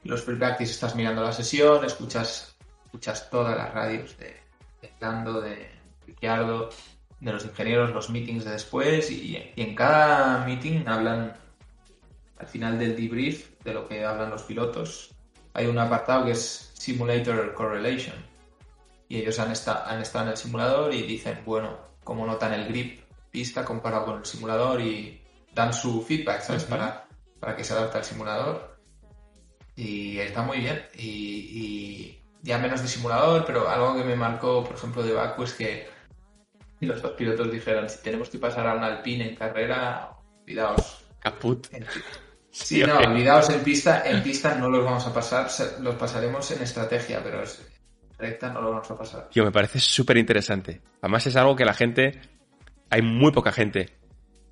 los 0.06 0.24
free 0.24 0.38
practice, 0.38 0.72
estás 0.72 0.96
mirando 0.96 1.24
la 1.24 1.34
sesión, 1.34 1.84
escuchas, 1.84 2.56
escuchas 2.86 3.30
todas 3.30 3.58
las 3.58 3.74
radios 3.74 4.18
de, 4.18 4.38
de 4.82 5.42
de 5.42 5.72
Ricciardo, 6.08 6.70
de 7.24 7.32
los 7.32 7.46
ingenieros 7.46 7.92
los 7.92 8.10
meetings 8.10 8.44
de 8.44 8.52
después 8.52 9.10
y, 9.10 9.38
en 9.56 9.76
cada 9.76 10.46
meeting 10.46 10.86
hablan 10.88 11.34
al 12.38 12.48
final 12.48 12.78
del 12.78 12.96
debrief 12.96 13.58
de 13.64 13.74
lo 13.74 13.88
que 13.88 14.04
hablan 14.04 14.30
los 14.30 14.44
pilotos. 14.44 15.16
Hay 15.54 15.68
un 15.68 15.80
apartado 15.80 16.26
que 16.26 16.32
es 16.32 16.72
Simulator 16.74 17.54
Correlation 17.54 18.16
y 19.08 19.18
ellos 19.18 19.40
han, 19.40 19.50
han 19.50 20.02
estado 20.02 20.26
en 20.26 20.32
el 20.32 20.38
simulador 20.38 20.94
y 20.94 21.04
dicen, 21.04 21.40
bueno, 21.46 21.78
cómo 22.04 22.26
notan 22.26 22.54
el 22.54 22.68
grip 22.68 23.02
pista 23.32 23.64
comparado 23.64 24.06
con 24.06 24.18
el 24.20 24.26
simulador 24.26 24.82
y 24.82 25.22
dan 25.54 25.74
su 25.74 26.02
feedback, 26.02 26.42
¿sabes? 26.42 26.66
para, 26.66 27.08
para 27.40 27.56
que 27.56 27.64
se 27.64 27.74
adapte 27.74 28.00
al 28.00 28.04
simulador. 28.04 28.78
Y 29.76 30.18
está 30.20 30.44
muy 30.44 30.60
bien. 30.60 30.86
Y, 30.96 31.08
y, 31.08 32.24
ya 32.42 32.58
menos 32.58 32.82
de 32.82 32.90
simulador, 32.90 33.46
pero 33.46 33.70
algo 33.70 33.96
que 33.96 34.04
me 34.04 34.18
marcó, 34.18 34.64
por 34.64 34.76
ejemplo, 34.76 35.02
de 35.02 35.14
Baku 35.14 35.44
es 35.44 35.54
que 35.54 35.93
y 36.84 36.86
los 36.86 37.02
dos 37.02 37.14
pilotos 37.14 37.52
dijeron, 37.52 37.90
si 37.90 38.04
tenemos 38.04 38.30
que 38.30 38.38
pasar 38.38 38.68
a 38.68 38.76
un 38.76 38.84
Alpine 38.84 39.30
en 39.30 39.36
carrera, 39.36 40.12
olvidaos. 40.42 41.06
Caput. 41.20 41.68
Sí, 42.52 42.84
no, 42.84 42.98
olvidaos 43.00 43.50
en 43.50 43.62
pista, 43.62 44.04
en 44.06 44.22
pista 44.22 44.56
no 44.56 44.70
los 44.70 44.84
vamos 44.86 45.08
a 45.08 45.14
pasar, 45.14 45.48
los 45.82 45.96
pasaremos 45.96 46.52
en 46.52 46.62
estrategia, 46.62 47.24
pero 47.24 47.42
en 47.42 47.48
recta 48.18 48.50
no 48.50 48.62
los 48.62 48.72
vamos 48.72 48.92
a 48.92 48.98
pasar. 48.98 49.30
Tío, 49.30 49.44
me 49.44 49.52
parece 49.52 49.80
súper 49.80 50.18
interesante. 50.18 50.82
Además 51.02 51.26
es 51.26 51.36
algo 51.36 51.56
que 51.56 51.66
la 51.66 51.74
gente, 51.74 52.22
hay 52.90 53.02
muy 53.02 53.32
poca 53.32 53.52
gente 53.52 53.98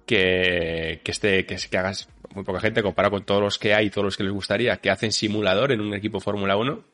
que, 0.06 1.02
que 1.04 1.12
esté, 1.12 1.46
que, 1.46 1.58
que 1.58 1.78
hagas, 1.78 2.10
muy 2.34 2.44
poca 2.44 2.60
gente 2.60 2.82
comparado 2.82 3.12
con 3.12 3.26
todos 3.26 3.42
los 3.42 3.60
que 3.60 3.76
hay 3.76 3.90
todos 3.90 4.06
los 4.06 4.18
que 4.18 4.24
les 4.24 4.34
gustaría, 4.34 4.78
que 4.78 4.90
hacen 4.90 5.12
simulador 5.12 5.72
en 5.72 5.82
un 5.82 5.94
equipo 5.94 6.20
Fórmula 6.20 6.56
1 6.56 6.91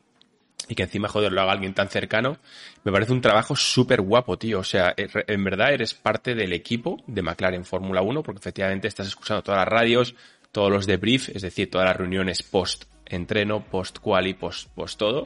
y 0.68 0.74
que 0.74 0.82
encima, 0.82 1.08
joder, 1.08 1.32
lo 1.32 1.40
haga 1.40 1.52
alguien 1.52 1.74
tan 1.74 1.88
cercano, 1.88 2.38
me 2.84 2.92
parece 2.92 3.12
un 3.12 3.20
trabajo 3.20 3.56
súper 3.56 4.02
guapo, 4.02 4.38
tío. 4.38 4.60
O 4.60 4.64
sea, 4.64 4.94
eh, 4.96 5.08
en 5.26 5.44
verdad 5.44 5.72
eres 5.72 5.94
parte 5.94 6.34
del 6.34 6.52
equipo 6.52 7.02
de 7.06 7.22
McLaren 7.22 7.64
Fórmula 7.64 8.02
1 8.02 8.22
porque 8.22 8.38
efectivamente 8.38 8.88
estás 8.88 9.08
escuchando 9.08 9.42
todas 9.42 9.60
las 9.60 9.68
radios, 9.68 10.14
todos 10.52 10.70
los 10.70 10.86
debriefs, 10.86 11.30
es 11.30 11.42
decir, 11.42 11.70
todas 11.70 11.86
las 11.86 11.96
reuniones 11.96 12.42
post 12.42 12.84
entreno, 13.06 13.64
post 13.64 13.98
quali, 14.00 14.34
post, 14.34 14.68
post 14.74 14.98
todo. 14.98 15.24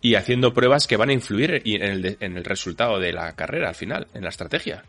Y 0.00 0.14
haciendo 0.14 0.52
pruebas 0.52 0.86
que 0.86 0.96
van 0.96 1.08
a 1.08 1.14
influir 1.14 1.62
en 1.64 1.82
el, 1.82 2.16
en 2.20 2.36
el 2.36 2.44
resultado 2.44 3.00
de 3.00 3.12
la 3.12 3.34
carrera 3.34 3.70
al 3.70 3.74
final, 3.74 4.08
en 4.14 4.22
la 4.22 4.28
estrategia. 4.28 4.84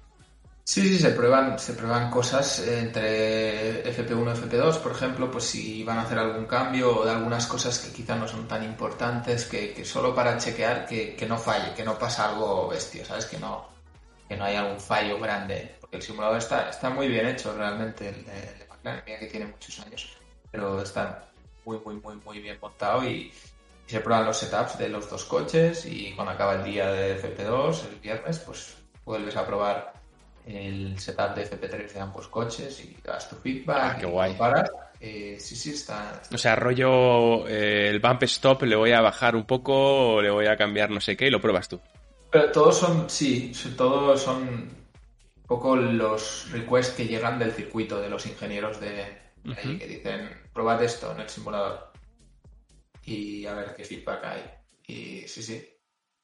Sí, 0.67 0.81
sí, 0.81 0.99
se 0.99 1.11
prueban, 1.11 1.57
se 1.57 1.73
prueban 1.75 2.11
cosas 2.11 2.59
entre 2.67 3.85
FP1 3.85 4.35
y 4.35 4.37
FP2, 4.37 4.79
por 4.79 4.91
ejemplo, 4.91 5.31
pues 5.31 5.45
si 5.45 5.81
van 5.85 5.97
a 5.99 6.01
hacer 6.01 6.19
algún 6.19 6.45
cambio 6.45 6.93
o 6.93 7.05
de 7.05 7.11
algunas 7.11 7.47
cosas 7.47 7.79
que 7.79 7.93
quizá 7.93 8.17
no 8.17 8.27
son 8.27 8.49
tan 8.49 8.65
importantes, 8.65 9.45
que, 9.45 9.85
solo 9.85 10.13
para 10.13 10.37
chequear 10.37 10.85
que, 10.85 11.25
no 11.25 11.37
falle, 11.37 11.73
que 11.73 11.85
no 11.85 11.97
pasa 11.97 12.29
algo 12.29 12.67
bestia, 12.67 13.05
¿sabes? 13.05 13.25
Que 13.27 13.39
no, 13.39 13.65
que 14.27 14.35
no 14.35 14.43
hay 14.43 14.57
algún 14.57 14.77
fallo 14.77 15.17
grande. 15.21 15.77
Porque 15.79 15.95
el 15.95 16.03
simulador 16.03 16.37
está, 16.37 16.69
está 16.69 16.89
muy 16.89 17.07
bien 17.07 17.27
hecho 17.27 17.55
realmente, 17.55 18.09
el 18.09 18.25
de, 18.25 18.67
McLaren, 18.69 19.03
mira 19.05 19.19
que 19.19 19.27
tiene 19.27 19.45
muchos 19.45 19.79
años, 19.79 20.17
pero 20.51 20.81
está 20.81 21.29
muy, 21.63 21.79
muy, 21.79 21.95
muy, 21.95 22.15
muy 22.17 22.39
bien 22.39 22.57
montado 22.61 23.05
y, 23.05 23.31
y 23.87 23.89
se 23.89 24.01
prueban 24.01 24.25
los 24.25 24.35
setups 24.35 24.77
de 24.77 24.89
los 24.89 25.09
dos 25.09 25.23
coches 25.23 25.85
y 25.85 26.11
cuando 26.13 26.33
acaba 26.33 26.55
el 26.55 26.65
día 26.65 26.89
de 26.89 27.17
FP2, 27.21 27.85
el 27.87 27.99
viernes, 28.01 28.39
pues 28.39 28.75
vuelves 29.05 29.37
a 29.37 29.47
probar 29.47 29.96
el 30.47 30.97
setup 30.99 31.35
de 31.35 31.43
FP3 31.43 31.91
de 31.91 31.99
ambos 31.99 32.27
coches 32.27 32.83
y 32.83 32.95
das 33.03 33.29
tu 33.29 33.35
feedback. 33.35 33.95
Ah, 33.95 33.97
qué 33.99 34.05
guay. 34.05 34.35
Eh, 34.99 35.37
sí, 35.39 35.55
sí, 35.55 35.71
está, 35.71 36.21
O 36.33 36.37
sea, 36.37 36.55
rollo 36.55 37.47
eh, 37.47 37.89
el 37.89 37.99
bump 37.99 38.23
stop 38.23 38.63
le 38.63 38.75
voy 38.75 38.93
a 38.93 39.01
bajar 39.01 39.35
un 39.35 39.45
poco, 39.45 40.15
o 40.15 40.21
le 40.21 40.31
voy 40.31 40.47
a 40.47 40.57
cambiar 40.57 40.89
no 40.89 40.99
sé 40.99 41.15
qué 41.15 41.27
y 41.27 41.29
lo 41.29 41.39
pruebas 41.39 41.67
tú. 41.67 41.79
Pero 42.31 42.51
todos 42.51 42.77
son, 42.77 43.09
sí, 43.09 43.51
todos 43.75 44.21
son 44.21 44.41
un 44.47 45.43
poco 45.45 45.75
los 45.75 46.49
requests 46.51 46.95
que 46.95 47.05
llegan 47.05 47.37
del 47.37 47.51
circuito 47.51 48.01
de 48.01 48.09
los 48.09 48.25
ingenieros 48.25 48.79
de, 48.79 49.05
ahí, 49.55 49.77
que 49.77 49.87
dicen, 49.87 50.29
probad 50.51 50.81
esto 50.83 51.11
en 51.11 51.21
el 51.21 51.29
simulador 51.29 51.91
y 53.03 53.45
a 53.45 53.53
ver 53.53 53.75
qué 53.75 53.83
feedback 53.83 54.23
hay. 54.23 54.43
Y 54.87 55.27
sí, 55.27 55.43
sí. 55.43 55.65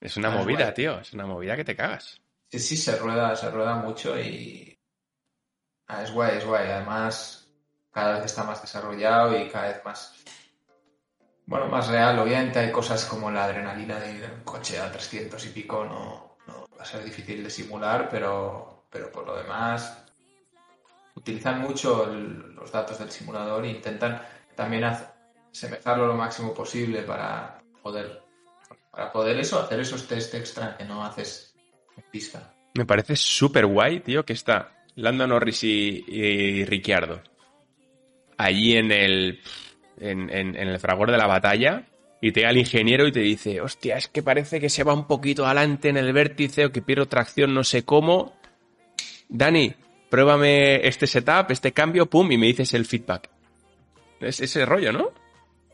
Es 0.02 0.18
una 0.18 0.30
movida, 0.30 0.74
tío, 0.74 1.00
es 1.00 1.14
una 1.14 1.26
movida 1.26 1.56
que 1.56 1.64
te 1.64 1.76
cagas. 1.76 2.23
Sí, 2.54 2.60
sí, 2.60 2.78
se 2.78 2.96
rueda, 2.98 3.36
se 3.36 3.50
rueda 3.50 3.74
mucho 3.78 4.16
y 4.16 4.78
ah, 5.88 6.04
es 6.04 6.12
guay, 6.12 6.38
es 6.38 6.46
guay. 6.46 6.70
Además, 6.70 7.52
cada 7.92 8.14
vez 8.14 8.26
está 8.26 8.44
más 8.44 8.62
desarrollado 8.62 9.36
y 9.36 9.50
cada 9.50 9.70
vez 9.70 9.84
más, 9.84 10.14
bueno, 11.48 11.66
más 11.68 11.88
real. 11.88 12.20
Obviamente 12.20 12.60
hay 12.60 12.72
cosas 12.72 13.06
como 13.06 13.32
la 13.32 13.46
adrenalina 13.46 13.98
de 14.00 14.12
ir 14.12 14.24
en 14.26 14.34
un 14.34 14.44
coche 14.44 14.80
a 14.80 14.92
300 14.92 15.44
y 15.48 15.50
pico, 15.50 15.84
no, 15.84 16.38
no 16.46 16.68
va 16.78 16.84
a 16.84 16.86
ser 16.86 17.04
difícil 17.04 17.44
de 17.44 17.50
simular, 17.50 18.08
pero, 18.08 18.86
pero 18.88 19.12
por 19.12 19.26
lo 19.26 19.36
demás 19.36 20.06
utilizan 21.16 21.60
mucho 21.60 22.06
los 22.06 22.72
datos 22.72 23.00
del 23.00 23.10
simulador 23.10 23.66
e 23.66 23.70
intentan 23.70 24.22
también 24.56 24.84
asemejarlo 24.84 26.06
lo 26.06 26.14
máximo 26.14 26.54
posible 26.54 27.02
para 27.02 27.64
poder 27.82 28.22
para 28.92 29.12
poder 29.12 29.40
eso, 29.40 29.60
hacer 29.60 29.80
esos 29.80 30.08
test 30.08 30.36
extra 30.36 30.78
que 30.78 30.86
no 30.86 31.04
haces 31.04 31.53
Me 32.76 32.86
parece 32.86 33.16
súper 33.16 33.66
guay, 33.66 34.00
tío, 34.00 34.26
que 34.26 34.34
está 34.34 34.86
Lando 34.96 35.28
Norris 35.28 35.64
y, 35.64 36.04
y 36.08 36.66
Ricciardo 36.66 37.22
allí 38.38 38.76
en 38.76 38.92
el, 38.92 39.40
en 40.00 40.56
el 40.56 40.80
fragor 40.80 41.12
de 41.12 41.18
la 41.18 41.28
batalla 41.28 41.86
y 42.22 42.32
te 42.32 42.40
llega 42.40 42.52
el 42.52 42.58
ingeniero 42.58 43.06
y 43.06 43.12
te 43.12 43.20
dice, 43.20 43.60
hostia, 43.60 43.98
es 43.98 44.08
que 44.08 44.24
parece 44.24 44.60
que 44.60 44.70
se 44.70 44.84
va 44.84 44.94
un 44.94 45.08
poquito 45.08 45.46
adelante 45.46 45.90
en 45.90 45.98
el 45.98 46.14
vértice 46.14 46.66
o 46.66 46.72
que 46.72 46.82
pierdo 46.82 47.06
tracción 47.08 47.54
no 47.54 47.66
sé 47.66 47.84
cómo. 47.84 48.38
Dani, 49.28 49.74
pruébame 50.10 50.88
este 50.88 51.06
setup, 51.06 51.52
este 51.52 51.74
cambio, 51.74 52.06
pum, 52.06 52.32
y 52.32 52.38
me 52.38 52.48
dices 52.48 52.74
el 52.74 52.86
feedback. 52.86 53.30
Es 54.22 54.40
ese 54.40 54.66
rollo, 54.66 54.94
¿no? 54.94 55.12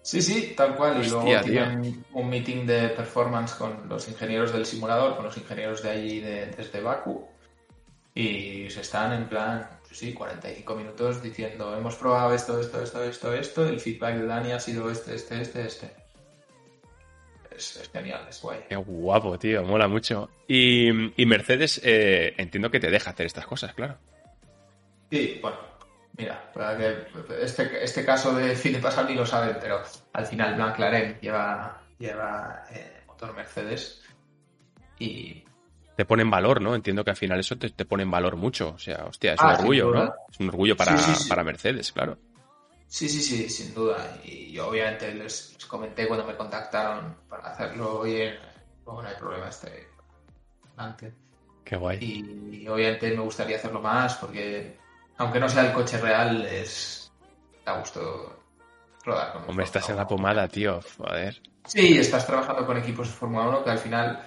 Sí, 0.01 0.21
sí, 0.21 0.53
tal 0.55 0.75
cual. 0.75 1.03
Y 1.05 1.09
luego 1.09 1.41
tienen 1.43 2.03
un 2.13 2.29
meeting 2.29 2.65
de 2.65 2.89
performance 2.89 3.53
con 3.53 3.87
los 3.89 4.07
ingenieros 4.07 4.51
del 4.53 4.65
simulador, 4.65 5.15
con 5.15 5.25
los 5.25 5.37
ingenieros 5.37 5.83
de 5.83 5.89
allí 5.89 6.19
de- 6.19 6.47
desde 6.47 6.81
Baku. 6.81 7.27
Y 8.15 8.69
se 8.69 8.81
están 8.81 9.13
en 9.13 9.27
plan, 9.29 9.69
sí, 9.91 10.13
45 10.13 10.75
minutos 10.75 11.21
diciendo, 11.21 11.77
hemos 11.77 11.95
probado 11.95 12.33
esto, 12.33 12.59
esto, 12.59 12.81
esto, 12.81 13.03
esto, 13.03 13.33
esto. 13.33 13.67
El 13.67 13.79
feedback 13.79 14.15
de 14.15 14.25
Dani 14.25 14.51
ha 14.51 14.59
sido 14.59 14.89
este, 14.89 15.15
este, 15.15 15.41
este, 15.41 15.65
este. 15.67 15.91
Es, 17.55 17.75
es 17.75 17.89
genial, 17.89 18.25
es 18.29 18.41
guay. 18.41 18.59
Qué 18.69 18.75
guapo, 18.77 19.37
tío, 19.37 19.63
mola 19.63 19.87
mucho. 19.87 20.29
Y, 20.47 20.89
y 21.21 21.25
Mercedes, 21.25 21.79
eh, 21.83 22.33
entiendo 22.37 22.71
que 22.71 22.79
te 22.79 22.89
deja 22.89 23.11
hacer 23.11 23.25
estas 23.25 23.45
cosas, 23.45 23.73
claro. 23.73 23.97
Sí, 25.11 25.39
bueno, 25.41 25.57
mira, 26.19 26.51
este, 27.41 27.83
este 27.83 28.05
caso 28.05 28.35
de 28.35 28.53
de 28.55 28.79
pasado 28.79 29.07
ni 29.07 29.15
lo 29.15 29.25
saben, 29.25 29.57
pero 29.59 29.81
al 30.13 30.25
final 30.25 30.57
McLaren 30.57 31.17
lleva, 31.21 31.81
lleva 31.97 32.63
eh, 32.71 33.03
motor 33.07 33.33
Mercedes 33.33 34.01
y 34.99 35.43
te 35.95 36.05
pone 36.05 36.21
en 36.23 36.29
valor, 36.29 36.61
¿no? 36.61 36.75
Entiendo 36.75 37.03
que 37.03 37.09
al 37.11 37.17
final 37.17 37.39
eso 37.39 37.57
te, 37.57 37.69
te 37.69 37.85
pone 37.85 38.03
en 38.03 38.11
valor 38.11 38.35
mucho. 38.37 38.69
O 38.69 38.79
sea, 38.79 39.05
hostia, 39.05 39.33
es 39.33 39.41
Ah, 39.41 39.47
un 39.47 39.51
sin 39.51 39.59
orgullo. 39.61 39.91
¿no? 39.93 40.13
Es 40.31 40.39
un 40.39 40.49
orgullo 40.49 40.77
para, 40.77 40.97
Sí, 40.97 41.13
sí, 41.13 41.23
sí. 41.23 41.29
para 41.29 41.43
Mercedes, 41.43 41.91
claro. 41.91 42.17
Sí, 42.87 43.07
sí, 43.07 43.21
sí, 43.21 43.49
sin 43.49 43.73
duda. 43.73 44.17
Y 44.23 44.51
yo 44.53 44.67
obviamente 44.69 45.13
les, 45.13 45.53
les 45.53 45.65
comenté 45.65 46.07
cuando 46.07 46.25
me 46.25 46.35
contactaron 46.35 47.17
para 47.29 47.49
hacerlo, 47.51 47.99
oye, 47.99 48.39
luego 48.85 49.01
no 49.03 49.07
hay 49.09 49.15
problema, 49.15 49.49
este 49.49 49.89
adelante. 50.77 51.13
Qué 51.65 51.75
guay. 51.75 51.99
Y 52.01 52.67
obviamente 52.67 53.09
me 53.11 53.21
gustaría 53.21 53.57
hacerlo 53.57 53.81
más 53.81 54.15
porque, 54.15 54.78
aunque 55.19 55.39
no 55.39 55.47
sea 55.47 55.67
el 55.67 55.73
coche 55.73 55.97
real, 55.99 56.43
es 56.45 57.11
da 57.63 57.77
gusto 57.77 58.35
rodar 59.05 59.33
con 59.33 59.43
Hombre, 59.47 59.65
estás 59.65 59.87
en 59.89 59.95
la 59.95 60.01
1. 60.03 60.07
pomada, 60.09 60.47
tío. 60.47 60.79
Joder. 60.97 61.39
Sí, 61.65 61.97
estás 61.99 62.25
trabajando 62.25 62.65
con 62.65 62.77
equipos 62.77 63.07
de 63.07 63.13
Fórmula 63.13 63.47
1 63.47 63.63
que 63.63 63.69
al 63.69 63.77
final 63.77 64.23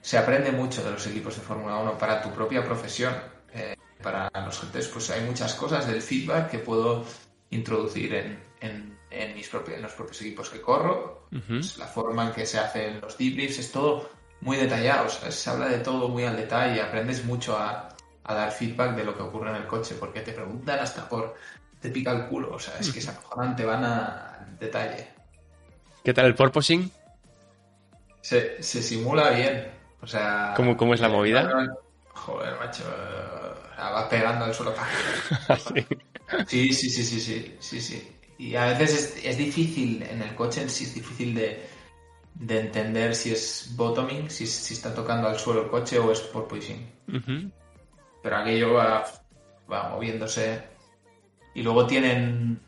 se 0.00 0.18
aprende 0.18 0.52
mucho 0.52 0.84
de 0.84 0.90
los 0.90 1.06
equipos 1.06 1.34
de 1.36 1.42
Fórmula 1.42 1.76
1 1.78 1.96
para 1.96 2.20
tu 2.20 2.30
propia 2.30 2.62
profesión. 2.62 3.14
Eh, 3.54 3.74
para 4.02 4.28
los 4.44 4.58
gentes, 4.60 4.88
pues 4.88 5.08
hay 5.10 5.22
muchas 5.22 5.54
cosas 5.54 5.86
del 5.86 6.02
feedback 6.02 6.50
que 6.50 6.58
puedo 6.58 7.04
introducir 7.50 8.12
en, 8.14 8.42
en- 8.60 8.98
en 9.10 9.34
mis 9.34 9.48
propios, 9.48 9.76
en 9.76 9.82
los 9.82 9.92
propios 9.92 10.20
equipos 10.22 10.48
que 10.50 10.60
corro. 10.60 11.28
Pues 11.46 11.76
la 11.78 11.86
forma 11.86 12.24
en 12.26 12.32
que 12.32 12.44
se 12.46 12.58
hacen 12.58 13.00
los 13.00 13.16
debriefs 13.16 13.58
es 13.60 13.70
todo 13.72 14.10
muy 14.40 14.56
detallado, 14.56 15.08
¿sabes? 15.08 15.34
se 15.36 15.50
habla 15.50 15.68
de 15.68 15.78
todo 15.78 16.08
muy 16.08 16.24
al 16.24 16.36
detalle, 16.36 16.80
aprendes 16.82 17.24
mucho 17.24 17.56
a, 17.56 17.91
a 18.24 18.34
dar 18.34 18.52
feedback 18.52 18.94
de 18.96 19.04
lo 19.04 19.16
que 19.16 19.22
ocurre 19.22 19.50
en 19.50 19.56
el 19.56 19.66
coche, 19.66 19.96
porque 19.98 20.20
te 20.20 20.32
preguntan 20.32 20.78
hasta 20.78 21.08
por 21.08 21.34
te 21.80 21.90
pica 21.90 22.12
el 22.12 22.26
culo, 22.26 22.54
o 22.54 22.58
sea, 22.60 22.74
es 22.78 22.92
que 22.92 23.00
es 23.00 23.08
acojonante, 23.08 23.64
van 23.64 23.84
a- 23.84 24.34
al 24.38 24.58
detalle. 24.58 25.08
¿Qué 26.04 26.14
tal 26.14 26.26
el 26.26 26.34
porpoising? 26.34 26.90
Se, 28.20 28.62
se 28.62 28.82
simula 28.82 29.30
bien. 29.30 29.68
O 30.00 30.06
sea. 30.06 30.54
¿Cómo- 30.56 30.76
cómo 30.76 30.94
es 30.94 31.00
la 31.00 31.08
eh, 31.08 31.10
movida? 31.12 31.76
Joder, 32.14 32.56
macho. 32.58 32.84
va 33.78 34.08
pegando 34.08 34.44
al 34.44 34.54
suelo. 34.54 34.74
Sí. 36.46 36.72
Sí, 36.72 36.72
sí, 36.72 36.88
sí, 36.88 37.04
sí, 37.04 37.20
sí, 37.20 37.56
sí, 37.60 37.80
sí. 37.80 38.16
Y 38.38 38.54
a 38.56 38.66
veces 38.66 39.16
es, 39.16 39.24
es 39.24 39.36
difícil, 39.38 40.02
en 40.02 40.22
el 40.22 40.34
coche 40.34 40.62
en 40.62 40.70
sí 40.70 40.84
es 40.84 40.94
difícil 40.94 41.34
de, 41.34 41.62
de 42.34 42.60
entender 42.60 43.14
si 43.14 43.32
es 43.32 43.72
bottoming, 43.76 44.30
si, 44.30 44.46
si 44.46 44.72
está 44.74 44.94
tocando 44.94 45.28
al 45.28 45.38
suelo 45.38 45.64
el 45.64 45.68
coche 45.70 45.98
o 45.98 46.10
es 46.10 46.20
porpoising. 46.20 46.90
Ujú. 47.08 47.50
Pero 48.22 48.36
aquello 48.36 48.74
va, 48.74 49.04
va 49.70 49.88
moviéndose. 49.90 50.62
Y 51.54 51.62
luego 51.62 51.86
tienen. 51.86 52.60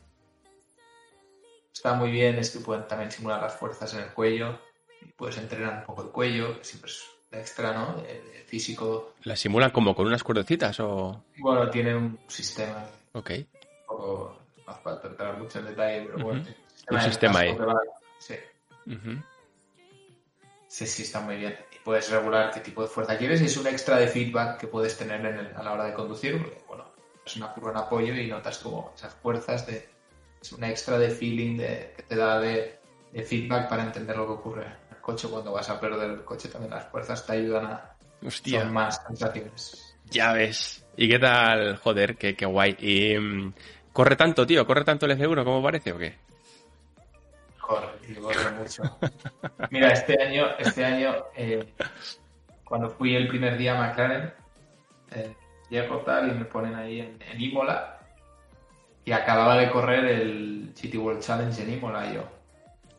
Está 1.72 1.94
muy 1.94 2.11
bien, 2.11 2.38
es 2.38 2.50
que 2.50 2.61
pueden 2.61 2.86
también 2.88 3.11
simular 3.11 3.42
las 3.42 3.57
fuerzas 3.57 3.92
en 3.94 4.00
el 4.00 4.12
cuello. 4.12 4.59
Y 5.00 5.07
puedes 5.12 5.38
entrenar 5.38 5.78
un 5.80 5.84
poco 5.84 6.02
el 6.02 6.11
cuello, 6.11 6.59
que 6.59 6.64
siempre 6.64 6.90
es 6.90 7.05
extra, 7.30 7.72
¿no? 7.72 7.96
De, 7.96 8.22
de 8.22 8.44
físico. 8.46 9.14
¿La 9.24 9.36
simulan 9.36 9.70
como 9.70 9.94
con 9.94 10.07
unas 10.07 10.22
cuerdecitas 10.22 10.78
o...? 10.80 11.24
Bueno, 11.38 11.68
tienen 11.70 11.96
un 11.96 12.18
sistema. 12.28 12.86
Ok. 13.12 13.30
Un 13.30 13.46
poco. 13.86 14.38
No 14.66 14.72
hace 14.72 14.82
falta 14.82 15.09
entrar 15.09 15.38
mucho 15.38 15.59
en 15.59 15.66
detalle, 15.66 16.07
pero 16.07 16.24
bueno. 16.24 16.42
Tiene 16.42 16.57
Un 16.90 17.00
sistema 17.00 17.38
ahí. 17.40 17.57
Sí. 18.18 18.34
Ujú. 18.86 19.22
Sí, 20.75 20.89
sí, 20.89 21.03
está 21.03 21.20
muy 21.20 21.37
bien. 21.37 21.57
Y 21.72 21.79
puedes 21.85 22.11
regular 22.11 22.51
qué 22.53 22.59
tipo 22.59 22.83
de 22.83 22.89
fuerza 22.89 23.16
quieres 23.16 23.41
y 23.41 23.45
es 23.45 23.57
un 23.57 23.68
extra 23.68 23.97
de 23.97 24.09
feedback 24.09 24.59
que 24.59 24.66
puedes 24.66 24.99
tener 24.99 25.25
en 25.25 25.39
el- 25.39 25.55
a 25.57 25.62
la 25.62 25.72
hora 25.72 25.85
de 25.85 25.95
conducir. 25.95 26.37
Porque, 26.43 26.64
bueno, 26.66 26.85
es 27.25 27.37
una 27.37 27.53
curva 27.53 27.70
en 27.70 27.77
apoyo 27.77 28.12
y 28.12 28.27
notas 28.27 28.59
como 28.59 28.93
esas 28.97 29.14
fuerzas 29.14 29.64
de... 29.68 29.89
Es 30.43 30.51
un 30.51 30.64
extra 30.64 30.99
de 30.99 31.11
feeling 31.11 31.59
de, 31.59 31.93
que 31.97 32.03
te 32.03 32.16
da 32.16 32.41
de, 32.41 32.81
de 33.12 33.22
feedback 33.22 33.68
para 33.68 33.85
entender 33.85 34.16
lo 34.16 34.27
que 34.27 34.33
ocurre 34.33 34.64
en 34.64 34.97
el 34.97 35.01
coche. 35.01 35.29
Cuando 35.29 35.53
vas 35.53 35.70
a 35.70 35.79
perder 35.79 36.11
el 36.11 36.25
coche 36.25 36.49
también 36.49 36.72
las 36.75 36.91
fuerzas 36.91 37.25
te 37.25 37.35
ayudan 37.35 37.66
a... 37.66 37.97
Hostia. 38.27 38.62
Son 38.62 38.72
más 38.72 39.01
sensaciones. 39.07 39.97
Ya 40.11 40.33
ves. 40.33 40.85
¿Y 40.97 41.09
qué 41.09 41.20
tal? 41.20 41.77
Joder, 41.77 42.16
qué, 42.16 42.35
qué 42.35 42.47
guay. 42.47 42.75
Y... 42.81 43.16
mm, 43.16 43.55
¿Corre 43.93 44.16
tanto, 44.16 44.45
tío? 44.45 44.66
¿Corre 44.66 44.83
tanto 44.83 45.07
el 45.07 45.12
F1 45.12 45.45
como 45.45 45.62
parece 45.62 45.93
o 45.93 45.99
qué? 45.99 46.18
Corre, 47.67 47.89
y 48.09 48.15
corre 48.15 48.51
mucho. 48.53 48.83
Mira, 49.71 49.93
este 49.93 50.21
año, 50.23 50.47
este 50.59 50.85
año 50.85 51.15
eh, 51.35 51.73
cuando 52.65 52.91
fui 52.91 53.15
el 53.15 53.29
primer 53.29 53.57
día 53.57 53.79
a 53.79 53.87
McLaren, 53.87 54.33
eh, 55.12 55.35
llego 55.71 55.99
tal 55.99 56.31
y 56.31 56.35
me 56.35 56.45
ponen 56.45 56.75
ahí 56.75 57.01
en, 57.01 57.19
en 57.23 57.41
Imola 57.41 57.99
y 59.05 59.12
acababa 59.12 59.57
de 59.57 59.71
correr 59.71 60.05
el 60.05 60.73
GT 60.75 60.97
World 60.97 61.23
Challenge 61.23 61.62
en 61.62 61.73
Imola 61.73 62.12
yo. 62.12 62.25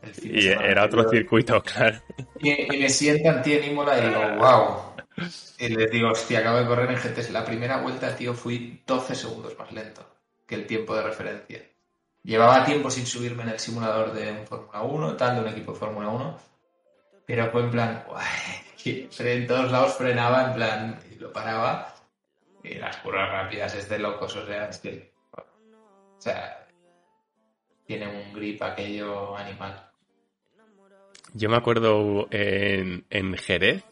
el 0.02 0.36
Y 0.36 0.48
era 0.48 0.84
otro 0.84 1.08
circuito, 1.08 1.62
claro. 1.62 2.00
Y, 2.40 2.74
y 2.74 2.80
me 2.80 2.88
sientan, 2.88 3.42
tío, 3.42 3.58
en 3.58 3.70
Imola 3.70 3.98
y 3.98 4.08
digo, 4.08 4.20
wow. 4.38 4.96
Y 5.58 5.68
les 5.68 5.90
digo, 5.90 6.10
hostia, 6.10 6.40
acabo 6.40 6.58
de 6.58 6.66
correr 6.66 6.90
en 6.90 6.96
GTS. 6.96 7.30
La 7.30 7.44
primera 7.44 7.78
vuelta, 7.78 8.14
tío, 8.14 8.34
fui 8.34 8.82
12 8.86 9.14
segundos 9.14 9.58
más 9.58 9.72
lento 9.72 10.06
que 10.46 10.54
el 10.54 10.66
tiempo 10.66 10.94
de 10.94 11.02
referencia. 11.02 11.62
Llevaba 12.26 12.64
tiempo 12.64 12.90
sin 12.90 13.06
subirme 13.06 13.44
en 13.44 13.50
el 13.50 13.60
simulador 13.60 14.12
de 14.12 14.44
Fórmula 14.46 14.82
1, 14.82 15.16
tal, 15.16 15.36
de 15.36 15.42
un 15.42 15.48
equipo 15.48 15.72
de 15.72 15.78
Fórmula 15.78 16.08
1. 16.08 16.38
Pero 17.24 17.50
fue 17.52 17.62
en 17.62 17.70
plan, 17.70 18.04
en 18.84 19.46
todos 19.46 19.70
lados 19.70 19.94
frenaba, 19.94 20.48
en 20.48 20.54
plan, 20.54 20.98
y 21.08 21.20
lo 21.20 21.32
paraba. 21.32 21.94
Y 22.64 22.74
las 22.74 22.96
curvas 22.96 23.30
rápidas 23.30 23.76
es 23.76 23.88
de 23.88 24.00
locos, 24.00 24.34
o 24.34 24.44
sea, 24.44 24.68
es 24.68 24.78
que. 24.78 25.12
O 25.36 26.20
sea, 26.20 26.66
tiene 27.86 28.08
un 28.08 28.32
grip 28.32 28.60
aquello 28.60 29.36
animal. 29.36 29.88
Yo 31.32 31.48
me 31.48 31.56
acuerdo 31.56 32.26
en, 32.32 33.36
Jerez, 33.36 33.84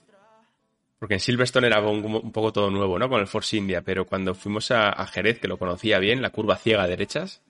porque 0.98 1.14
en 1.14 1.20
Silverstone 1.20 1.68
era 1.68 1.80
un, 1.80 2.32
poco 2.32 2.52
todo 2.52 2.68
nuevo, 2.68 2.98
¿no? 2.98 3.08
Con 3.08 3.20
el 3.20 3.28
Force 3.28 3.56
India, 3.56 3.82
pero 3.82 4.06
cuando 4.06 4.34
fuimos 4.34 4.72
a, 4.72 4.88
a 4.88 5.06
Jerez, 5.06 5.38
que 5.38 5.46
lo 5.46 5.56
conocía 5.56 6.00
bien, 6.00 6.20
la 6.20 6.30
curva 6.30 6.56
ciega 6.56 6.82
a 6.82 6.88
derechas, 6.88 7.40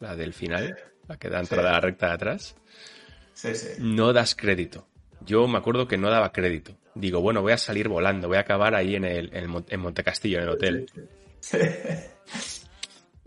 la 0.00 0.16
del 0.16 0.32
final, 0.32 0.76
la 1.08 1.16
que 1.18 1.28
da 1.28 1.40
entrada 1.40 1.70
a 1.70 1.72
la 1.74 1.80
recta 1.80 2.08
de 2.08 2.12
atrás, 2.14 2.56
Sí, 3.34 3.54
sí. 3.54 3.68
no 3.78 4.12
das 4.12 4.34
crédito. 4.34 4.86
Yo 5.20 5.46
me 5.48 5.58
acuerdo 5.58 5.88
que 5.88 5.96
no 5.98 6.10
daba 6.10 6.32
crédito. 6.32 6.76
Digo, 6.94 7.20
bueno, 7.20 7.42
voy 7.42 7.52
a 7.52 7.58
salir 7.58 7.88
volando, 7.88 8.28
voy 8.28 8.36
a 8.36 8.40
acabar 8.40 8.74
ahí 8.74 8.94
en, 8.94 9.04
el, 9.04 9.34
en, 9.34 9.48
Mon- 9.48 9.66
en 9.68 9.80
Montecastillo, 9.80 10.38
en 10.38 10.42
el 10.44 10.48
hotel. 10.50 10.86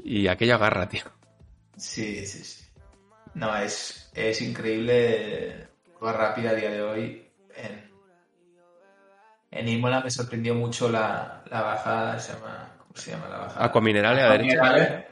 Y 0.04 0.28
aquella 0.28 0.56
agarra, 0.56 0.88
tío. 0.88 1.04
Sí, 1.76 2.26
sí, 2.26 2.44
sí. 2.44 2.66
No, 3.34 3.56
es, 3.58 4.10
es 4.14 4.42
increíble. 4.42 5.68
Curva 5.94 6.14
rápida 6.14 6.52
a 6.52 6.54
día 6.54 6.70
de 6.72 6.82
hoy. 6.82 7.28
En, 7.56 7.92
en 9.52 9.68
Imola 9.68 10.02
me 10.02 10.10
sorprendió 10.12 10.56
mucho 10.56 10.90
la, 10.90 11.44
la 11.50 11.62
bajada. 11.62 12.20
Se 12.20 12.34
llama, 12.34 12.74
¿Cómo 12.80 12.96
se 12.96 13.12
llama 13.12 13.28
la 13.28 13.38
bajada? 13.38 13.66
Aquaminerale 13.66 14.22
a 14.22 14.30
derecha. 14.32 15.06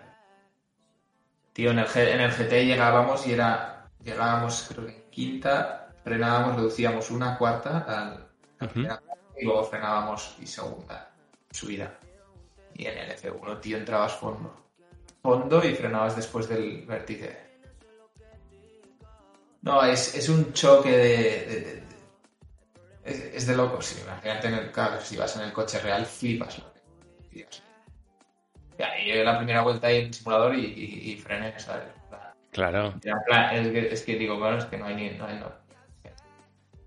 Tío, 1.55 1.71
en 1.71 1.79
el, 1.79 1.87
G- 1.87 2.11
en 2.11 2.19
el 2.19 2.31
GT 2.31 2.65
llegábamos 2.65 3.25
y 3.27 3.31
era 3.31 3.87
llegábamos, 4.03 4.65
creo 4.67 4.85
que 4.87 4.91
en 4.93 5.09
quinta, 5.09 5.87
frenábamos, 6.03 6.57
reducíamos 6.57 7.09
una 7.11 7.37
cuarta 7.37 7.85
al, 7.87 8.27
y 9.39 9.45
luego 9.45 9.63
frenábamos 9.63 10.35
y 10.41 10.47
segunda 10.47 11.09
subida. 11.49 11.97
Y 12.73 12.87
en 12.87 12.97
el 12.97 13.09
F1, 13.17 13.61
tío, 13.61 13.77
entrabas 13.77 14.15
fondo. 14.15 14.53
Fondo 15.21 15.63
y 15.63 15.73
frenabas 15.73 16.17
después 16.17 16.49
del 16.49 16.85
vértice. 16.85 17.45
No, 19.61 19.81
es, 19.83 20.13
un 20.27 20.51
choque 20.51 20.91
de, 20.91 21.83
es, 23.05 23.47
de 23.47 23.55
locos. 23.55 23.95
Imagínate 24.03 24.47
en 24.49 24.53
el, 24.55 24.71
claro, 24.73 24.99
si 24.99 25.15
vas 25.15 25.37
en 25.37 25.43
el 25.43 25.53
coche 25.53 25.79
real, 25.79 26.05
flipas 26.05 26.59
lo 26.59 26.65
y 29.05 29.23
la 29.23 29.37
primera 29.37 29.61
vuelta 29.61 29.87
ahí 29.87 29.99
en 29.99 30.05
el 30.07 30.13
simulador 30.13 30.55
y, 30.55 31.11
y, 31.11 31.15
frené, 31.17 31.57
¿sabes? 31.59 31.83
Claro. 32.51 32.93
es, 33.03 34.03
que, 34.03 34.15
digo, 34.15 34.37
bueno, 34.39 34.57
es 34.57 34.65
que 34.65 34.77
no 34.77 34.85
hay 34.85 34.95
ni. 34.95 35.09
No 35.11 35.25
hay, 35.25 35.37
no. 35.37 35.51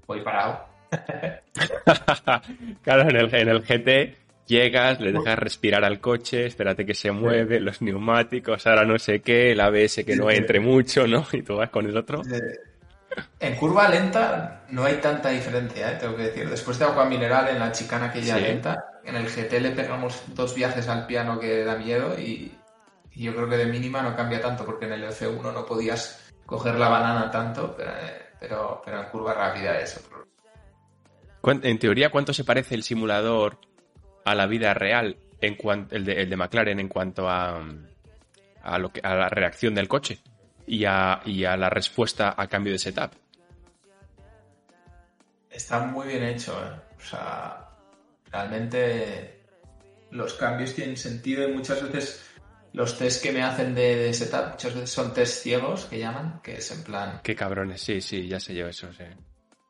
Voy 0.06 0.22
parado. 0.22 0.66
claro, 2.82 3.02
en 3.02 3.16
el, 3.16 3.34
en 3.34 3.48
el 3.48 3.60
GT 3.60 4.16
llegas, 4.48 4.98
le 5.00 5.12
dejas 5.12 5.38
respirar 5.38 5.84
al 5.84 6.00
coche, 6.00 6.46
espérate 6.46 6.84
que 6.84 6.94
se 6.94 7.12
mueve, 7.12 7.60
los 7.60 7.82
neumáticos, 7.82 8.66
ahora 8.66 8.84
no 8.84 8.98
sé 8.98 9.20
qué, 9.20 9.52
el 9.52 9.60
ABS 9.60 10.04
que 10.04 10.16
no 10.16 10.30
entre 10.30 10.58
mucho, 10.58 11.06
¿no? 11.06 11.26
Y 11.32 11.42
tú 11.42 11.56
vas 11.56 11.70
con 11.70 11.86
el 11.86 11.96
otro. 11.96 12.22
En 13.40 13.56
curva 13.56 13.88
lenta 13.88 14.62
no 14.70 14.84
hay 14.84 14.94
tanta 14.94 15.28
diferencia, 15.28 15.92
¿eh? 15.92 15.98
tengo 16.00 16.16
que 16.16 16.24
decir. 16.24 16.48
Después 16.48 16.78
de 16.78 16.86
agua 16.86 17.04
mineral 17.04 17.48
en 17.48 17.58
la 17.58 17.72
chicana 17.72 18.12
que 18.12 18.22
ya 18.22 18.38
lenta, 18.38 18.97
en 19.08 19.16
el 19.16 19.28
GT 19.28 19.60
le 19.60 19.70
pegamos 19.70 20.22
dos 20.34 20.54
viajes 20.54 20.86
al 20.88 21.06
piano 21.06 21.40
que 21.40 21.64
da 21.64 21.76
miedo 21.76 22.18
y, 22.18 22.52
yo 23.14 23.34
creo 23.34 23.48
que 23.48 23.56
de 23.56 23.66
mínima 23.66 24.00
no 24.00 24.14
cambia 24.14 24.40
tanto 24.40 24.64
porque 24.64 24.84
en 24.84 24.92
el 24.92 25.04
F1 25.04 25.52
no 25.52 25.66
podías 25.66 26.30
coger 26.46 26.76
la 26.76 26.88
banana 26.88 27.28
tanto, 27.32 27.76
pero, 28.38 28.80
pero, 28.84 29.00
en 29.00 29.08
curva 29.08 29.34
rápida 29.34 29.80
eso. 29.80 30.00
En 31.42 31.78
teoría, 31.80 32.10
¿cuánto 32.10 32.32
se 32.32 32.44
parece 32.44 32.76
el 32.76 32.84
simulador 32.84 33.58
a 34.24 34.36
la 34.36 34.46
vida 34.46 34.72
real, 34.72 35.16
en 35.40 35.56
cuanto, 35.56 35.96
el, 35.96 36.04
de, 36.04 36.36
McLaren, 36.36 36.78
en 36.78 36.88
cuanto 36.88 37.28
a, 37.28 37.60
a, 38.62 38.78
lo 38.78 38.92
que, 38.92 39.00
a 39.02 39.16
la 39.16 39.28
reacción 39.28 39.74
del 39.74 39.88
coche 39.88 40.20
y 40.64 40.84
a, 40.84 41.20
y 41.24 41.44
a 41.44 41.56
la 41.56 41.70
respuesta 41.70 42.34
a 42.36 42.46
cambio 42.46 42.72
de 42.72 42.78
setup? 42.78 43.10
Está 45.50 45.80
muy 45.80 46.06
bien 46.06 46.22
hecho, 46.22 46.52
¿eh? 46.52 46.80
O 46.96 47.00
sea, 47.00 47.67
realmente 48.30 49.40
los 50.10 50.34
cambios 50.34 50.74
tienen 50.74 50.96
sentido 50.96 51.48
y 51.48 51.52
muchas 51.52 51.82
veces 51.82 52.24
los 52.72 52.98
test 52.98 53.22
que 53.22 53.32
me 53.32 53.42
hacen 53.42 53.74
de, 53.74 54.12
setup 54.12 54.52
muchas 54.52 54.74
veces 54.74 54.90
son 54.90 55.12
test 55.12 55.42
ciegos 55.42 55.86
que 55.86 55.98
llaman, 55.98 56.40
que 56.42 56.56
es 56.56 56.70
en 56.70 56.82
plan... 56.84 57.20
Qué 57.22 57.34
cabrones, 57.34 57.80
sí, 57.80 58.00
sí, 58.00 58.28
ya 58.28 58.38
sé 58.38 58.54
yo 58.54 58.68
eso, 58.68 58.92
sí. 58.92 59.04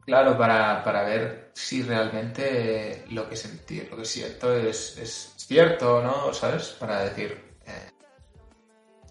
Claro, 0.04 0.38
para, 0.38 0.82
para 0.82 1.02
ver 1.02 1.50
si 1.54 1.82
realmente 1.82 3.04
lo 3.11 3.28
que 3.28 3.36
sentí, 3.36 3.82
lo 3.90 3.96
que 3.96 4.04
siento 4.04 4.54
es, 4.54 4.96
es 4.98 5.34
cierto, 5.36 6.02
¿no? 6.02 6.32
¿Sabes? 6.32 6.76
Para 6.80 7.04
decir, 7.04 7.56
eh, 7.66 7.90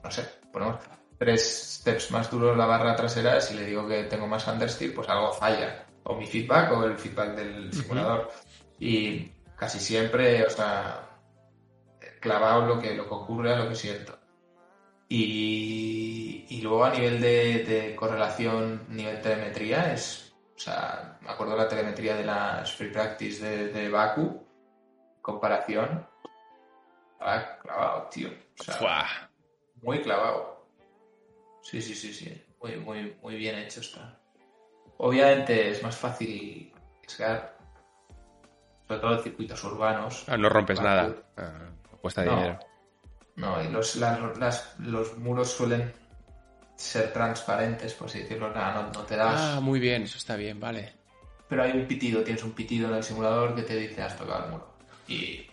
no 0.03 0.09
sé, 0.09 0.27
ponemos 0.51 0.79
tres 1.17 1.79
steps 1.79 2.11
más 2.11 2.31
duros 2.31 2.57
la 2.57 2.65
barra 2.65 2.95
trasera, 2.95 3.39
si 3.41 3.55
le 3.55 3.65
digo 3.65 3.87
que 3.87 4.05
tengo 4.05 4.27
más 4.27 4.47
understeer, 4.47 4.93
pues 4.93 5.07
algo 5.09 5.31
falla. 5.33 5.85
O 6.03 6.15
mi 6.15 6.25
feedback 6.25 6.71
o 6.71 6.85
el 6.85 6.97
feedback 6.97 7.35
del 7.35 7.73
simulador. 7.73 8.31
Y 8.79 9.31
casi 9.57 9.79
siempre, 9.79 10.45
o 10.45 10.49
sea, 10.49 11.09
clavado 12.21 12.65
lo 12.65 12.79
que, 12.79 12.93
lo 12.95 13.07
que 13.07 13.13
ocurre 13.13 13.53
a 13.53 13.57
lo 13.57 13.67
que 13.67 13.75
siento. 13.75 14.17
Y, 15.09 16.45
y 16.49 16.61
luego 16.61 16.85
a 16.85 16.91
nivel 16.91 17.19
de, 17.19 17.63
de 17.63 17.95
correlación, 17.95 18.85
nivel 18.89 19.21
telemetría, 19.21 19.93
es 19.93 20.27
o 20.57 20.59
sea, 20.59 21.19
me 21.21 21.29
acuerdo 21.29 21.53
de 21.53 21.59
la 21.59 21.69
telemetría 21.69 22.15
de 22.15 22.25
las 22.25 22.73
free 22.73 22.89
practice 22.89 23.45
de, 23.45 23.67
de 23.67 23.89
Baku, 23.89 24.43
comparación. 25.21 26.07
Ah, 27.19 27.59
clavado, 27.61 28.09
tío. 28.09 28.29
O 28.59 28.63
sea, 28.63 29.29
muy 29.83 30.01
clavado. 30.01 30.67
Sí, 31.61 31.79
sí, 31.79 31.93
sí, 31.93 32.11
sí. 32.11 32.43
Muy, 32.59 32.77
muy, 32.77 33.15
muy 33.21 33.35
bien 33.35 33.55
hecho 33.59 33.81
está. 33.81 34.19
Obviamente 34.97 35.69
es 35.69 35.83
más 35.83 35.95
fácil 35.95 36.73
sobre 38.87 39.01
todo 39.01 39.23
circuitos 39.23 39.63
urbanos. 39.63 40.23
Ah, 40.27 40.37
no 40.37 40.49
rompes 40.49 40.81
nada. 40.81 41.13
Ah, 41.37 41.69
cuesta 42.01 42.23
dinero. 42.23 42.59
No, 43.35 43.63
y 43.63 43.67
los, 43.69 43.95
los 44.79 45.17
muros 45.17 45.51
suelen 45.51 45.93
ser 46.75 47.11
transparentes, 47.11 47.93
por 47.93 48.07
así 48.07 48.19
decirlo, 48.19 48.51
nada, 48.53 48.89
no, 48.93 49.03
te 49.03 49.15
das. 49.15 49.35
Ah, 49.35 49.59
muy 49.61 49.79
bien, 49.79 50.03
eso 50.03 50.17
está 50.17 50.35
bien, 50.35 50.59
vale. 50.59 50.93
Pero 51.47 51.63
hay 51.63 51.71
un 51.71 51.85
pitido, 51.85 52.23
tienes 52.23 52.43
un 52.43 52.51
pitido 52.51 52.89
en 52.89 52.95
el 52.95 53.03
simulador 53.03 53.55
que 53.55 53.63
te 53.63 53.75
dice 53.75 54.01
has 54.01 54.17
tocado 54.17 54.45
el 54.45 54.51
muro. 54.51 54.73
Y 55.07 55.45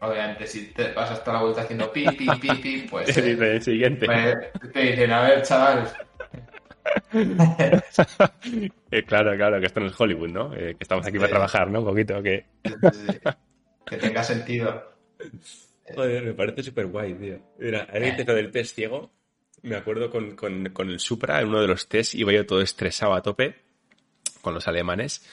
obviamente 0.00 0.46
si 0.46 0.66
te 0.68 0.92
vas 0.92 1.10
hasta 1.10 1.32
la 1.32 1.40
vuelta 1.40 1.62
haciendo 1.62 1.90
pi, 1.92 2.06
pi, 2.10 2.26
pi, 2.40 2.54
pi, 2.56 2.86
pues... 2.90 3.06
te 3.14 3.30
el 3.30 3.62
siguiente. 3.62 4.06
Pues, 4.06 4.72
te 4.72 4.80
dicen, 4.80 5.12
a 5.12 5.22
ver, 5.22 5.42
chaval. 5.42 5.92
Eh, 8.94 9.04
claro, 9.04 9.36
claro, 9.36 9.58
que 9.60 9.66
esto 9.66 9.80
no 9.80 9.86
es 9.86 10.00
Hollywood, 10.00 10.30
¿no? 10.30 10.54
Eh, 10.54 10.74
que 10.76 10.82
estamos 10.84 11.06
aquí 11.06 11.18
para 11.18 11.30
trabajar, 11.30 11.70
¿no? 11.70 11.80
Un 11.80 11.86
poquito, 11.86 12.22
que... 12.22 12.46
que 13.86 13.96
tenga 13.96 14.22
sentido. 14.22 14.94
Joder, 15.94 16.24
me 16.24 16.34
parece 16.34 16.62
súper 16.62 16.86
guay, 16.86 17.14
tío. 17.14 17.38
Mira, 17.58 17.88
ahora 17.92 18.08
eh. 18.08 18.24
lo 18.26 18.34
del 18.34 18.50
test 18.50 18.74
ciego 18.74 19.10
me 19.64 19.76
acuerdo 19.76 20.10
con, 20.10 20.36
con, 20.36 20.90
el 20.90 21.00
Supra, 21.00 21.40
en 21.40 21.48
uno 21.48 21.60
de 21.60 21.66
los 21.66 21.88
test, 21.88 22.14
iba 22.14 22.32
yo 22.32 22.44
todo 22.44 22.60
estresado 22.60 23.14
a 23.14 23.22
tope 23.22 23.56
con 24.42 24.52
los 24.52 24.68
alemanes. 24.68 25.26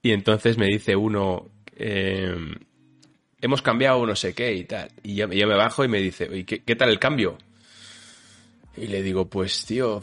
Y 0.00 0.12
entonces 0.12 0.56
me 0.56 0.66
dice 0.66 0.96
uno, 0.96 1.50
eh, 1.76 2.34
hemos 3.40 3.60
cambiado 3.60 4.06
no 4.06 4.16
sé 4.16 4.34
qué 4.34 4.54
y 4.54 4.64
tal. 4.64 4.90
Y 5.02 5.16
yo, 5.16 5.28
me 5.28 5.44
bajo 5.54 5.84
y 5.84 5.88
me 5.88 5.98
dice, 5.98 6.28
¿y 6.32 6.44
qué, 6.44 6.76
tal 6.76 6.88
el 6.88 6.98
cambio? 6.98 7.36
Y 8.74 8.86
le 8.86 9.02
digo, 9.02 9.28
pues 9.28 9.66
tío, 9.66 10.02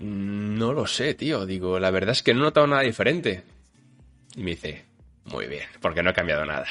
no 0.00 0.72
lo 0.72 0.86
sé, 0.86 1.14
tío. 1.14 1.46
Digo, 1.46 1.78
la 1.78 1.90
verdad 1.90 2.12
es 2.12 2.22
que 2.22 2.34
no 2.34 2.40
he 2.40 2.44
notado 2.44 2.66
nada 2.66 2.82
diferente. 2.82 3.42
Y 4.36 4.42
me 4.42 4.50
dice, 4.52 4.84
muy 5.24 5.46
bien, 5.46 5.66
porque 5.80 6.02
no 6.02 6.10
he 6.10 6.14
cambiado 6.14 6.44
nada. 6.44 6.66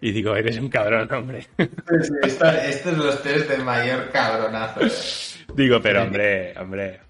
Y 0.00 0.12
digo, 0.12 0.36
eres 0.36 0.58
un 0.58 0.68
cabrón, 0.68 1.12
hombre. 1.12 1.46
estos 1.58 2.80
son 2.82 2.98
los 2.98 3.22
test 3.22 3.48
de 3.48 3.58
mayor 3.58 4.10
cabronazo. 4.10 4.80
Digo, 5.54 5.80
pero 5.80 6.02
hombre, 6.02 6.52
hombre. 6.58 7.00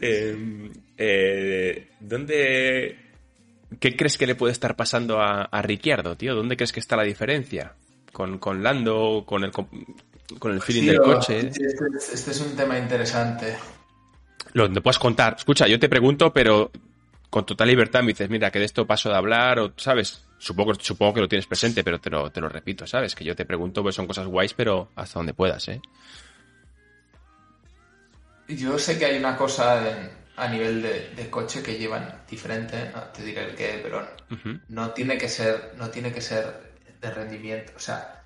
Em, 0.00 0.72
eh, 0.96 1.90
¿Dónde... 2.00 2.96
¿Qué 3.78 3.96
crees 3.96 4.16
que 4.16 4.26
le 4.26 4.34
puede 4.34 4.52
estar 4.52 4.76
pasando 4.76 5.20
a, 5.20 5.42
a 5.42 5.62
Ricciardo, 5.62 6.16
tío? 6.16 6.34
¿Dónde 6.34 6.56
crees 6.56 6.72
que 6.72 6.80
está 6.80 6.96
la 6.96 7.02
diferencia? 7.02 7.74
¿Con, 8.12 8.38
con 8.38 8.62
Lando? 8.62 9.24
¿Con 9.26 9.44
el, 9.44 9.52
con 10.38 10.52
el 10.52 10.60
feeling 10.60 10.86
del 10.86 11.00
coche? 11.00 11.38
Este, 11.48 11.64
este, 11.66 12.30
es 12.30 12.40
un 12.40 12.54
tema 12.56 12.78
interesante. 12.78 13.56
Lo 14.52 14.70
te 14.70 14.80
puedes 14.80 14.98
contar. 14.98 15.36
Escucha, 15.38 15.66
yo 15.66 15.78
te 15.78 15.88
pregunto, 15.88 16.32
pero 16.32 16.70
con 17.30 17.44
total 17.44 17.68
libertad 17.68 18.00
me 18.00 18.08
dices, 18.08 18.28
mira, 18.30 18.50
que 18.50 18.58
de 18.58 18.64
esto 18.64 18.86
paso 18.86 19.08
de 19.08 19.16
hablar, 19.16 19.58
o, 19.58 19.72
¿sabes? 19.76 20.24
Supongo, 20.38 20.74
supongo 20.74 21.14
que 21.14 21.20
lo 21.20 21.28
tienes 21.28 21.46
presente, 21.46 21.82
pero 21.84 22.00
te 22.00 22.10
lo, 22.10 22.30
te 22.30 22.40
lo 22.40 22.48
repito, 22.48 22.86
¿sabes? 22.86 23.14
Que 23.14 23.24
yo 23.24 23.34
te 23.34 23.44
pregunto, 23.44 23.82
pues 23.82 23.94
son 23.94 24.06
cosas 24.06 24.26
guays, 24.26 24.54
pero 24.54 24.90
hasta 24.94 25.18
donde 25.18 25.34
puedas, 25.34 25.68
¿eh? 25.68 25.80
Yo 28.48 28.78
sé 28.78 28.98
que 28.98 29.04
hay 29.04 29.18
una 29.18 29.36
cosa 29.36 29.82
a 30.36 30.48
nivel 30.48 30.80
de, 30.80 31.28
coche 31.28 31.62
que 31.62 31.76
llevan 31.76 32.22
diferente, 32.30 32.90
no 32.94 33.02
te 33.02 33.22
diré 33.22 33.44
el 33.44 33.54
qué, 33.54 33.80
pero 33.82 34.08
no 34.68 34.90
tiene 34.90 35.18
que 35.18 35.28
ser, 35.28 35.74
no 35.76 35.90
tiene 35.90 36.12
que 36.12 36.22
ser 36.22 36.72
de 37.00 37.10
rendimiento. 37.10 37.72
O 37.76 37.80
sea, 37.80 38.17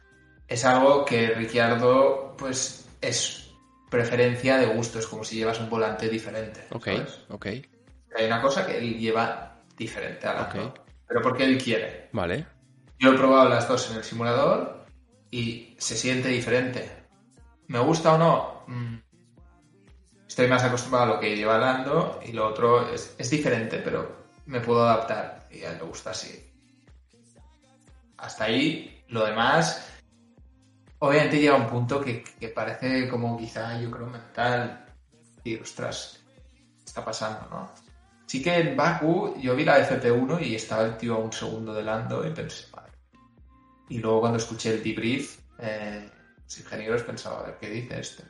es 0.48 0.64
algo 0.64 1.04
que 1.04 1.28
Ricciardo, 1.28 2.34
pues, 2.36 2.88
es 3.00 3.50
preferencia 3.90 4.56
de 4.56 4.66
gusto, 4.66 4.98
es 4.98 5.06
como 5.06 5.22
si 5.22 5.36
llevas 5.36 5.60
un 5.60 5.68
volante 5.68 6.08
diferente. 6.08 6.66
Ok, 6.70 6.88
ok. 7.28 7.46
Hay 8.16 8.26
una 8.26 8.40
cosa 8.40 8.66
que 8.66 8.78
él 8.78 8.98
lleva 8.98 9.60
diferente 9.76 10.26
a 10.26 10.34
la 10.34 10.42
okay. 10.42 10.72
pero 11.06 11.22
porque 11.22 11.44
él 11.44 11.62
quiere. 11.62 12.08
Vale. 12.12 12.46
Yo 12.98 13.12
he 13.12 13.18
probado 13.18 13.48
las 13.48 13.68
dos 13.68 13.90
en 13.90 13.96
el 13.98 14.04
simulador 14.04 14.86
y 15.30 15.74
se 15.78 15.96
siente 15.96 16.28
diferente. 16.28 16.90
¿Me 17.66 17.80
gusta 17.80 18.14
o 18.14 18.18
no? 18.18 18.64
Mm. 18.66 18.96
Estoy 20.28 20.46
más 20.46 20.64
acostumbrado 20.64 21.04
a 21.04 21.14
lo 21.14 21.20
que 21.20 21.36
lleva 21.36 21.58
Lando 21.58 22.20
y 22.24 22.32
lo 22.32 22.46
otro 22.46 22.90
es, 22.90 23.30
diferente, 23.30 23.78
pero 23.78 24.24
me 24.46 24.60
puedo 24.60 24.82
adaptar 24.82 25.46
y 25.50 25.62
a 25.64 25.72
él 25.72 25.78
le 25.78 25.84
gusta 25.84 26.10
así. 26.10 26.50
Hasta 28.16 28.44
ahí, 28.44 29.04
lo 29.08 29.26
demás, 29.26 29.91
obviamente 31.02 31.40
llega 31.40 31.56
un 31.56 31.66
punto 31.66 32.00
que, 32.00 32.22
que 32.22 32.48
parece 32.48 33.08
como 33.08 33.36
quizá, 33.36 33.78
yo 33.80 33.90
creo, 33.90 34.06
mental. 34.06 34.86
Y, 35.42 35.56
ostras, 35.58 36.22
está 36.84 37.04
pasando, 37.04 37.48
¿no? 37.50 37.72
Sí 38.26 38.40
que 38.40 38.56
en 38.56 38.76
Baku 38.76 39.34
yo 39.40 39.56
vi 39.56 39.64
la 39.64 39.80
FP1 39.80 40.46
y 40.46 40.54
estaba 40.54 40.84
el 40.84 40.96
tío 40.96 41.16
a 41.16 41.18
un 41.18 41.32
segundo 41.32 41.74
de 41.74 41.82
Lando 41.82 42.24
y 42.26 42.30
pensé, 42.30 42.66
vale. 42.70 42.92
Y 43.88 43.98
luego 43.98 44.20
cuando 44.20 44.38
escuché 44.38 44.74
el 44.74 44.82
debrief, 44.82 45.40
eh, 45.58 46.08
los 46.44 46.58
ingenieros 46.60 47.02
pensaban, 47.02 47.40
a 47.40 47.46
ver, 47.46 47.58
¿qué 47.58 47.68
dice 47.68 48.00
este? 48.00 48.24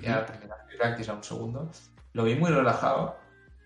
ya 0.00 0.16
la 0.16 0.26
primera 0.26 0.56
practice 0.78 1.10
a 1.10 1.14
un 1.14 1.24
segundo. 1.24 1.70
Lo 2.12 2.24
vi 2.24 2.34
muy 2.34 2.50
relajado 2.50 3.16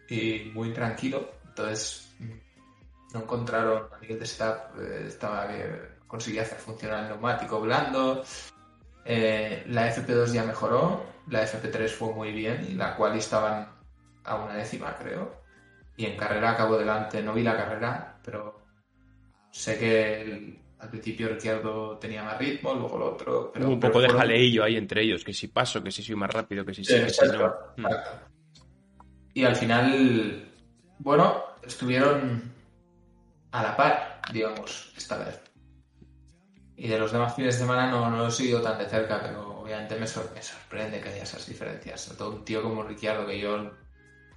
y 0.08 0.52
muy 0.54 0.72
tranquilo, 0.72 1.32
entonces 1.48 2.14
mm, 2.20 3.12
no 3.12 3.22
encontraron 3.22 3.88
a 3.92 3.98
nivel 3.98 4.20
de 4.20 4.26
setup, 4.26 4.80
eh, 4.80 5.04
estaba 5.08 5.48
que 5.48 5.95
conseguía 6.06 6.42
hacer 6.42 6.58
funcionar 6.58 7.04
el 7.04 7.08
neumático 7.10 7.60
blando. 7.60 8.24
Eh, 9.04 9.64
la 9.68 9.94
FP2 9.94 10.32
ya 10.32 10.44
mejoró, 10.44 11.04
la 11.28 11.44
FP3 11.44 11.88
fue 11.88 12.12
muy 12.12 12.32
bien 12.32 12.66
y 12.68 12.74
la 12.74 12.96
cual 12.96 13.16
estaban 13.16 13.68
a 14.24 14.34
una 14.36 14.54
décima, 14.54 14.96
creo. 14.96 15.42
Y 15.96 16.06
en 16.06 16.16
carrera 16.16 16.50
acabo 16.50 16.76
delante, 16.76 17.22
no 17.22 17.32
vi 17.32 17.42
la 17.42 17.56
carrera, 17.56 18.18
pero 18.24 18.60
sé 19.50 19.78
que 19.78 20.60
al 20.78 20.90
principio 20.90 21.28
Ricciardo 21.28 21.96
tenía 21.98 22.22
más 22.22 22.38
ritmo, 22.38 22.74
luego 22.74 22.96
el 22.96 23.02
otro. 23.02 23.50
Pero, 23.52 23.70
un 23.70 23.80
poco 23.80 24.00
de 24.00 24.08
jaleillo 24.08 24.62
ahí 24.62 24.76
entre 24.76 25.02
ellos, 25.02 25.24
que 25.24 25.32
si 25.32 25.48
paso, 25.48 25.82
que 25.82 25.90
si 25.90 26.02
soy 26.02 26.16
más 26.16 26.30
rápido, 26.30 26.64
que 26.64 26.74
si 26.74 26.84
sí, 26.84 26.94
que 26.94 27.10
si 27.10 27.26
no. 27.26 27.54
Mm. 27.76 27.86
Y 29.34 29.44
al 29.44 29.56
final, 29.56 30.48
bueno, 30.98 31.42
estuvieron 31.62 32.52
a 33.52 33.62
la 33.62 33.76
par, 33.76 34.20
digamos, 34.32 34.92
esta 34.96 35.18
vez. 35.18 35.40
Y 36.76 36.88
de 36.88 36.98
los 36.98 37.10
demás 37.10 37.34
fines 37.34 37.54
de 37.54 37.60
semana 37.60 37.90
no, 37.90 38.10
no 38.10 38.18
lo 38.18 38.28
he 38.28 38.30
seguido 38.30 38.60
tan 38.60 38.78
de 38.78 38.86
cerca, 38.86 39.18
pero 39.22 39.60
obviamente 39.60 39.96
me, 39.96 40.06
sorprende 40.06 41.00
que 41.00 41.08
haya 41.08 41.22
esas 41.22 41.46
diferencias. 41.46 42.14
todo 42.18 42.32
un 42.32 42.44
tío 42.44 42.62
como 42.62 42.82
Ricciardo, 42.82 43.26
que 43.26 43.38
yo, 43.38 43.70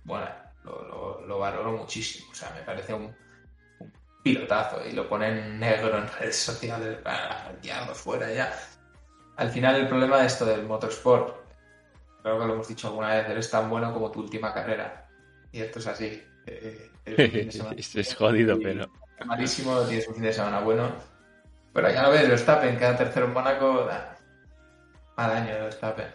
bueno, 0.05 0.29
lo, 0.63 1.25
lo, 1.27 1.39
valoro 1.39 1.73
muchísimo. 1.73 2.31
O 2.31 2.35
sea, 2.35 2.51
me 2.51 2.61
parece 2.61 2.93
un, 2.93 3.13
pilotazo 4.23 4.85
y 4.85 4.93
lo 4.93 5.07
ponen 5.07 5.59
negro 5.59 5.97
en 5.97 6.07
redes 6.07 6.37
sociales 6.37 6.97
para 7.03 7.51
Ricciardo 7.51 7.93
fuera 7.93 8.31
ya. 8.31 8.53
Al 9.35 9.49
final 9.49 9.75
el 9.75 9.87
problema 9.87 10.19
de 10.19 10.27
esto 10.27 10.45
del 10.45 10.63
motorsport, 10.63 11.35
creo 12.23 12.39
que 12.39 12.45
lo 12.45 12.53
hemos 12.53 12.67
dicho 12.67 12.87
alguna 12.87 13.15
vez, 13.15 13.29
eres 13.29 13.49
tan 13.49 13.69
bueno 13.69 13.93
como 13.93 14.11
tu 14.11 14.21
última 14.21 14.53
carrera. 14.53 15.09
Y 15.51 15.59
esto 15.59 15.79
es 15.79 15.87
así. 15.87 16.23
Eh, 16.45 16.89
es 17.95 18.15
jodido, 18.15 18.57
pero... 18.61 18.89
Malísimo, 19.25 19.81
tienes 19.81 20.07
un 20.07 20.13
fin 20.13 20.23
de 20.23 20.33
semana 20.33 20.61
bueno 20.61 21.18
pero 21.81 21.93
ya 21.93 22.03
lo 22.03 22.11
ves, 22.11 22.27
Verstappen 22.27 22.77
queda 22.77 22.97
tercero 22.97 23.27
en 23.27 23.33
Mónaco. 23.33 23.89
Mal 25.15 25.31
año 25.31 25.53
Verstappen. 25.53 26.07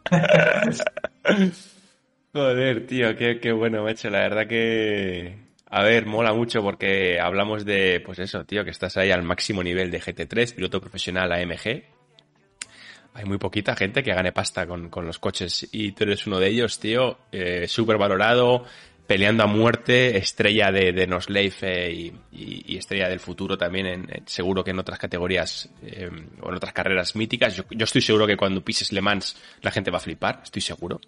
Joder, 2.32 2.86
tío, 2.86 3.14
qué, 3.14 3.38
qué 3.40 3.52
bueno, 3.52 3.84
macho. 3.84 4.08
La 4.08 4.20
verdad 4.20 4.46
que. 4.46 5.36
A 5.66 5.82
ver, 5.82 6.06
mola 6.06 6.32
mucho 6.32 6.62
porque 6.62 7.20
hablamos 7.20 7.66
de, 7.66 8.00
pues 8.04 8.18
eso, 8.18 8.44
tío, 8.44 8.64
que 8.64 8.70
estás 8.70 8.96
ahí 8.96 9.10
al 9.10 9.22
máximo 9.22 9.62
nivel 9.62 9.90
de 9.90 10.00
GT3, 10.00 10.54
piloto 10.54 10.80
profesional 10.80 11.30
AMG. 11.32 11.84
Hay 13.14 13.24
muy 13.26 13.36
poquita 13.38 13.76
gente 13.76 14.02
que 14.02 14.14
gane 14.14 14.32
pasta 14.32 14.66
con, 14.66 14.88
con 14.88 15.06
los 15.06 15.18
coches 15.18 15.68
y 15.70 15.92
tú 15.92 16.04
eres 16.04 16.26
uno 16.26 16.40
de 16.40 16.48
ellos, 16.48 16.80
tío. 16.80 17.18
Eh, 17.30 17.68
Súper 17.68 17.98
valorado, 17.98 18.64
peleando 19.06 19.42
a 19.42 19.46
muerte, 19.46 20.16
estrella 20.16 20.70
de, 20.72 20.92
de 20.92 21.04
y, 21.92 22.12
y, 22.32 22.76
estrella 22.76 23.08
del 23.08 23.20
futuro 23.20 23.58
también, 23.58 23.86
en, 23.86 24.08
seguro 24.26 24.64
que 24.64 24.70
en 24.70 24.78
otras 24.78 24.98
categorías 24.98 25.68
eh, 25.82 26.10
o 26.40 26.48
en 26.48 26.54
otras 26.54 26.72
carreras 26.72 27.14
míticas. 27.14 27.56
Yo, 27.56 27.64
yo, 27.70 27.84
estoy 27.84 28.00
seguro 28.00 28.26
que 28.26 28.36
cuando 28.36 28.64
pises 28.64 28.92
Le 28.92 29.00
Mans 29.00 29.36
la 29.60 29.70
gente 29.70 29.90
va 29.90 29.98
a 29.98 30.00
flipar, 30.00 30.40
estoy 30.44 30.62
seguro. 30.62 31.00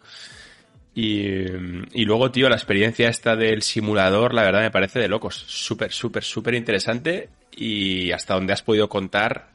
Y, 0.94 1.44
y 1.92 2.05
luego, 2.05 2.30
tío, 2.30 2.49
la 2.49 2.57
experiencia 2.57 3.09
esta 3.09 3.36
del 3.36 3.62
simulador, 3.62 4.32
la 4.32 4.42
verdad 4.42 4.62
me 4.62 4.70
parece 4.70 4.99
de 4.99 5.09
locos. 5.09 5.34
Súper, 5.34 5.92
súper, 5.92 6.24
súper 6.24 6.55
interesante 6.55 7.28
y 7.55 8.12
hasta 8.12 8.34
donde 8.34 8.53
has 8.53 8.62
podido 8.62 8.88
contar, 8.88 9.51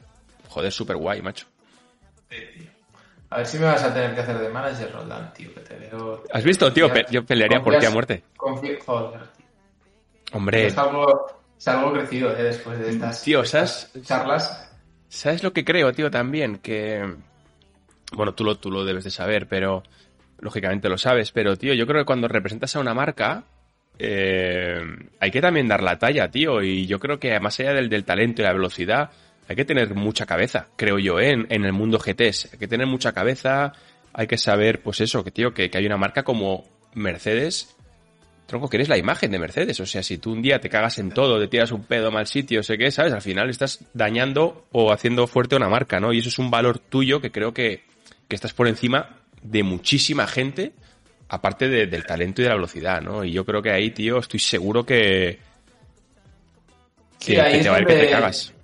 joder, 0.48 0.72
súper 0.72 0.96
guay, 0.96 1.22
macho. 1.22 1.46
A 3.32 3.38
ver 3.38 3.46
si 3.46 3.58
me 3.58 3.64
vas 3.64 3.82
a 3.82 3.94
tener 3.94 4.14
que 4.14 4.20
hacer 4.20 4.38
de 4.38 4.50
manager, 4.50 4.92
Roldán, 4.92 5.32
tío, 5.32 5.54
que 5.54 5.60
te 5.60 5.74
veo... 5.74 6.22
¿Has 6.30 6.44
visto, 6.44 6.70
tío? 6.70 6.90
Yo 7.10 7.24
pelearía 7.24 7.62
por 7.62 7.78
ti 7.78 7.86
a 7.86 7.90
muerte. 7.90 8.24
Joder, 8.36 8.78
tío. 8.78 9.46
Hombre... 10.34 10.66
Es 10.66 10.76
algo, 10.76 11.28
es 11.58 11.66
algo 11.66 11.94
crecido, 11.94 12.36
¿eh? 12.36 12.42
Después 12.42 12.78
de 12.78 12.90
estas, 12.90 13.22
tío, 13.22 13.42
¿sabes? 13.46 13.90
charlas. 14.02 14.70
¿Sabes 15.08 15.42
lo 15.42 15.54
que 15.54 15.64
creo, 15.64 15.94
tío, 15.94 16.10
también? 16.10 16.58
Que... 16.58 17.10
Bueno, 18.12 18.34
tú 18.34 18.44
lo, 18.44 18.56
tú 18.58 18.70
lo 18.70 18.84
debes 18.84 19.04
de 19.04 19.10
saber, 19.10 19.48
pero... 19.48 19.82
Lógicamente 20.38 20.90
lo 20.90 20.98
sabes, 20.98 21.32
pero, 21.32 21.56
tío, 21.56 21.72
yo 21.72 21.86
creo 21.86 22.02
que 22.02 22.06
cuando 22.06 22.28
representas 22.28 22.76
a 22.76 22.80
una 22.80 22.92
marca... 22.92 23.44
Eh, 23.98 24.78
hay 25.20 25.30
que 25.30 25.40
también 25.40 25.68
dar 25.68 25.82
la 25.82 25.98
talla, 25.98 26.30
tío, 26.30 26.62
y 26.62 26.86
yo 26.86 26.98
creo 26.98 27.18
que 27.18 27.38
más 27.40 27.58
allá 27.60 27.72
del, 27.72 27.88
del 27.88 28.04
talento 28.04 28.42
y 28.42 28.44
la 28.44 28.52
velocidad 28.52 29.10
hay 29.48 29.56
que 29.56 29.64
tener 29.64 29.94
mucha 29.94 30.26
cabeza, 30.26 30.68
creo 30.76 30.98
yo, 30.98 31.18
¿eh? 31.20 31.30
en, 31.30 31.64
el 31.64 31.72
mundo 31.72 31.98
GTs. 31.98 32.50
Hay 32.52 32.58
que 32.58 32.68
tener 32.68 32.86
mucha 32.86 33.12
cabeza, 33.12 33.72
hay 34.12 34.26
que 34.26 34.38
saber, 34.38 34.82
pues 34.82 35.00
eso, 35.00 35.24
que 35.24 35.30
tío, 35.30 35.52
que, 35.52 35.70
hay 35.72 35.86
una 35.86 35.96
marca 35.96 36.22
como 36.22 36.64
Mercedes, 36.94 37.76
tronco, 38.46 38.68
que 38.68 38.76
eres 38.76 38.88
la 38.88 38.98
imagen 38.98 39.30
de 39.30 39.38
Mercedes. 39.38 39.80
O 39.80 39.86
sea, 39.86 40.02
si 40.02 40.18
tú 40.18 40.32
un 40.32 40.42
día 40.42 40.60
te 40.60 40.68
cagas 40.68 40.98
en 40.98 41.10
todo, 41.10 41.40
te 41.40 41.48
tiras 41.48 41.72
un 41.72 41.84
pedo 41.84 42.10
mal 42.10 42.26
sitio, 42.26 42.62
sé 42.62 42.78
qué, 42.78 42.90
¿sabes? 42.90 43.12
Al 43.12 43.22
final 43.22 43.50
estás 43.50 43.84
dañando 43.94 44.66
o 44.72 44.92
haciendo 44.92 45.26
fuerte 45.26 45.56
una 45.56 45.68
marca, 45.68 45.98
¿no? 45.98 46.12
Y 46.12 46.18
eso 46.18 46.28
es 46.28 46.38
un 46.38 46.50
valor 46.50 46.78
tuyo 46.78 47.20
que 47.20 47.32
creo 47.32 47.52
que, 47.52 47.84
que 48.28 48.36
estás 48.36 48.52
por 48.52 48.68
encima 48.68 49.18
de 49.42 49.64
muchísima 49.64 50.26
gente, 50.28 50.72
aparte 51.28 51.68
del 51.68 52.06
talento 52.06 52.42
y 52.42 52.44
de 52.44 52.48
la 52.50 52.56
velocidad, 52.56 53.00
¿no? 53.02 53.24
Y 53.24 53.32
yo 53.32 53.44
creo 53.44 53.60
que 53.60 53.70
ahí, 53.70 53.90
tío, 53.90 54.18
estoy 54.18 54.38
seguro 54.38 54.86
que, 54.86 55.40
que, 57.18 57.34
te 57.34 57.68
va 57.68 57.76
a 57.76 57.80
ir 57.80 57.86
que 57.86 57.94
te 57.94 58.10
cagas. 58.10 58.54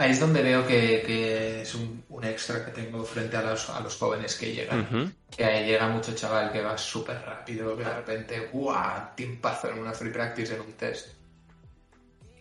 Ahí 0.00 0.12
es 0.12 0.20
donde 0.20 0.44
veo 0.44 0.64
que, 0.64 1.62
es 1.62 1.74
un, 1.74 2.04
extra 2.22 2.64
que 2.64 2.70
tengo 2.70 3.02
frente 3.02 3.36
a 3.36 3.42
los, 3.42 3.68
a 3.68 3.80
los 3.80 3.96
jóvenes 3.96 4.36
que 4.36 4.54
llegan. 4.54 5.12
Que 5.28 5.44
ahí 5.44 5.66
llega 5.66 5.88
mucho 5.88 6.14
chaval 6.14 6.52
que 6.52 6.62
va 6.62 6.78
súper 6.78 7.20
rápido, 7.20 7.76
que 7.76 7.82
de 7.82 7.94
repente, 7.94 8.48
¡guau! 8.52 9.16
Timpazo 9.16 9.70
en 9.70 9.80
una 9.80 9.92
free 9.92 10.12
practice 10.12 10.54
en 10.54 10.60
un 10.60 10.72
test. 10.74 11.14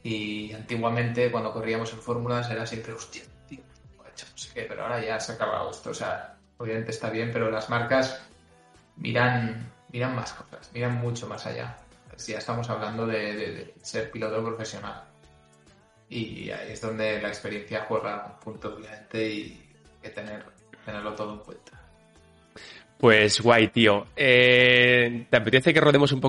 Y 0.03 0.53
antiguamente, 0.53 1.31
cuando 1.31 1.51
corríamos 1.51 1.91
en 1.93 1.99
fórmulas, 1.99 2.47
era 2.51 2.63
siempre, 2.67 2.93
hostia, 2.93 3.23
tío, 3.49 3.61
no 4.05 4.37
sé 4.37 4.49
qué, 4.53 4.61
pero 4.61 4.83
ahora 4.83 5.03
ya 5.03 5.19
se 5.19 5.31
ha 5.31 5.35
acabado 5.35 5.71
esto. 5.71 5.89
O 5.89 5.95
sea, 5.95 6.37
obviamente 6.57 6.91
está 6.91 7.09
bien, 7.09 7.31
pero 7.33 7.49
las 7.49 7.71
marcas 7.71 8.21
miran, 8.97 9.71
miran 9.91 10.15
más 10.15 10.31
cosas, 10.33 10.69
miran 10.75 10.93
mucho 10.93 11.25
más 11.25 11.47
allá. 11.47 11.75
Si 12.17 12.33
ya 12.33 12.37
estamos 12.37 12.69
hablando 12.69 13.07
de 13.07 13.73
ser 13.81 14.11
piloto 14.11 14.43
profesional 14.45 15.06
y 16.09 16.49
ahí 16.51 16.71
es 16.71 16.81
donde 16.81 17.21
la 17.21 17.27
experiencia 17.29 17.85
juega 17.87 18.25
un 18.25 18.39
punto 18.39 18.75
obviamente 18.75 19.29
y 19.29 19.61
que 20.01 20.09
tener, 20.09 20.43
tenerlo 20.85 21.13
todo 21.13 21.33
en 21.33 21.39
cuenta. 21.39 21.77
Pues 22.97 23.41
guay, 23.41 23.67
tío. 23.67 24.07
Eh, 24.15 25.27
¿Te 25.29 25.37
apetece 25.37 25.73
que 25.73 25.79
rodemos 25.79 26.11
un 26.11 26.19
poco 26.19 26.25